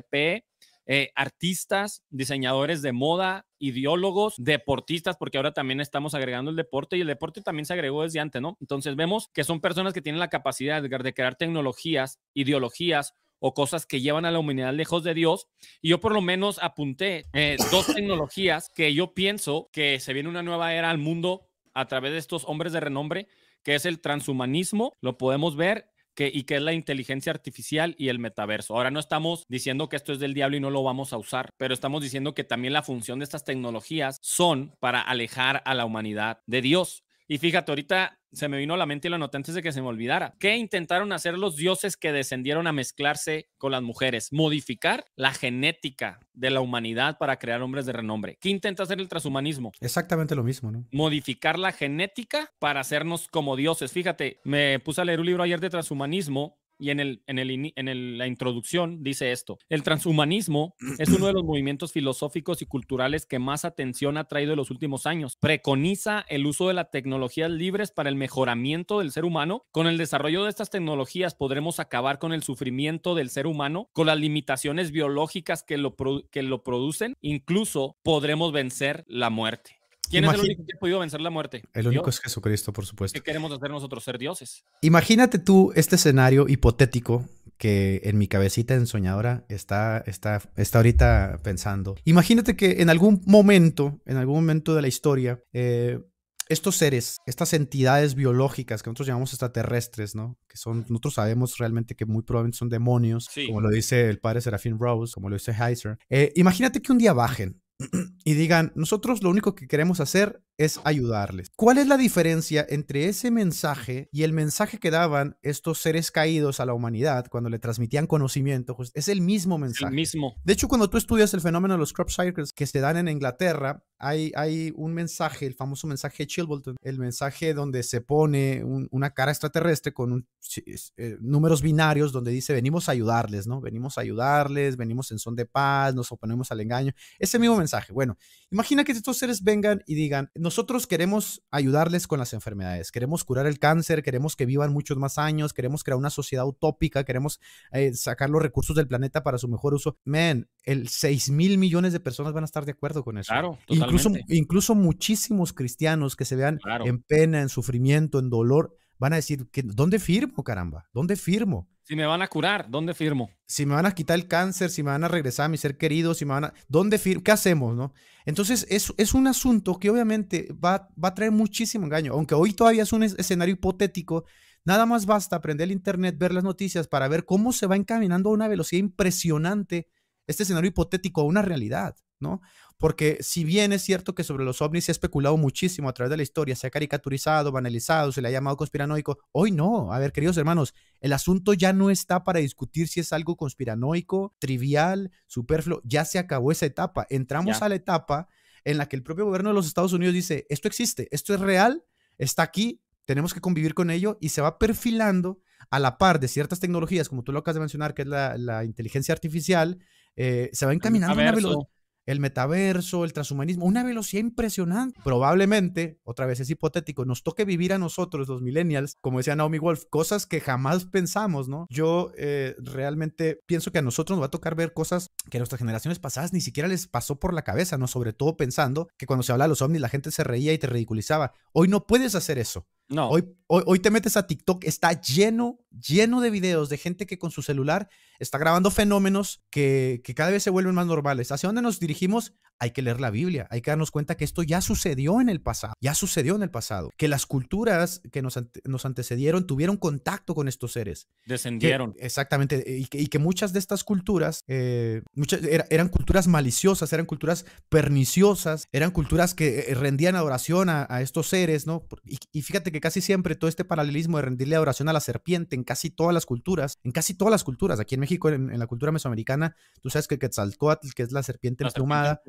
eh, 0.86 1.10
artistas, 1.14 2.02
diseñadores 2.10 2.82
de 2.82 2.92
moda, 2.92 3.46
ideólogos, 3.58 4.34
deportistas, 4.38 5.16
porque 5.16 5.36
ahora 5.36 5.52
también 5.52 5.80
estamos 5.80 6.14
agregando 6.14 6.50
el 6.50 6.56
deporte 6.56 6.96
y 6.96 7.02
el 7.02 7.06
deporte 7.06 7.42
también 7.42 7.66
se 7.66 7.74
agregó 7.74 8.02
desde 8.02 8.20
antes, 8.20 8.40
¿no? 8.42 8.56
Entonces 8.60 8.96
vemos 8.96 9.28
que 9.32 9.44
son 9.44 9.60
personas 9.60 9.92
que 9.92 10.02
tienen 10.02 10.18
la 10.18 10.30
capacidad 10.30 10.82
de, 10.82 11.14
crear 11.14 11.36
tecnologías, 11.36 12.18
ideologías 12.34 13.14
o 13.38 13.54
cosas 13.54 13.86
que 13.86 14.00
llevan 14.00 14.24
a 14.24 14.30
la 14.30 14.38
humanidad 14.38 14.74
lejos 14.74 15.04
de 15.04 15.14
Dios. 15.14 15.48
Y 15.80 15.90
yo 15.90 16.00
por 16.00 16.12
lo 16.12 16.20
menos 16.20 16.58
apunté 16.62 17.26
eh, 17.32 17.56
dos 17.70 17.86
tecnologías 17.94 18.70
que 18.74 18.92
yo 18.94 19.14
pienso 19.14 19.68
que 19.72 20.00
se 20.00 20.12
viene 20.12 20.28
una 20.28 20.42
nueva 20.42 20.74
era 20.74 20.90
al 20.90 20.98
mundo 20.98 21.46
a 21.74 21.86
través 21.86 22.12
de 22.12 22.18
estos 22.18 22.44
hombres 22.46 22.72
de 22.72 22.80
renombre, 22.80 23.28
que 23.62 23.74
es 23.74 23.84
el 23.84 24.00
transhumanismo, 24.00 24.96
lo 25.00 25.18
podemos 25.18 25.56
ver, 25.56 25.89
y 26.28 26.42
que 26.44 26.56
es 26.56 26.62
la 26.62 26.72
inteligencia 26.72 27.32
artificial 27.32 27.94
y 27.98 28.08
el 28.08 28.18
metaverso. 28.18 28.74
Ahora 28.74 28.90
no 28.90 29.00
estamos 29.00 29.46
diciendo 29.48 29.88
que 29.88 29.96
esto 29.96 30.12
es 30.12 30.18
del 30.18 30.34
diablo 30.34 30.56
y 30.56 30.60
no 30.60 30.70
lo 30.70 30.82
vamos 30.82 31.12
a 31.12 31.18
usar, 31.18 31.54
pero 31.56 31.72
estamos 31.72 32.02
diciendo 32.02 32.34
que 32.34 32.44
también 32.44 32.72
la 32.72 32.82
función 32.82 33.20
de 33.20 33.24
estas 33.24 33.44
tecnologías 33.44 34.18
son 34.22 34.76
para 34.80 35.00
alejar 35.00 35.62
a 35.64 35.74
la 35.74 35.84
humanidad 35.84 36.40
de 36.46 36.62
Dios. 36.62 37.04
Y 37.30 37.38
fíjate, 37.38 37.70
ahorita 37.70 38.18
se 38.32 38.48
me 38.48 38.58
vino 38.58 38.74
a 38.74 38.76
la 38.76 38.86
mente 38.86 39.06
y 39.06 39.08
lo 39.08 39.14
anoté 39.14 39.36
antes 39.36 39.54
de 39.54 39.62
que 39.62 39.70
se 39.70 39.80
me 39.80 39.86
olvidara. 39.86 40.34
¿Qué 40.40 40.56
intentaron 40.56 41.12
hacer 41.12 41.38
los 41.38 41.54
dioses 41.54 41.96
que 41.96 42.10
descendieron 42.10 42.66
a 42.66 42.72
mezclarse 42.72 43.48
con 43.56 43.70
las 43.70 43.82
mujeres? 43.82 44.32
Modificar 44.32 45.04
la 45.14 45.32
genética 45.32 46.18
de 46.32 46.50
la 46.50 46.60
humanidad 46.60 47.18
para 47.18 47.38
crear 47.38 47.62
hombres 47.62 47.86
de 47.86 47.92
renombre. 47.92 48.36
¿Qué 48.40 48.48
intenta 48.48 48.82
hacer 48.82 48.98
el 48.98 49.08
transhumanismo? 49.08 49.70
Exactamente 49.80 50.34
lo 50.34 50.42
mismo, 50.42 50.72
¿no? 50.72 50.88
Modificar 50.90 51.56
la 51.56 51.70
genética 51.70 52.50
para 52.58 52.80
hacernos 52.80 53.28
como 53.28 53.54
dioses. 53.54 53.92
Fíjate, 53.92 54.40
me 54.42 54.80
puse 54.80 55.00
a 55.00 55.04
leer 55.04 55.20
un 55.20 55.26
libro 55.26 55.44
ayer 55.44 55.60
de 55.60 55.70
transhumanismo 55.70 56.59
y 56.80 56.90
en, 56.90 57.00
el, 57.00 57.22
en, 57.26 57.38
el, 57.38 57.72
en 57.76 58.18
la 58.18 58.26
introducción 58.26 59.02
dice 59.02 59.32
esto. 59.32 59.58
El 59.68 59.82
transhumanismo 59.82 60.74
es 60.98 61.10
uno 61.10 61.26
de 61.26 61.32
los 61.32 61.44
movimientos 61.44 61.92
filosóficos 61.92 62.62
y 62.62 62.66
culturales 62.66 63.26
que 63.26 63.38
más 63.38 63.64
atención 63.64 64.16
ha 64.16 64.24
traído 64.24 64.52
en 64.52 64.56
los 64.56 64.70
últimos 64.70 65.06
años. 65.06 65.36
Preconiza 65.36 66.24
el 66.28 66.46
uso 66.46 66.68
de 66.68 66.74
las 66.74 66.90
tecnologías 66.90 67.50
libres 67.50 67.90
para 67.90 68.08
el 68.08 68.16
mejoramiento 68.16 69.00
del 69.00 69.12
ser 69.12 69.24
humano. 69.24 69.64
Con 69.70 69.86
el 69.86 69.98
desarrollo 69.98 70.44
de 70.44 70.50
estas 70.50 70.70
tecnologías 70.70 71.34
podremos 71.34 71.80
acabar 71.80 72.18
con 72.18 72.32
el 72.32 72.42
sufrimiento 72.42 73.14
del 73.14 73.30
ser 73.30 73.46
humano, 73.46 73.90
con 73.92 74.06
las 74.06 74.18
limitaciones 74.18 74.90
biológicas 74.90 75.62
que 75.62 75.76
lo, 75.76 75.94
que 76.30 76.42
lo 76.42 76.62
producen. 76.62 77.14
Incluso 77.20 77.96
podremos 78.02 78.52
vencer 78.52 79.04
la 79.06 79.30
muerte. 79.30 79.79
¿Quién 80.10 80.24
es 80.24 80.34
el 80.34 80.40
único 80.40 80.66
que 80.66 80.72
ha 80.76 80.78
podido 80.78 80.98
vencer 80.98 81.20
la 81.20 81.30
muerte? 81.30 81.62
El 81.72 81.86
único 81.86 82.10
es 82.10 82.20
Jesucristo, 82.20 82.72
por 82.72 82.84
supuesto. 82.84 83.18
¿Qué 83.18 83.22
queremos 83.22 83.52
hacer 83.52 83.70
nosotros? 83.70 84.02
Ser 84.02 84.18
dioses. 84.18 84.64
Imagínate 84.82 85.38
tú 85.38 85.72
este 85.76 85.96
escenario 85.96 86.46
hipotético 86.48 87.28
que 87.56 88.00
en 88.04 88.18
mi 88.18 88.26
cabecita 88.26 88.74
ensoñadora 88.74 89.44
está, 89.48 90.02
está, 90.06 90.42
está 90.56 90.78
ahorita 90.78 91.40
pensando. 91.44 91.94
Imagínate 92.04 92.56
que 92.56 92.80
en 92.80 92.90
algún 92.90 93.22
momento, 93.26 94.00
en 94.06 94.16
algún 94.16 94.36
momento 94.36 94.74
de 94.74 94.82
la 94.82 94.88
historia, 94.88 95.42
eh, 95.52 96.00
estos 96.48 96.76
seres, 96.76 97.18
estas 97.26 97.52
entidades 97.52 98.16
biológicas 98.16 98.82
que 98.82 98.90
nosotros 98.90 99.06
llamamos 99.06 99.30
extraterrestres, 99.30 100.16
¿no? 100.16 100.36
Que 100.48 100.56
son, 100.56 100.84
nosotros 100.88 101.14
sabemos 101.14 101.58
realmente 101.58 101.94
que 101.94 102.06
muy 102.06 102.24
probablemente 102.24 102.58
son 102.58 102.68
demonios, 102.68 103.28
como 103.46 103.60
lo 103.60 103.68
dice 103.68 104.08
el 104.08 104.18
padre 104.18 104.40
Serafín 104.40 104.78
Rose, 104.78 105.12
como 105.14 105.28
lo 105.28 105.36
dice 105.36 105.52
Heiser. 105.52 105.98
Eh, 106.08 106.32
imagínate 106.34 106.82
que 106.82 106.90
un 106.90 106.98
día 106.98 107.12
bajen 107.12 107.60
y 108.24 108.34
digan, 108.34 108.72
nosotros 108.74 109.22
lo 109.22 109.30
único 109.30 109.54
que 109.54 109.66
queremos 109.66 110.00
hacer 110.00 110.42
es 110.60 110.78
ayudarles. 110.84 111.50
¿Cuál 111.56 111.78
es 111.78 111.88
la 111.88 111.96
diferencia 111.96 112.66
entre 112.68 113.06
ese 113.06 113.30
mensaje 113.30 114.10
y 114.12 114.24
el 114.24 114.34
mensaje 114.34 114.78
que 114.78 114.90
daban 114.90 115.38
estos 115.40 115.78
seres 115.78 116.10
caídos 116.10 116.60
a 116.60 116.66
la 116.66 116.74
humanidad 116.74 117.28
cuando 117.30 117.48
le 117.48 117.58
transmitían 117.58 118.06
conocimiento? 118.06 118.76
Pues 118.76 118.92
es 118.94 119.08
el 119.08 119.22
mismo 119.22 119.56
mensaje. 119.56 119.88
El 119.88 119.94
mismo. 119.94 120.34
De 120.44 120.52
hecho, 120.52 120.68
cuando 120.68 120.90
tú 120.90 120.98
estudias 120.98 121.32
el 121.32 121.40
fenómeno 121.40 121.74
de 121.74 121.78
los 121.78 121.94
crop 121.94 122.10
cycles 122.10 122.52
que 122.52 122.66
se 122.66 122.80
dan 122.80 122.98
en 122.98 123.08
Inglaterra, 123.08 123.82
hay, 123.98 124.32
hay 124.34 124.72
un 124.76 124.92
mensaje, 124.92 125.46
el 125.46 125.54
famoso 125.54 125.86
mensaje 125.86 126.26
Chilbolton, 126.26 126.76
el 126.82 126.98
mensaje 126.98 127.54
donde 127.54 127.82
se 127.82 128.02
pone 128.02 128.62
una 128.64 129.10
cara 129.10 129.30
extraterrestre 129.30 129.94
con 129.94 130.26
eh, 130.56 131.16
números 131.20 131.62
binarios 131.62 132.12
donde 132.12 132.32
dice 132.32 132.52
venimos 132.52 132.88
a 132.88 132.92
ayudarles, 132.92 133.46
¿no? 133.46 133.60
Venimos 133.60 133.96
a 133.96 134.02
ayudarles, 134.02 134.76
venimos 134.76 135.10
en 135.10 135.18
son 135.18 135.36
de 135.36 135.46
paz, 135.46 135.94
nos 135.94 136.12
oponemos 136.12 136.50
al 136.52 136.60
engaño. 136.60 136.92
Ese 137.18 137.38
mismo 137.38 137.56
mensaje. 137.56 137.92
Bueno, 137.92 138.18
imagina 138.50 138.84
que 138.84 138.92
estos 138.92 139.16
seres 139.16 139.42
vengan 139.42 139.82
y 139.86 139.94
digan, 139.94 140.30
nosotros 140.50 140.88
queremos 140.88 141.44
ayudarles 141.52 142.08
con 142.08 142.18
las 142.18 142.32
enfermedades, 142.32 142.90
queremos 142.90 143.22
curar 143.22 143.46
el 143.46 143.60
cáncer, 143.60 144.02
queremos 144.02 144.34
que 144.34 144.46
vivan 144.46 144.72
muchos 144.72 144.98
más 144.98 145.16
años, 145.16 145.54
queremos 145.54 145.84
crear 145.84 145.96
una 145.96 146.10
sociedad 146.10 146.44
utópica, 146.44 147.04
queremos 147.04 147.38
eh, 147.70 147.94
sacar 147.94 148.30
los 148.30 148.42
recursos 148.42 148.74
del 148.74 148.88
planeta 148.88 149.22
para 149.22 149.38
su 149.38 149.46
mejor 149.46 149.74
uso. 149.74 149.96
Man, 150.04 150.48
el 150.64 150.88
6 150.88 151.30
mil 151.30 151.56
millones 151.56 151.92
de 151.92 152.00
personas 152.00 152.32
van 152.32 152.42
a 152.42 152.46
estar 152.46 152.64
de 152.64 152.72
acuerdo 152.72 153.04
con 153.04 153.16
eso. 153.16 153.32
Claro, 153.32 153.60
incluso, 153.68 154.10
incluso 154.26 154.74
muchísimos 154.74 155.52
cristianos 155.52 156.16
que 156.16 156.24
se 156.24 156.34
vean 156.34 156.58
en 156.84 157.00
pena, 157.00 157.42
en 157.42 157.48
sufrimiento, 157.48 158.18
en 158.18 158.28
dolor, 158.28 158.74
van 158.98 159.12
a 159.12 159.16
decir, 159.16 159.48
que, 159.52 159.62
¿dónde 159.62 160.00
firmo, 160.00 160.42
caramba? 160.42 160.88
¿Dónde 160.92 161.14
firmo? 161.14 161.68
Si 161.90 161.96
me 161.96 162.06
van 162.06 162.22
a 162.22 162.28
curar, 162.28 162.70
¿dónde 162.70 162.94
firmo? 162.94 163.30
Si 163.46 163.66
me 163.66 163.74
van 163.74 163.84
a 163.84 163.90
quitar 163.90 164.16
el 164.16 164.28
cáncer, 164.28 164.70
si 164.70 164.80
me 164.84 164.92
van 164.92 165.02
a 165.02 165.08
regresar 165.08 165.46
a 165.46 165.48
mi 165.48 165.56
ser 165.56 165.76
querido, 165.76 166.14
si 166.14 166.24
me 166.24 166.34
van 166.34 166.44
a... 166.44 166.54
¿Dónde 166.68 166.98
firmo? 167.00 167.24
¿Qué 167.24 167.32
hacemos, 167.32 167.74
no? 167.74 167.92
Entonces, 168.24 168.64
es, 168.70 168.94
es 168.96 169.12
un 169.12 169.26
asunto 169.26 169.76
que 169.80 169.90
obviamente 169.90 170.54
va, 170.64 170.88
va 171.02 171.08
a 171.08 171.14
traer 171.16 171.32
muchísimo 171.32 171.86
engaño. 171.86 172.12
Aunque 172.12 172.36
hoy 172.36 172.52
todavía 172.52 172.84
es 172.84 172.92
un 172.92 173.02
escenario 173.02 173.54
hipotético, 173.54 174.24
nada 174.64 174.86
más 174.86 175.04
basta 175.04 175.34
aprender 175.34 175.64
el 175.64 175.72
Internet, 175.72 176.14
ver 176.16 176.32
las 176.32 176.44
noticias 176.44 176.86
para 176.86 177.08
ver 177.08 177.24
cómo 177.24 177.52
se 177.52 177.66
va 177.66 177.74
encaminando 177.74 178.30
a 178.30 178.34
una 178.34 178.46
velocidad 178.46 178.78
impresionante 178.78 179.88
este 180.28 180.44
escenario 180.44 180.68
hipotético 180.68 181.22
a 181.22 181.24
una 181.24 181.42
realidad, 181.42 181.96
¿no? 182.20 182.40
Porque 182.80 183.18
si 183.20 183.44
bien 183.44 183.72
es 183.72 183.82
cierto 183.82 184.14
que 184.14 184.24
sobre 184.24 184.42
los 184.42 184.62
ovnis 184.62 184.84
se 184.84 184.90
ha 184.90 184.94
especulado 184.94 185.36
muchísimo 185.36 185.88
a 185.90 185.92
través 185.92 186.10
de 186.10 186.16
la 186.16 186.22
historia, 186.22 186.56
se 186.56 186.66
ha 186.66 186.70
caricaturizado, 186.70 187.52
banalizado, 187.52 188.10
se 188.10 188.22
le 188.22 188.28
ha 188.28 188.30
llamado 188.30 188.56
conspiranoico, 188.56 189.18
hoy 189.32 189.50
no. 189.50 189.92
A 189.92 189.98
ver, 189.98 190.12
queridos 190.12 190.38
hermanos, 190.38 190.72
el 191.00 191.12
asunto 191.12 191.52
ya 191.52 191.74
no 191.74 191.90
está 191.90 192.24
para 192.24 192.40
discutir 192.40 192.88
si 192.88 193.00
es 193.00 193.12
algo 193.12 193.36
conspiranoico, 193.36 194.34
trivial, 194.38 195.10
superfluo. 195.26 195.82
Ya 195.84 196.06
se 196.06 196.18
acabó 196.18 196.52
esa 196.52 196.64
etapa. 196.64 197.06
Entramos 197.10 197.60
a 197.60 197.68
la 197.68 197.74
etapa 197.74 198.28
en 198.64 198.78
la 198.78 198.86
que 198.86 198.96
el 198.96 199.02
propio 199.02 199.26
gobierno 199.26 199.50
de 199.50 199.54
los 199.54 199.66
Estados 199.66 199.92
Unidos 199.92 200.14
dice, 200.14 200.46
esto 200.48 200.66
existe, 200.66 201.06
esto 201.10 201.34
es 201.34 201.40
real, 201.40 201.84
está 202.16 202.42
aquí, 202.42 202.82
tenemos 203.04 203.34
que 203.34 203.40
convivir 203.42 203.74
con 203.74 203.90
ello 203.90 204.16
y 204.20 204.30
se 204.30 204.40
va 204.40 204.58
perfilando 204.58 205.40
a 205.68 205.78
la 205.78 205.98
par 205.98 206.18
de 206.18 206.28
ciertas 206.28 206.60
tecnologías, 206.60 207.10
como 207.10 207.24
tú 207.24 207.32
lo 207.32 207.40
acabas 207.40 207.56
de 207.56 207.60
mencionar, 207.60 207.92
que 207.92 208.02
es 208.02 208.08
la, 208.08 208.64
inteligencia 208.64 209.12
artificial, 209.12 209.78
eh, 210.16 210.48
se 210.52 210.64
va 210.64 210.72
encaminando 210.72 211.18
a 211.18 211.22
una 211.22 211.32
velocidad 211.32 211.68
el 212.10 212.20
metaverso, 212.20 213.04
el 213.04 213.12
transhumanismo, 213.12 213.64
una 213.64 213.84
velocidad 213.84 214.20
impresionante. 214.20 215.00
Probablemente, 215.02 216.00
otra 216.04 216.26
vez 216.26 216.40
es 216.40 216.50
hipotético, 216.50 217.04
nos 217.04 217.22
toque 217.22 217.44
vivir 217.44 217.72
a 217.72 217.78
nosotros, 217.78 218.28
los 218.28 218.42
millennials, 218.42 218.96
como 219.00 219.18
decía 219.18 219.36
Naomi 219.36 219.58
Wolf, 219.58 219.84
cosas 219.90 220.26
que 220.26 220.40
jamás 220.40 220.84
pensamos, 220.84 221.48
¿no? 221.48 221.66
Yo 221.70 222.12
eh, 222.16 222.54
realmente 222.58 223.40
pienso 223.46 223.72
que 223.72 223.78
a 223.78 223.82
nosotros 223.82 224.16
nos 224.16 224.22
va 224.22 224.26
a 224.26 224.30
tocar 224.30 224.54
ver 224.54 224.72
cosas 224.72 225.10
que 225.30 225.38
a 225.38 225.40
nuestras 225.40 225.58
generaciones 225.58 225.98
pasadas 225.98 226.32
ni 226.32 226.40
siquiera 226.40 226.68
les 226.68 226.86
pasó 226.88 227.18
por 227.18 227.34
la 227.34 227.42
cabeza, 227.42 227.78
¿no? 227.78 227.86
Sobre 227.86 228.12
todo 228.12 228.36
pensando 228.36 228.88
que 228.96 229.06
cuando 229.06 229.22
se 229.22 229.32
habla 229.32 229.44
de 229.44 229.50
los 229.50 229.62
ovnis 229.62 229.80
la 229.80 229.88
gente 229.88 230.10
se 230.10 230.24
reía 230.24 230.52
y 230.52 230.58
te 230.58 230.66
ridiculizaba. 230.66 231.32
Hoy 231.52 231.68
no 231.68 231.86
puedes 231.86 232.14
hacer 232.14 232.38
eso. 232.38 232.66
No. 232.90 233.08
Hoy, 233.08 233.24
hoy, 233.46 233.62
hoy, 233.66 233.78
te 233.78 233.90
metes 233.90 234.16
a 234.16 234.26
TikTok, 234.26 234.64
está 234.64 235.00
lleno, 235.00 235.60
lleno 235.70 236.20
de 236.20 236.30
videos 236.30 236.68
de 236.68 236.76
gente 236.76 237.06
que 237.06 237.18
con 237.18 237.30
su 237.30 237.40
celular 237.40 237.88
está 238.18 238.36
grabando 238.36 238.70
fenómenos 238.70 239.42
que, 239.48 240.02
que 240.04 240.14
cada 240.14 240.30
vez 240.30 240.42
se 240.42 240.50
vuelven 240.50 240.74
más 240.74 240.86
normales. 240.86 241.30
¿Hacia 241.30 241.48
dónde 241.48 241.62
nos 241.62 241.78
dirigimos? 241.78 242.34
hay 242.60 242.72
que 242.72 242.82
leer 242.82 243.00
la 243.00 243.10
Biblia, 243.10 243.48
hay 243.50 243.62
que 243.62 243.70
darnos 243.70 243.90
cuenta 243.90 244.16
que 244.16 244.24
esto 244.24 244.42
ya 244.42 244.60
sucedió 244.60 245.20
en 245.20 245.30
el 245.30 245.40
pasado, 245.40 245.72
ya 245.80 245.94
sucedió 245.94 246.36
en 246.36 246.42
el 246.42 246.50
pasado, 246.50 246.90
que 246.98 247.08
las 247.08 247.24
culturas 247.24 248.02
que 248.12 248.20
nos, 248.20 248.38
nos 248.64 248.84
antecedieron 248.84 249.46
tuvieron 249.46 249.78
contacto 249.78 250.34
con 250.34 250.46
estos 250.46 250.72
seres. 250.72 251.08
Descendieron. 251.24 251.94
exactamente, 251.98 252.62
y 252.66 252.84
que, 252.86 253.18
muchas 253.18 253.54
de 253.54 253.58
estas 253.58 253.82
culturas 253.82 254.44
eh, 254.46 255.02
muchas, 255.14 255.40
eran 255.70 255.88
culturas 255.88 256.28
maliciosas, 256.28 256.92
eran 256.92 257.06
culturas 257.06 257.46
perniciosas, 257.70 258.68
eran 258.72 258.90
culturas 258.90 259.34
que 259.34 259.60
eh, 259.60 259.74
rendían 259.74 260.14
adoración 260.14 260.68
a, 260.68 261.00
estos 261.00 261.28
seres, 261.28 261.66
¿no? 261.66 261.86
Y, 262.04 262.42
fíjate 262.42 262.70
que 262.70 262.79
casi 262.80 263.00
siempre 263.00 263.34
todo 263.34 263.48
este 263.48 263.64
paralelismo 263.64 264.18
de 264.18 264.24
rendirle 264.24 264.56
adoración 264.56 264.88
a 264.88 264.92
la 264.92 265.00
serpiente 265.00 265.56
en 265.56 265.64
casi 265.64 265.90
todas 265.90 266.14
las 266.14 266.26
culturas, 266.26 266.78
en 266.84 266.92
casi 266.92 267.14
todas 267.14 267.32
las 267.32 267.44
culturas, 267.44 267.80
aquí 267.80 267.94
en 267.94 268.00
México, 268.00 268.28
en, 268.28 268.58
la 268.58 268.66
cultura 268.66 268.92
mesoamericana, 268.92 269.56
tú 269.80 269.90
sabes 269.90 270.08
que 270.08 270.18
Quetzalcoatl, 270.18 270.90
que 270.94 271.02
es 271.02 271.12
la 271.12 271.22
serpiente 271.22 271.64
emplumada, 271.64 272.22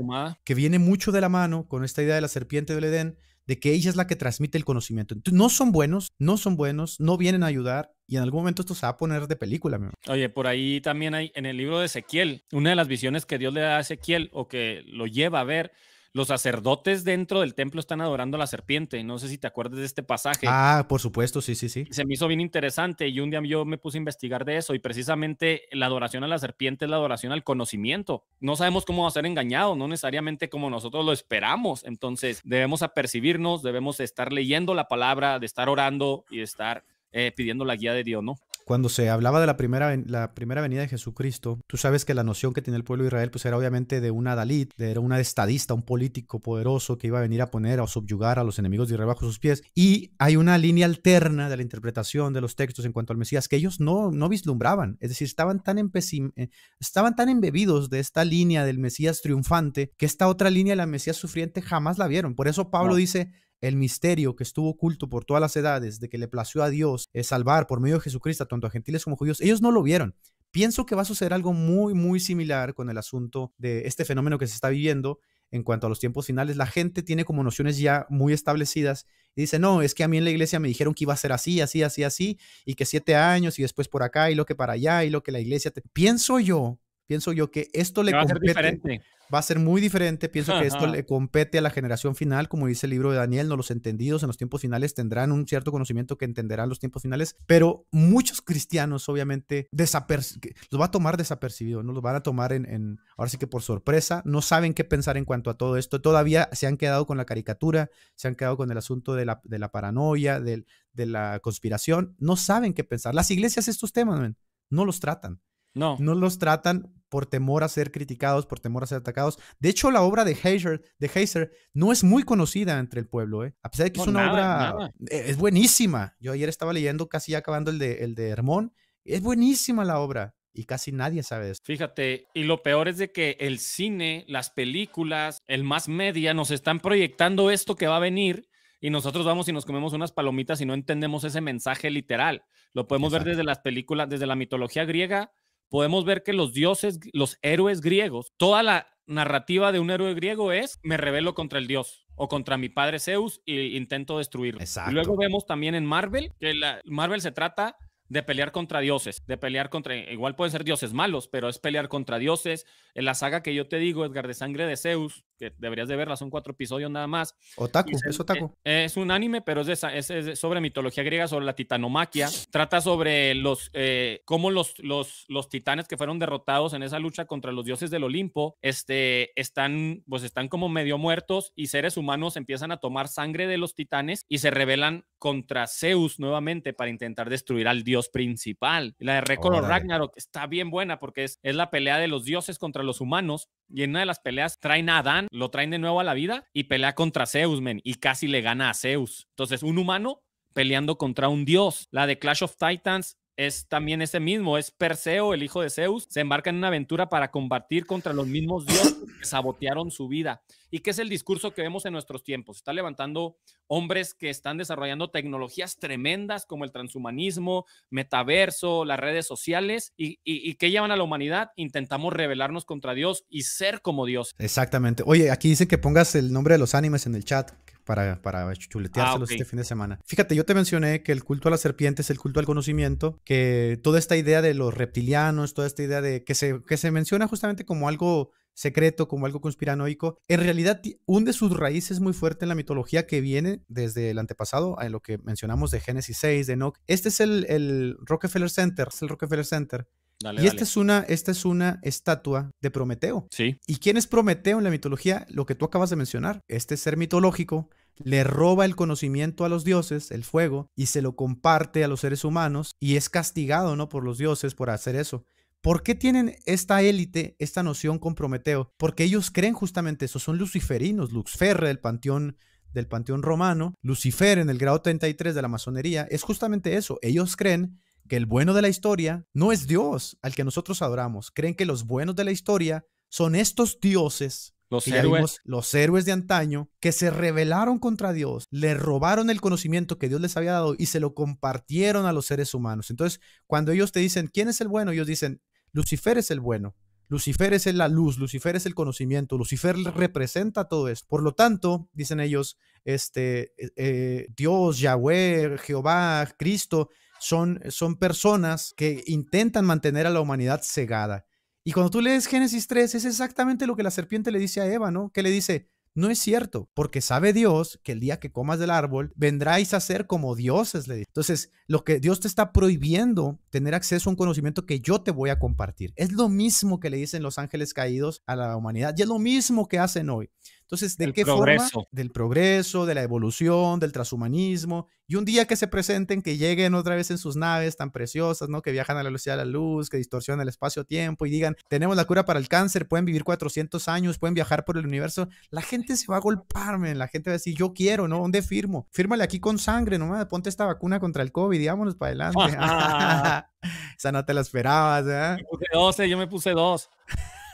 que 0.43 0.55
viene 0.55 0.79
mucho 0.79 1.11
de 1.11 1.21
la 1.21 1.29
mano 1.29 1.67
con 1.67 1.83
esta 1.83 2.01
idea 2.01 2.15
de 2.15 2.21
la 2.21 2.27
serpiente 2.27 2.75
del 2.75 2.85
Edén, 2.85 3.17
de 3.47 3.59
que 3.59 3.73
ella 3.73 3.89
es 3.89 3.95
la 3.95 4.07
que 4.07 4.15
transmite 4.15 4.57
el 4.57 4.65
conocimiento. 4.65 5.13
Entonces, 5.13 5.37
no 5.37 5.49
son 5.49 5.71
buenos, 5.71 6.13
no 6.19 6.37
son 6.37 6.55
buenos, 6.55 6.99
no 6.99 7.17
vienen 7.17 7.43
a 7.43 7.47
ayudar 7.47 7.91
y 8.07 8.17
en 8.17 8.23
algún 8.23 8.41
momento 8.41 8.61
esto 8.61 8.75
se 8.75 8.85
va 8.85 8.91
a 8.91 8.97
poner 8.97 9.27
de 9.27 9.35
película. 9.35 9.79
Oye, 10.07 10.29
por 10.29 10.47
ahí 10.47 10.81
también 10.81 11.15
hay 11.15 11.31
en 11.35 11.45
el 11.45 11.57
libro 11.57 11.79
de 11.79 11.85
Ezequiel, 11.85 12.43
una 12.51 12.69
de 12.71 12.75
las 12.75 12.87
visiones 12.87 13.25
que 13.25 13.37
Dios 13.37 13.53
le 13.53 13.61
da 13.61 13.77
a 13.77 13.81
Ezequiel 13.81 14.29
o 14.33 14.47
que 14.47 14.83
lo 14.85 15.07
lleva 15.07 15.39
a 15.39 15.43
ver 15.43 15.71
los 16.13 16.27
sacerdotes 16.27 17.03
dentro 17.03 17.41
del 17.41 17.55
templo 17.55 17.79
están 17.79 18.01
adorando 18.01 18.35
a 18.35 18.39
la 18.39 18.47
serpiente. 18.47 19.03
No 19.03 19.17
sé 19.19 19.29
si 19.29 19.37
te 19.37 19.47
acuerdas 19.47 19.79
de 19.79 19.85
este 19.85 20.03
pasaje. 20.03 20.47
Ah, 20.49 20.85
por 20.89 20.99
supuesto, 20.99 21.41
sí, 21.41 21.55
sí, 21.55 21.69
sí. 21.69 21.85
Se 21.91 22.05
me 22.05 22.15
hizo 22.15 22.27
bien 22.27 22.41
interesante 22.41 23.07
y 23.07 23.19
un 23.19 23.29
día 23.29 23.41
yo 23.43 23.65
me 23.65 23.77
puse 23.77 23.97
a 23.97 23.99
investigar 23.99 24.45
de 24.45 24.57
eso 24.57 24.73
y 24.73 24.79
precisamente 24.79 25.63
la 25.71 25.85
adoración 25.85 26.23
a 26.23 26.27
la 26.27 26.39
serpiente 26.39 26.85
es 26.85 26.91
la 26.91 26.97
adoración 26.97 27.31
al 27.31 27.43
conocimiento. 27.43 28.25
No 28.39 28.55
sabemos 28.55 28.85
cómo 28.85 29.03
va 29.03 29.07
a 29.07 29.11
ser 29.11 29.25
engañado, 29.25 29.75
no 29.75 29.87
necesariamente 29.87 30.49
como 30.49 30.69
nosotros 30.69 31.05
lo 31.05 31.13
esperamos. 31.13 31.85
Entonces 31.85 32.41
debemos 32.43 32.81
apercibirnos, 32.81 33.63
debemos 33.63 33.99
estar 33.99 34.33
leyendo 34.33 34.73
la 34.73 34.87
palabra, 34.87 35.39
de 35.39 35.45
estar 35.45 35.69
orando 35.69 36.25
y 36.29 36.37
de 36.37 36.43
estar 36.43 36.83
eh, 37.13 37.31
pidiendo 37.35 37.65
la 37.65 37.75
guía 37.75 37.93
de 37.93 38.03
Dios, 38.03 38.23
¿no? 38.23 38.37
Cuando 38.71 38.87
se 38.87 39.09
hablaba 39.09 39.41
de 39.41 39.47
la 39.47 39.57
primera, 39.57 39.93
la 40.05 40.33
primera 40.33 40.61
venida 40.61 40.79
de 40.79 40.87
Jesucristo, 40.87 41.59
tú 41.67 41.75
sabes 41.75 42.05
que 42.05 42.13
la 42.13 42.23
noción 42.23 42.53
que 42.53 42.61
tenía 42.61 42.77
el 42.77 42.85
pueblo 42.85 43.03
de 43.03 43.09
Israel 43.09 43.29
pues 43.29 43.43
era 43.43 43.57
obviamente 43.57 43.99
de 43.99 44.11
una 44.11 44.33
Dalit, 44.33 44.73
de, 44.77 44.91
era 44.91 45.01
una 45.01 45.19
estadista, 45.19 45.73
un 45.73 45.81
político 45.81 46.39
poderoso 46.39 46.97
que 46.97 47.07
iba 47.07 47.17
a 47.17 47.21
venir 47.21 47.41
a 47.41 47.51
poner 47.51 47.81
o 47.81 47.87
subyugar 47.87 48.39
a 48.39 48.45
los 48.45 48.59
enemigos 48.59 48.87
de 48.87 48.93
Israel 48.93 49.09
bajo 49.09 49.25
sus 49.25 49.39
pies. 49.39 49.61
Y 49.75 50.13
hay 50.19 50.37
una 50.37 50.57
línea 50.57 50.85
alterna 50.85 51.49
de 51.49 51.57
la 51.57 51.63
interpretación 51.63 52.31
de 52.31 52.39
los 52.39 52.55
textos 52.55 52.85
en 52.85 52.93
cuanto 52.93 53.11
al 53.11 53.19
Mesías 53.19 53.49
que 53.49 53.57
ellos 53.57 53.81
no, 53.81 54.09
no 54.09 54.29
vislumbraban, 54.29 54.95
es 55.01 55.09
decir, 55.09 55.25
estaban 55.25 55.61
tan, 55.61 55.77
eh, 55.77 56.49
estaban 56.79 57.17
tan 57.17 57.27
embebidos 57.27 57.89
de 57.89 57.99
esta 57.99 58.23
línea 58.23 58.63
del 58.63 58.79
Mesías 58.79 59.21
triunfante 59.21 59.91
que 59.97 60.05
esta 60.05 60.29
otra 60.29 60.49
línea 60.49 60.71
de 60.71 60.77
la 60.77 60.85
Mesías 60.85 61.17
sufriente 61.17 61.61
jamás 61.61 61.97
la 61.97 62.07
vieron. 62.07 62.35
Por 62.35 62.47
eso 62.47 62.71
Pablo 62.71 62.95
dice, 62.95 63.33
el 63.61 63.75
misterio 63.75 64.35
que 64.35 64.43
estuvo 64.43 64.69
oculto 64.69 65.07
por 65.07 65.23
todas 65.23 65.39
las 65.39 65.55
edades 65.55 65.99
de 65.99 66.09
que 66.09 66.17
le 66.17 66.27
plació 66.27 66.63
a 66.63 66.69
Dios 66.69 67.07
es 67.13 67.27
salvar 67.27 67.67
por 67.67 67.79
medio 67.79 67.95
de 67.95 68.01
Jesucristo 68.01 68.47
tanto 68.47 68.67
a 68.67 68.71
gentiles 68.71 69.03
como 69.03 69.15
judíos, 69.15 69.39
ellos 69.39 69.61
no 69.61 69.71
lo 69.71 69.83
vieron. 69.83 70.15
Pienso 70.51 70.85
que 70.85 70.95
va 70.95 71.03
a 71.03 71.05
suceder 71.05 71.33
algo 71.33 71.53
muy, 71.53 71.93
muy 71.93 72.19
similar 72.19 72.73
con 72.73 72.89
el 72.89 72.97
asunto 72.97 73.53
de 73.57 73.87
este 73.87 74.03
fenómeno 74.03 74.37
que 74.37 74.47
se 74.47 74.55
está 74.55 74.67
viviendo 74.67 75.19
en 75.49 75.63
cuanto 75.63 75.85
a 75.85 75.89
los 75.89 75.99
tiempos 75.99 76.25
finales. 76.25 76.57
La 76.57 76.65
gente 76.65 77.03
tiene 77.03 77.23
como 77.23 77.43
nociones 77.43 77.77
ya 77.77 78.05
muy 78.09 78.33
establecidas 78.33 79.05
y 79.35 79.41
dice, 79.41 79.59
no, 79.59 79.81
es 79.81 79.93
que 79.93 80.03
a 80.03 80.09
mí 80.09 80.17
en 80.17 80.25
la 80.25 80.31
iglesia 80.31 80.59
me 80.59 80.67
dijeron 80.67 80.93
que 80.93 81.05
iba 81.05 81.13
a 81.13 81.17
ser 81.17 81.31
así, 81.31 81.61
así, 81.61 81.83
así, 81.83 82.03
así, 82.03 82.37
y 82.65 82.73
que 82.73 82.85
siete 82.85 83.15
años 83.15 83.59
y 83.59 83.61
después 83.61 83.87
por 83.87 84.03
acá 84.03 84.29
y 84.29 84.35
lo 84.35 84.45
que 84.45 84.55
para 84.55 84.73
allá 84.73 85.05
y 85.05 85.09
lo 85.09 85.23
que 85.23 85.31
la 85.31 85.39
iglesia... 85.39 85.71
Te... 85.71 85.81
Pienso 85.93 86.39
yo, 86.39 86.79
pienso 87.11 87.33
yo 87.33 87.51
que 87.51 87.69
esto 87.73 88.03
le 88.03 88.13
compete 88.13 89.01
va 89.33 89.39
a 89.39 89.41
ser 89.41 89.59
muy 89.59 89.81
diferente. 89.81 90.29
Pienso 90.29 90.57
que 90.57 90.67
esto 90.67 90.87
le 90.87 91.05
compete 91.05 91.57
a 91.57 91.61
la 91.61 91.69
generación 91.69 92.15
final, 92.15 92.47
como 92.47 92.67
dice 92.67 92.85
el 92.85 92.91
libro 92.91 93.11
de 93.11 93.17
Daniel, 93.17 93.49
no 93.49 93.57
los 93.57 93.69
entendidos 93.69 94.23
en 94.23 94.27
los 94.27 94.37
tiempos 94.37 94.61
finales 94.61 94.93
tendrán 94.93 95.33
un 95.33 95.45
cierto 95.45 95.73
conocimiento 95.73 96.17
que 96.17 96.23
entenderán 96.23 96.69
los 96.69 96.79
tiempos 96.79 97.01
finales, 97.01 97.35
pero 97.47 97.85
muchos 97.91 98.41
cristianos 98.41 99.09
obviamente 99.09 99.67
los 99.71 100.81
va 100.81 100.85
a 100.85 100.91
tomar 100.91 101.17
desapercibido, 101.17 101.83
no 101.83 101.91
los 101.91 102.01
van 102.01 102.15
a 102.15 102.23
tomar 102.23 102.53
en, 102.53 102.99
ahora 103.17 103.29
sí 103.29 103.37
que 103.37 103.47
por 103.47 103.61
sorpresa, 103.61 104.21
no 104.23 104.41
saben 104.41 104.73
qué 104.73 104.85
pensar 104.85 105.17
en 105.17 105.25
cuanto 105.25 105.49
a 105.49 105.57
todo 105.57 105.75
esto, 105.75 105.99
todavía 105.99 106.47
se 106.53 106.65
han 106.65 106.77
quedado 106.77 107.05
con 107.05 107.17
la 107.17 107.25
caricatura, 107.25 107.89
se 108.15 108.29
han 108.29 108.35
quedado 108.35 108.55
con 108.55 108.71
el 108.71 108.77
asunto 108.77 109.15
de 109.15 109.25
la, 109.25 109.41
de 109.43 109.59
la 109.59 109.69
paranoia, 109.69 110.39
de, 110.39 110.63
de 110.93 111.05
la 111.05 111.41
conspiración, 111.41 112.15
no 112.19 112.37
saben 112.37 112.73
qué 112.73 112.85
pensar. 112.85 113.13
Las 113.13 113.31
iglesias 113.31 113.67
estos 113.67 113.91
temas, 113.91 114.31
no 114.69 114.85
los 114.85 115.01
tratan. 115.01 115.41
No. 115.73 115.97
No 115.99 116.15
los 116.15 116.37
tratan 116.37 117.00
por 117.11 117.25
temor 117.25 117.65
a 117.65 117.67
ser 117.67 117.91
criticados, 117.91 118.45
por 118.45 118.61
temor 118.61 118.83
a 118.83 118.87
ser 118.87 118.99
atacados. 118.99 119.37
De 119.59 119.67
hecho, 119.67 119.91
la 119.91 120.01
obra 120.01 120.23
de 120.23 120.31
Heiser, 120.41 120.81
de 120.97 121.51
no 121.73 121.91
es 121.91 122.05
muy 122.05 122.23
conocida 122.23 122.79
entre 122.79 123.01
el 123.01 123.07
pueblo, 123.07 123.43
¿eh? 123.43 123.53
A 123.61 123.69
pesar 123.69 123.87
de 123.87 123.91
que 123.91 123.99
es 123.99 124.07
una 124.07 124.31
obra, 124.31 124.93
e, 125.09 125.29
es 125.29 125.35
buenísima. 125.35 126.15
Yo 126.21 126.31
ayer 126.31 126.47
estaba 126.47 126.71
leyendo, 126.71 127.09
casi 127.09 127.33
ya 127.33 127.39
acabando 127.39 127.69
el 127.69 127.79
de, 127.79 128.05
el 128.05 128.15
de 128.15 128.29
Hermón. 128.29 128.73
Es 129.03 129.21
buenísima 129.21 129.83
la 129.83 129.99
obra 129.99 130.35
y 130.53 130.63
casi 130.63 130.93
nadie 130.93 131.21
sabe 131.21 131.49
esto. 131.49 131.65
Fíjate, 131.65 132.27
y 132.33 132.43
lo 132.43 132.63
peor 132.63 132.87
es 132.87 132.97
de 132.97 133.11
que 133.11 133.35
el 133.41 133.59
cine, 133.59 134.23
las 134.29 134.49
películas, 134.49 135.43
el 135.47 135.65
más 135.65 135.89
media 135.89 136.33
nos 136.33 136.49
están 136.49 136.79
proyectando 136.79 137.51
esto 137.51 137.75
que 137.75 137.87
va 137.87 137.97
a 137.97 137.99
venir 137.99 138.47
y 138.79 138.89
nosotros 138.89 139.25
vamos 139.25 139.49
y 139.49 139.53
nos 139.53 139.65
comemos 139.65 139.91
unas 139.91 140.13
palomitas 140.13 140.61
y 140.61 140.65
no 140.65 140.73
entendemos 140.73 141.25
ese 141.25 141.41
mensaje 141.41 141.89
literal. 141.89 142.45
Lo 142.71 142.87
podemos 142.87 143.11
ver 143.11 143.25
desde 143.25 143.43
las 143.43 143.59
películas, 143.59 144.07
desde 144.07 144.27
la 144.27 144.37
mitología 144.37 144.85
griega 144.85 145.33
podemos 145.71 146.03
ver 146.03 146.21
que 146.21 146.33
los 146.33 146.53
dioses, 146.53 146.99
los 147.13 147.39
héroes 147.41 147.79
griegos, 147.79 148.33
toda 148.37 148.61
la 148.61 148.87
narrativa 149.07 149.71
de 149.71 149.79
un 149.79 149.89
héroe 149.89 150.13
griego 150.13 150.51
es 150.51 150.79
me 150.83 150.97
rebelo 150.97 151.33
contra 151.33 151.59
el 151.59 151.67
dios 151.67 152.05
o 152.15 152.27
contra 152.27 152.57
mi 152.57 152.69
padre 152.69 152.99
Zeus 152.99 153.41
e 153.45 153.77
intento 153.77 154.17
destruirlo. 154.17 154.61
Y 154.61 154.91
luego 154.91 155.15
vemos 155.17 155.45
también 155.45 155.73
en 155.73 155.85
Marvel 155.85 156.29
que 156.39 156.53
la, 156.53 156.81
Marvel 156.85 157.21
se 157.21 157.31
trata 157.31 157.77
de 158.11 158.23
pelear 158.23 158.51
contra 158.51 158.81
dioses, 158.81 159.23
de 159.25 159.37
pelear 159.37 159.69
contra, 159.69 159.95
igual 159.95 160.35
pueden 160.35 160.51
ser 160.51 160.65
dioses 160.65 160.91
malos, 160.91 161.29
pero 161.29 161.47
es 161.47 161.59
pelear 161.59 161.87
contra 161.87 162.19
dioses. 162.19 162.65
En 162.93 163.05
la 163.05 163.13
saga 163.13 163.41
que 163.41 163.55
yo 163.55 163.69
te 163.69 163.77
digo, 163.77 164.03
Edgar 164.03 164.27
de 164.27 164.33
Sangre 164.33 164.65
de 164.65 164.75
Zeus, 164.75 165.23
que 165.39 165.53
deberías 165.57 165.87
de 165.87 165.95
verla, 165.95 166.17
son 166.17 166.29
cuatro 166.29 166.51
episodios 166.51 166.91
nada 166.91 167.07
más. 167.07 167.35
Otaku, 167.55 167.91
es, 167.91 168.19
otaku. 168.19 168.53
Eh, 168.65 168.83
es, 168.83 168.97
un 168.97 169.11
anime, 169.11 169.41
pero 169.41 169.61
es, 169.61 169.83
es, 169.83 170.37
sobre 170.37 170.59
mitología 170.59 171.03
griega, 171.03 171.29
sobre 171.29 171.45
la 171.45 171.55
titanomaquia. 171.55 172.27
Trata 172.51 172.81
sobre 172.81 173.33
los, 173.33 173.69
eh, 173.71 174.23
cómo 174.25 174.51
los, 174.51 174.77
los, 174.79 175.23
los 175.29 175.47
titanes 175.47 175.87
que 175.87 175.95
fueron 175.95 176.19
derrotados 176.19 176.73
en 176.73 176.83
esa 176.83 176.99
lucha 176.99 177.25
contra 177.25 177.53
los 177.53 177.63
dioses 177.63 177.89
del 177.91 178.03
Olimpo, 178.03 178.57
este, 178.61 179.31
están, 179.39 180.03
pues 180.09 180.23
están 180.23 180.49
como 180.49 180.67
medio 180.67 180.97
muertos 180.97 181.53
y 181.55 181.67
seres 181.67 181.95
humanos 181.95 182.35
empiezan 182.35 182.73
a 182.73 182.77
tomar 182.77 183.07
sangre 183.07 183.47
de 183.47 183.57
los 183.57 183.73
titanes 183.73 184.25
y 184.27 184.39
se 184.39 184.51
rebelan 184.51 185.05
contra 185.17 185.67
Zeus 185.67 186.19
nuevamente 186.19 186.73
para 186.73 186.89
intentar 186.89 187.29
destruir 187.29 187.67
al 187.69 187.83
dios 187.83 188.00
principal. 188.09 188.95
La 188.99 189.15
de 189.15 189.21
Record 189.21 189.65
Ragnarok 189.65 190.13
está 190.15 190.47
bien 190.47 190.69
buena 190.69 190.99
porque 190.99 191.23
es, 191.23 191.39
es 191.43 191.55
la 191.55 191.69
pelea 191.69 191.97
de 191.97 192.07
los 192.07 192.25
dioses 192.25 192.59
contra 192.59 192.83
los 192.83 193.01
humanos 193.01 193.49
y 193.69 193.83
en 193.83 193.91
una 193.91 194.01
de 194.01 194.05
las 194.05 194.19
peleas 194.19 194.59
traen 194.59 194.89
a 194.89 194.99
Adán 194.99 195.27
lo 195.31 195.49
traen 195.49 195.71
de 195.71 195.79
nuevo 195.79 195.99
a 195.99 196.03
la 196.03 196.13
vida 196.13 196.45
y 196.53 196.65
pelea 196.65 196.93
contra 196.95 197.25
Zeus, 197.25 197.61
men, 197.61 197.81
y 197.83 197.95
casi 197.95 198.27
le 198.27 198.41
gana 198.41 198.69
a 198.69 198.73
Zeus. 198.73 199.27
Entonces, 199.31 199.63
un 199.63 199.77
humano 199.77 200.21
peleando 200.53 200.97
contra 200.97 201.29
un 201.29 201.45
dios. 201.45 201.87
La 201.91 202.07
de 202.07 202.19
Clash 202.19 202.43
of 202.43 202.55
Titans 202.57 203.17
es 203.37 203.67
también 203.67 204.01
ese 204.01 204.19
mismo, 204.19 204.57
es 204.57 204.71
Perseo, 204.71 205.33
el 205.33 205.43
hijo 205.43 205.61
de 205.61 205.69
Zeus, 205.69 206.07
se 206.09 206.19
embarca 206.19 206.49
en 206.49 206.57
una 206.57 206.67
aventura 206.67 207.09
para 207.09 207.31
combatir 207.31 207.85
contra 207.85 208.13
los 208.13 208.27
mismos 208.27 208.65
dioses 208.65 208.97
que 209.19 209.25
sabotearon 209.25 209.91
su 209.91 210.07
vida. 210.07 210.41
¿Y 210.69 210.79
qué 210.79 210.91
es 210.91 210.99
el 210.99 211.09
discurso 211.09 211.53
que 211.53 211.61
vemos 211.61 211.85
en 211.85 211.93
nuestros 211.93 212.23
tiempos? 212.23 212.57
Está 212.57 212.71
levantando 212.71 213.37
hombres 213.67 214.13
que 214.13 214.29
están 214.29 214.57
desarrollando 214.57 215.09
tecnologías 215.09 215.77
tremendas 215.77 216.45
como 216.45 216.63
el 216.63 216.71
transhumanismo, 216.71 217.65
metaverso, 217.89 218.85
las 218.85 218.99
redes 218.99 219.25
sociales, 219.25 219.93
y, 219.97 220.19
y, 220.23 220.55
que 220.55 220.71
llevan 220.71 220.91
a 220.91 220.95
la 220.95 221.03
humanidad. 221.03 221.51
Intentamos 221.55 222.13
rebelarnos 222.13 222.65
contra 222.65 222.93
Dios 222.93 223.25
y 223.29 223.43
ser 223.43 223.81
como 223.81 224.05
Dios. 224.05 224.33
Exactamente. 224.37 225.03
Oye, 225.05 225.29
aquí 225.29 225.49
dicen 225.49 225.67
que 225.67 225.77
pongas 225.77 226.15
el 226.15 226.31
nombre 226.31 226.53
de 226.55 226.59
los 226.59 226.73
animes 226.73 227.05
en 227.05 227.15
el 227.15 227.25
chat 227.25 227.51
para, 227.85 228.21
para 228.21 228.51
chuleteárselos 228.53 229.29
ah, 229.29 229.33
este 229.33 229.45
fin 229.45 229.57
de 229.57 229.65
semana. 229.65 229.99
Fíjate, 230.05 230.35
yo 230.35 230.45
te 230.45 230.53
mencioné 230.53 231.03
que 231.03 231.11
el 231.11 231.23
culto 231.23 231.47
a 231.47 231.51
la 231.51 231.57
serpiente 231.57 232.01
es 232.01 232.09
el 232.09 232.19
culto 232.19 232.39
al 232.39 232.45
conocimiento, 232.45 233.19
que 233.23 233.79
toda 233.83 233.99
esta 233.99 234.17
idea 234.17 234.41
de 234.41 234.53
los 234.53 234.73
reptilianos, 234.73 235.53
toda 235.53 235.67
esta 235.67 235.83
idea 235.83 236.01
de 236.01 236.23
que 236.23 236.35
se, 236.35 236.61
que 236.63 236.77
se 236.77 236.91
menciona 236.91 237.27
justamente 237.27 237.65
como 237.65 237.87
algo 237.87 238.31
secreto, 238.53 239.07
como 239.07 239.25
algo 239.25 239.41
conspiranoico, 239.41 240.17
en 240.27 240.39
realidad 240.39 240.81
hunde 241.05 241.33
sus 241.33 241.55
raíces 241.55 241.99
muy 241.99 242.13
fuerte 242.13 242.45
en 242.45 242.49
la 242.49 242.55
mitología 242.55 243.07
que 243.07 243.21
viene 243.21 243.63
desde 243.67 244.11
el 244.11 244.19
antepasado, 244.19 244.77
en 244.81 244.91
lo 244.91 245.01
que 245.01 245.17
mencionamos 245.19 245.71
de 245.71 245.79
Génesis 245.79 246.17
6, 246.17 246.47
de 246.47 246.53
Enoch. 246.53 246.77
Este 246.87 247.09
es 247.09 247.19
el, 247.19 247.45
el 247.49 247.97
Rockefeller 248.01 248.49
Center, 248.49 248.89
es 248.91 249.01
el 249.01 249.09
Rockefeller 249.09 249.45
Center. 249.45 249.87
Y 250.21 250.47
Esta, 250.47 250.63
es 250.63 250.77
una, 250.77 250.99
esta 251.07 251.31
es 251.31 251.45
una 251.45 251.79
estatua 251.83 252.51
de 252.61 252.71
Prometeo. 252.71 253.27
Sí. 253.31 253.57
¿Y 253.67 253.77
quién 253.77 253.97
es 253.97 254.07
Prometeo 254.07 254.57
en 254.57 254.63
la 254.63 254.69
mitología? 254.69 255.25
Lo 255.29 255.45
que 255.45 255.55
tú 255.55 255.65
acabas 255.65 255.89
de 255.89 255.95
mencionar. 255.95 256.41
Este 256.47 256.77
ser 256.77 256.97
mitológico 256.97 257.69
le 258.03 258.23
roba 258.23 258.65
el 258.65 258.75
conocimiento 258.75 259.45
a 259.45 259.49
los 259.49 259.63
dioses, 259.63 260.11
el 260.11 260.23
fuego, 260.23 260.67
y 260.75 260.87
se 260.87 261.01
lo 261.01 261.15
comparte 261.15 261.83
a 261.83 261.87
los 261.87 262.01
seres 262.01 262.23
humanos 262.23 262.75
y 262.79 262.95
es 262.95 263.09
castigado, 263.09 263.75
¿no? 263.75 263.89
Por 263.89 264.03
los 264.03 264.17
dioses 264.17 264.55
por 264.55 264.69
hacer 264.69 264.95
eso. 264.95 265.25
¿Por 265.61 265.83
qué 265.83 265.93
tienen 265.93 266.35
esta 266.45 266.81
élite, 266.81 267.35
esta 267.37 267.61
noción 267.61 267.99
con 267.99 268.15
Prometeo? 268.15 268.71
Porque 268.77 269.03
ellos 269.03 269.29
creen 269.29 269.53
justamente 269.53 270.05
eso, 270.05 270.17
son 270.17 270.37
luciferinos, 270.37 271.11
Luxferre 271.11 271.67
del 271.67 271.79
panteón 271.79 272.37
del 272.73 272.87
panteón 272.87 273.21
romano, 273.21 273.75
Lucifer 273.81 274.37
en 274.37 274.49
el 274.49 274.57
grado 274.57 274.81
33 274.81 275.35
de 275.35 275.41
la 275.41 275.49
masonería, 275.49 276.07
es 276.09 276.23
justamente 276.23 276.77
eso, 276.77 276.99
ellos 277.01 277.35
creen 277.35 277.81
que 278.11 278.17
el 278.17 278.25
bueno 278.25 278.53
de 278.53 278.61
la 278.61 278.67
historia 278.67 279.25
no 279.31 279.53
es 279.53 279.67
Dios 279.67 280.17
al 280.21 280.35
que 280.35 280.43
nosotros 280.43 280.81
adoramos, 280.81 281.31
creen 281.31 281.55
que 281.55 281.65
los 281.65 281.85
buenos 281.85 282.13
de 282.17 282.25
la 282.25 282.31
historia 282.31 282.85
son 283.07 283.35
estos 283.35 283.79
dioses 283.79 284.53
los 284.69 284.85
héroes. 284.89 285.39
los 285.45 285.73
héroes 285.73 286.03
de 286.03 286.11
antaño 286.11 286.69
que 286.81 286.91
se 286.91 287.09
rebelaron 287.09 287.79
contra 287.79 288.11
Dios, 288.11 288.49
le 288.51 288.73
robaron 288.73 289.29
el 289.29 289.39
conocimiento 289.39 289.97
que 289.97 290.09
Dios 290.09 290.19
les 290.19 290.35
había 290.35 290.51
dado 290.51 290.75
y 290.77 290.87
se 290.87 290.99
lo 290.99 291.13
compartieron 291.13 292.05
a 292.05 292.11
los 292.11 292.25
seres 292.25 292.53
humanos. 292.53 292.89
Entonces, 292.89 293.21
cuando 293.47 293.71
ellos 293.71 293.93
te 293.93 294.01
dicen, 294.01 294.27
¿quién 294.27 294.49
es 294.49 294.59
el 294.59 294.67
bueno? 294.67 294.91
Ellos 294.91 295.07
dicen, 295.07 295.41
Lucifer 295.71 296.17
es 296.17 296.31
el 296.31 296.41
bueno. 296.41 296.75
Lucifer 297.07 297.53
es 297.53 297.65
la 297.67 297.87
luz, 297.87 298.17
Lucifer 298.17 298.57
es 298.57 298.65
el 298.65 298.75
conocimiento, 298.75 299.37
Lucifer 299.37 299.77
representa 299.77 300.67
todo 300.67 300.89
esto. 300.89 301.07
Por 301.07 301.23
lo 301.23 301.33
tanto, 301.33 301.87
dicen 301.93 302.19
ellos, 302.19 302.57
este, 302.83 303.53
eh, 303.57 303.71
eh, 303.77 304.27
Dios, 304.35 304.79
Yahweh, 304.79 305.57
Jehová, 305.59 306.27
Cristo, 306.37 306.89
son, 307.21 307.61
son 307.69 307.95
personas 307.95 308.73
que 308.75 309.03
intentan 309.05 309.63
mantener 309.63 310.07
a 310.07 310.09
la 310.09 310.21
humanidad 310.21 310.61
cegada. 310.63 311.25
Y 311.63 311.71
cuando 311.71 311.91
tú 311.91 312.01
lees 312.01 312.25
Génesis 312.25 312.67
3, 312.67 312.95
es 312.95 313.05
exactamente 313.05 313.67
lo 313.67 313.75
que 313.75 313.83
la 313.83 313.91
serpiente 313.91 314.31
le 314.31 314.39
dice 314.39 314.59
a 314.59 314.65
Eva, 314.65 314.89
¿no? 314.89 315.11
Que 315.11 315.21
le 315.21 315.29
dice, 315.29 315.69
no 315.93 316.09
es 316.09 316.19
cierto, 316.19 316.69
porque 316.73 317.01
sabe 317.01 317.33
Dios 317.33 317.79
que 317.83 317.91
el 317.91 317.99
día 317.99 318.19
que 318.19 318.31
comas 318.31 318.57
del 318.59 318.71
árbol 318.71 319.13
vendráis 319.15 319.73
a 319.73 319.79
ser 319.79 320.07
como 320.07 320.35
dioses, 320.35 320.87
le 320.87 320.95
dice. 320.95 321.09
Entonces, 321.09 321.51
lo 321.67 321.83
que 321.83 321.99
Dios 321.99 322.21
te 322.21 322.27
está 322.27 322.51
prohibiendo, 322.53 323.39
tener 323.49 323.75
acceso 323.75 324.09
a 324.09 324.11
un 324.11 324.15
conocimiento 324.15 324.65
que 324.65 324.79
yo 324.79 325.01
te 325.01 325.11
voy 325.11 325.29
a 325.29 325.37
compartir. 325.37 325.93
Es 325.97 326.13
lo 326.13 326.29
mismo 326.29 326.79
que 326.79 326.89
le 326.89 326.97
dicen 326.97 327.21
los 327.21 327.37
ángeles 327.37 327.73
caídos 327.73 328.23
a 328.25 328.35
la 328.35 328.55
humanidad 328.55 328.95
y 328.97 329.01
es 329.01 329.07
lo 329.07 329.19
mismo 329.19 329.67
que 329.67 329.79
hacen 329.79 330.09
hoy. 330.09 330.29
Entonces, 330.71 330.95
¿de 330.95 331.11
qué 331.11 331.25
forma? 331.25 331.67
Del 331.91 332.11
progreso, 332.11 332.85
de 332.85 332.95
la 332.95 333.03
evolución, 333.03 333.81
del 333.81 333.91
transhumanismo. 333.91 334.87
Y 335.05 335.15
un 335.15 335.25
día 335.25 335.45
que 335.45 335.57
se 335.57 335.67
presenten, 335.67 336.21
que 336.21 336.37
lleguen 336.37 336.75
otra 336.75 336.95
vez 336.95 337.11
en 337.11 337.17
sus 337.17 337.35
naves 337.35 337.75
tan 337.75 337.91
preciosas, 337.91 338.47
¿no? 338.47 338.61
Que 338.61 338.71
viajan 338.71 338.95
a 338.95 339.03
la 339.03 339.09
velocidad 339.09 339.35
de 339.35 339.43
la 339.43 339.51
luz, 339.51 339.89
que 339.89 339.97
distorsionan 339.97 340.43
el 340.43 340.47
espacio-tiempo 340.47 341.25
y 341.25 341.29
digan, 341.29 341.57
tenemos 341.67 341.97
la 341.97 342.05
cura 342.05 342.23
para 342.23 342.39
el 342.39 342.47
cáncer, 342.47 342.87
pueden 342.87 343.03
vivir 343.03 343.25
400 343.25 343.85
años, 343.89 344.17
pueden 344.17 344.33
viajar 344.33 344.63
por 344.63 344.77
el 344.77 344.85
universo. 344.85 345.27
La 345.49 345.61
gente 345.61 345.97
se 345.97 346.07
va 346.07 346.15
a 346.15 346.21
golparme, 346.21 346.95
la 346.95 347.09
gente 347.09 347.31
va 347.31 347.33
a 347.33 347.37
decir, 347.37 347.53
yo 347.53 347.73
quiero, 347.73 348.07
¿no? 348.07 348.19
¿Dónde 348.19 348.41
firmo? 348.41 348.87
Fírmale 348.91 349.25
aquí 349.25 349.41
con 349.41 349.59
sangre, 349.59 349.97
¿no? 349.97 350.25
Ponte 350.29 350.47
esta 350.47 350.63
vacuna 350.63 351.01
contra 351.01 351.21
el 351.21 351.33
COVID, 351.33 351.59
digámonos 351.59 351.97
para 351.97 352.11
adelante. 352.11 352.39
Esa 353.97 354.13
no 354.13 354.23
te 354.23 354.33
la 354.33 354.39
esperabas, 354.39 355.05
¿eh? 355.05 355.35
Me 355.35 355.43
puse 355.49 355.65
12, 355.73 356.09
yo 356.09 356.17
me 356.17 356.27
puse 356.27 356.51
dos. 356.51 356.89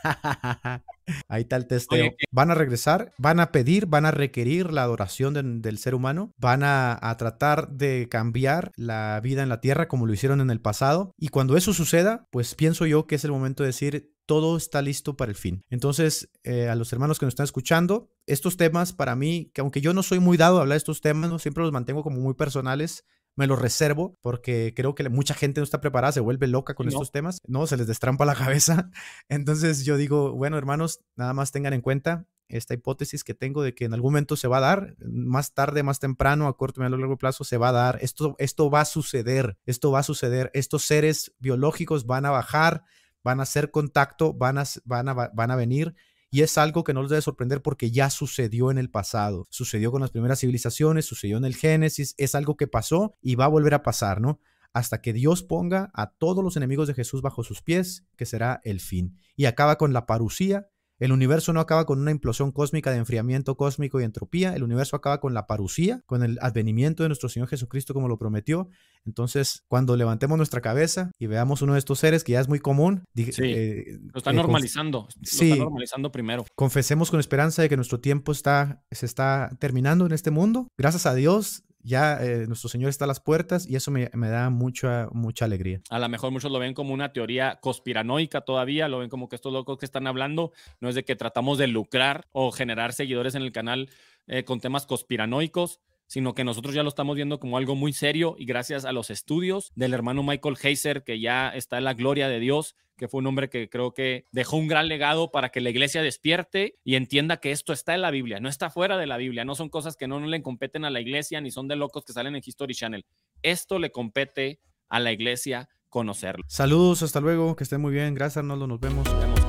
Ahí 1.28 1.42
está 1.42 1.56
el 1.56 1.66
testeo. 1.66 2.12
van 2.30 2.50
a 2.50 2.54
regresar, 2.54 3.12
van 3.18 3.40
a 3.40 3.50
pedir, 3.52 3.86
van 3.86 4.06
a 4.06 4.10
requerir 4.10 4.72
la 4.72 4.82
adoración 4.82 5.62
del 5.62 5.78
ser 5.78 5.94
humano, 5.94 6.32
van 6.36 6.62
a, 6.64 6.98
tratar 7.18 7.70
de 7.70 8.08
cambiar 8.08 8.70
la 8.76 9.20
vida 9.22 9.42
en 9.42 9.48
la 9.48 9.60
tierra 9.60 9.88
como 9.88 10.06
lo 10.06 10.12
hicieron 10.12 10.40
en 10.40 10.50
el 10.50 10.60
pasado. 10.60 11.12
Y 11.18 11.28
cuando 11.28 11.56
eso 11.56 11.72
suceda, 11.72 12.26
pues 12.30 12.54
pienso 12.54 12.86
yo 12.86 13.06
que 13.06 13.16
es 13.16 13.24
el 13.24 13.32
momento 13.32 13.62
de 13.62 13.68
decir, 13.68 14.12
todo 14.26 14.58
está 14.58 14.82
listo 14.82 15.16
para 15.16 15.30
el 15.30 15.36
fin. 15.36 15.64
Entonces, 15.70 16.30
eh, 16.44 16.68
a 16.68 16.74
los 16.74 16.92
hermanos 16.92 17.18
que 17.18 17.24
nos 17.24 17.32
están 17.32 17.44
escuchando, 17.44 18.10
estos 18.26 18.58
temas 18.58 18.92
para 18.92 19.16
mí, 19.16 19.50
que 19.54 19.62
aunque 19.62 19.80
yo 19.80 19.94
no 19.94 20.02
soy 20.02 20.20
muy 20.20 20.36
dado 20.36 20.58
a 20.58 20.60
hablar 20.60 20.74
de 20.74 20.78
estos 20.78 21.00
temas, 21.00 21.30
¿no? 21.30 21.38
siempre 21.38 21.64
los 21.64 21.72
mantengo 21.72 22.02
como 22.02 22.20
muy 22.20 22.34
personales, 22.34 23.04
me 23.38 23.46
lo 23.46 23.54
reservo 23.54 24.18
porque 24.20 24.72
creo 24.74 24.96
que 24.96 25.08
mucha 25.08 25.32
gente 25.32 25.60
no 25.60 25.64
está 25.64 25.80
preparada, 25.80 26.10
se 26.10 26.18
vuelve 26.18 26.48
loca 26.48 26.74
con 26.74 26.88
estos 26.88 27.12
temas, 27.12 27.40
no, 27.46 27.68
se 27.68 27.76
les 27.76 27.86
destrampa 27.86 28.24
la 28.24 28.34
cabeza. 28.34 28.90
Entonces 29.28 29.84
yo 29.84 29.96
digo, 29.96 30.32
bueno, 30.32 30.58
hermanos, 30.58 31.04
nada 31.14 31.32
más 31.34 31.52
tengan 31.52 31.72
en 31.72 31.80
cuenta 31.80 32.26
esta 32.48 32.74
hipótesis 32.74 33.22
que 33.22 33.34
tengo 33.34 33.62
de 33.62 33.76
que 33.76 33.84
en 33.84 33.94
algún 33.94 34.12
momento 34.12 34.34
se 34.34 34.48
va 34.48 34.56
a 34.56 34.62
dar, 34.62 34.96
más 34.98 35.54
tarde, 35.54 35.84
más 35.84 36.00
temprano, 36.00 36.48
a 36.48 36.56
corto 36.56 36.82
a 36.82 36.88
largo 36.88 37.16
plazo, 37.16 37.44
se 37.44 37.58
va 37.58 37.68
a 37.68 37.72
dar. 37.72 37.98
Esto, 38.02 38.34
esto 38.38 38.70
va 38.70 38.80
a 38.80 38.84
suceder, 38.84 39.56
esto 39.66 39.92
va 39.92 40.00
a 40.00 40.02
suceder. 40.02 40.50
Estos 40.52 40.82
seres 40.82 41.32
biológicos 41.38 42.06
van 42.06 42.26
a 42.26 42.30
bajar, 42.30 42.82
van 43.22 43.38
a 43.38 43.44
hacer 43.44 43.70
contacto, 43.70 44.34
van 44.34 44.58
a, 44.58 44.64
van 44.84 45.08
a, 45.10 45.14
van 45.14 45.50
a 45.52 45.56
venir 45.56 45.94
y 46.30 46.42
es 46.42 46.58
algo 46.58 46.84
que 46.84 46.92
no 46.94 47.02
les 47.02 47.10
debe 47.10 47.22
sorprender 47.22 47.62
porque 47.62 47.90
ya 47.90 48.10
sucedió 48.10 48.70
en 48.70 48.78
el 48.78 48.90
pasado. 48.90 49.46
Sucedió 49.50 49.90
con 49.90 50.00
las 50.00 50.10
primeras 50.10 50.40
civilizaciones, 50.40 51.06
sucedió 51.06 51.38
en 51.38 51.44
el 51.44 51.56
Génesis, 51.56 52.14
es 52.18 52.34
algo 52.34 52.56
que 52.56 52.66
pasó 52.66 53.14
y 53.22 53.34
va 53.34 53.46
a 53.46 53.48
volver 53.48 53.74
a 53.74 53.82
pasar, 53.82 54.20
¿no? 54.20 54.40
Hasta 54.72 55.00
que 55.00 55.12
Dios 55.12 55.42
ponga 55.42 55.90
a 55.94 56.10
todos 56.10 56.44
los 56.44 56.56
enemigos 56.56 56.88
de 56.88 56.94
Jesús 56.94 57.22
bajo 57.22 57.42
sus 57.42 57.62
pies, 57.62 58.04
que 58.16 58.26
será 58.26 58.60
el 58.64 58.80
fin. 58.80 59.16
Y 59.36 59.46
acaba 59.46 59.78
con 59.78 59.92
la 59.92 60.06
parucía, 60.06 60.68
el 60.98 61.12
universo 61.12 61.52
no 61.52 61.60
acaba 61.60 61.86
con 61.86 62.00
una 62.00 62.10
implosión 62.10 62.52
cósmica 62.52 62.90
de 62.90 62.98
enfriamiento 62.98 63.56
cósmico 63.56 64.00
y 64.00 64.04
entropía, 64.04 64.54
el 64.54 64.62
universo 64.62 64.96
acaba 64.96 65.20
con 65.20 65.34
la 65.34 65.46
parucía, 65.46 66.02
con 66.06 66.22
el 66.22 66.38
advenimiento 66.40 67.02
de 67.02 67.08
nuestro 67.08 67.28
Señor 67.28 67.48
Jesucristo 67.48 67.94
como 67.94 68.08
lo 68.08 68.18
prometió. 68.18 68.68
Entonces, 69.06 69.64
cuando 69.68 69.96
levantemos 69.96 70.36
nuestra 70.36 70.60
cabeza 70.60 71.12
y 71.18 71.26
veamos 71.26 71.62
uno 71.62 71.74
de 71.74 71.78
estos 71.78 71.98
seres 72.00 72.24
que 72.24 72.32
ya 72.32 72.40
es 72.40 72.48
muy 72.48 72.58
común, 72.58 73.04
eh, 73.16 73.98
lo 74.12 74.18
está 74.18 74.30
eh, 74.30 74.34
normalizando, 74.34 75.08
sí, 75.22 75.48
lo 75.48 75.54
está 75.54 75.64
normalizando 75.64 76.12
primero. 76.12 76.44
Confesemos 76.54 77.10
con 77.10 77.20
esperanza 77.20 77.62
de 77.62 77.68
que 77.68 77.76
nuestro 77.76 78.00
tiempo 78.00 78.32
está, 78.32 78.82
se 78.90 79.06
está 79.06 79.50
terminando 79.60 80.04
en 80.04 80.12
este 80.12 80.30
mundo. 80.30 80.68
Gracias 80.76 81.06
a 81.06 81.14
Dios, 81.14 81.64
ya 81.82 82.22
eh, 82.22 82.46
nuestro 82.46 82.68
Señor 82.68 82.90
está 82.90 83.04
a 83.04 83.08
las 83.08 83.20
puertas 83.20 83.68
y 83.68 83.76
eso 83.76 83.90
me, 83.90 84.08
da 84.12 84.50
mucha, 84.50 85.08
mucha 85.12 85.44
alegría. 85.44 85.80
A 85.90 85.98
lo 85.98 86.08
mejor 86.08 86.30
muchos 86.30 86.50
lo 86.50 86.58
ven 86.58 86.74
como 86.74 86.92
una 86.92 87.12
teoría 87.12 87.58
conspiranoica 87.60 88.40
todavía, 88.42 88.88
lo 88.88 88.98
ven 88.98 89.08
como 89.08 89.28
que 89.28 89.36
estos 89.36 89.52
locos 89.52 89.78
que 89.78 89.86
están 89.86 90.06
hablando 90.06 90.52
no 90.80 90.88
es 90.88 90.94
de 90.94 91.04
que 91.04 91.16
tratamos 91.16 91.58
de 91.58 91.68
lucrar 91.68 92.26
o 92.32 92.52
generar 92.52 92.92
seguidores 92.92 93.34
en 93.34 93.42
el 93.42 93.52
canal 93.52 93.90
eh, 94.26 94.44
con 94.44 94.60
temas 94.60 94.86
conspiranoicos, 94.86 95.80
sino 96.08 96.34
que 96.34 96.42
nosotros 96.42 96.74
ya 96.74 96.82
lo 96.82 96.88
estamos 96.88 97.14
viendo 97.14 97.38
como 97.38 97.56
algo 97.56 97.76
muy 97.76 97.92
serio 97.92 98.34
y 98.36 98.46
gracias 98.46 98.84
a 98.84 98.92
los 98.92 99.10
estudios 99.10 99.70
del 99.76 99.94
hermano 99.94 100.24
Michael 100.24 100.56
Heiser, 100.60 101.04
que 101.04 101.20
ya 101.20 101.50
está 101.50 101.78
en 101.78 101.84
la 101.84 101.94
gloria 101.94 102.28
de 102.28 102.40
Dios, 102.40 102.74
que 102.96 103.08
fue 103.08 103.20
un 103.20 103.26
hombre 103.28 103.48
que 103.48 103.68
creo 103.68 103.92
que 103.92 104.24
dejó 104.32 104.56
un 104.56 104.66
gran 104.66 104.88
legado 104.88 105.30
para 105.30 105.50
que 105.50 105.60
la 105.60 105.70
iglesia 105.70 106.02
despierte 106.02 106.74
y 106.82 106.96
entienda 106.96 107.36
que 107.36 107.52
esto 107.52 107.72
está 107.72 107.94
en 107.94 108.02
la 108.02 108.10
Biblia, 108.10 108.40
no 108.40 108.48
está 108.48 108.70
fuera 108.70 108.96
de 108.96 109.06
la 109.06 109.18
Biblia, 109.18 109.44
no 109.44 109.54
son 109.54 109.68
cosas 109.68 109.96
que 109.96 110.08
no, 110.08 110.18
le 110.18 110.42
competen 110.42 110.84
a 110.84 110.90
la 110.90 111.00
iglesia 111.00 111.40
ni 111.40 111.50
son 111.50 111.68
de 111.68 111.76
locos 111.76 112.04
que 112.04 112.12
salen 112.12 112.34
en 112.34 112.42
History 112.44 112.74
Channel. 112.74 113.04
Esto 113.42 113.78
le 113.78 113.92
compete 113.92 114.60
a 114.88 114.98
la 114.98 115.12
iglesia 115.12 115.68
conocerlo. 115.90 116.44
Saludos, 116.48 117.02
hasta 117.02 117.20
luego, 117.20 117.54
que 117.54 117.64
estén 117.64 117.80
muy 117.80 117.92
bien, 117.92 118.14
gracias 118.14 118.38
Arnoldo, 118.38 118.66
nos 118.66 118.80
vemos. 118.80 119.06
Nos 119.06 119.20
vemos. 119.20 119.40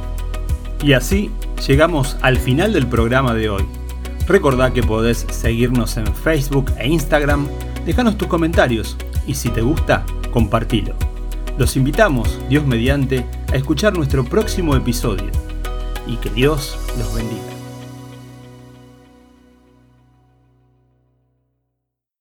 Y 0.84 0.94
así 0.94 1.32
llegamos 1.68 2.18
al 2.22 2.38
final 2.38 2.74
del 2.74 2.88
programa 2.88 3.34
de 3.34 3.50
hoy. 3.50 3.89
Recordá 4.30 4.72
que 4.72 4.84
podés 4.84 5.26
seguirnos 5.32 5.98
en 5.98 6.06
Facebook 6.16 6.72
e 6.78 6.88
Instagram, 6.88 7.48
dejanos 7.84 8.16
tus 8.16 8.28
comentarios 8.28 8.96
y 9.26 9.34
si 9.34 9.50
te 9.50 9.62
gusta, 9.62 10.06
compartilo. 10.32 10.94
Los 11.58 11.76
invitamos, 11.76 12.40
Dios 12.48 12.64
mediante, 12.64 13.26
a 13.52 13.56
escuchar 13.56 13.98
nuestro 13.98 14.24
próximo 14.24 14.76
episodio 14.76 15.32
y 16.06 16.16
que 16.18 16.30
Dios 16.30 16.78
los 17.00 17.12
bendiga. 17.16 17.49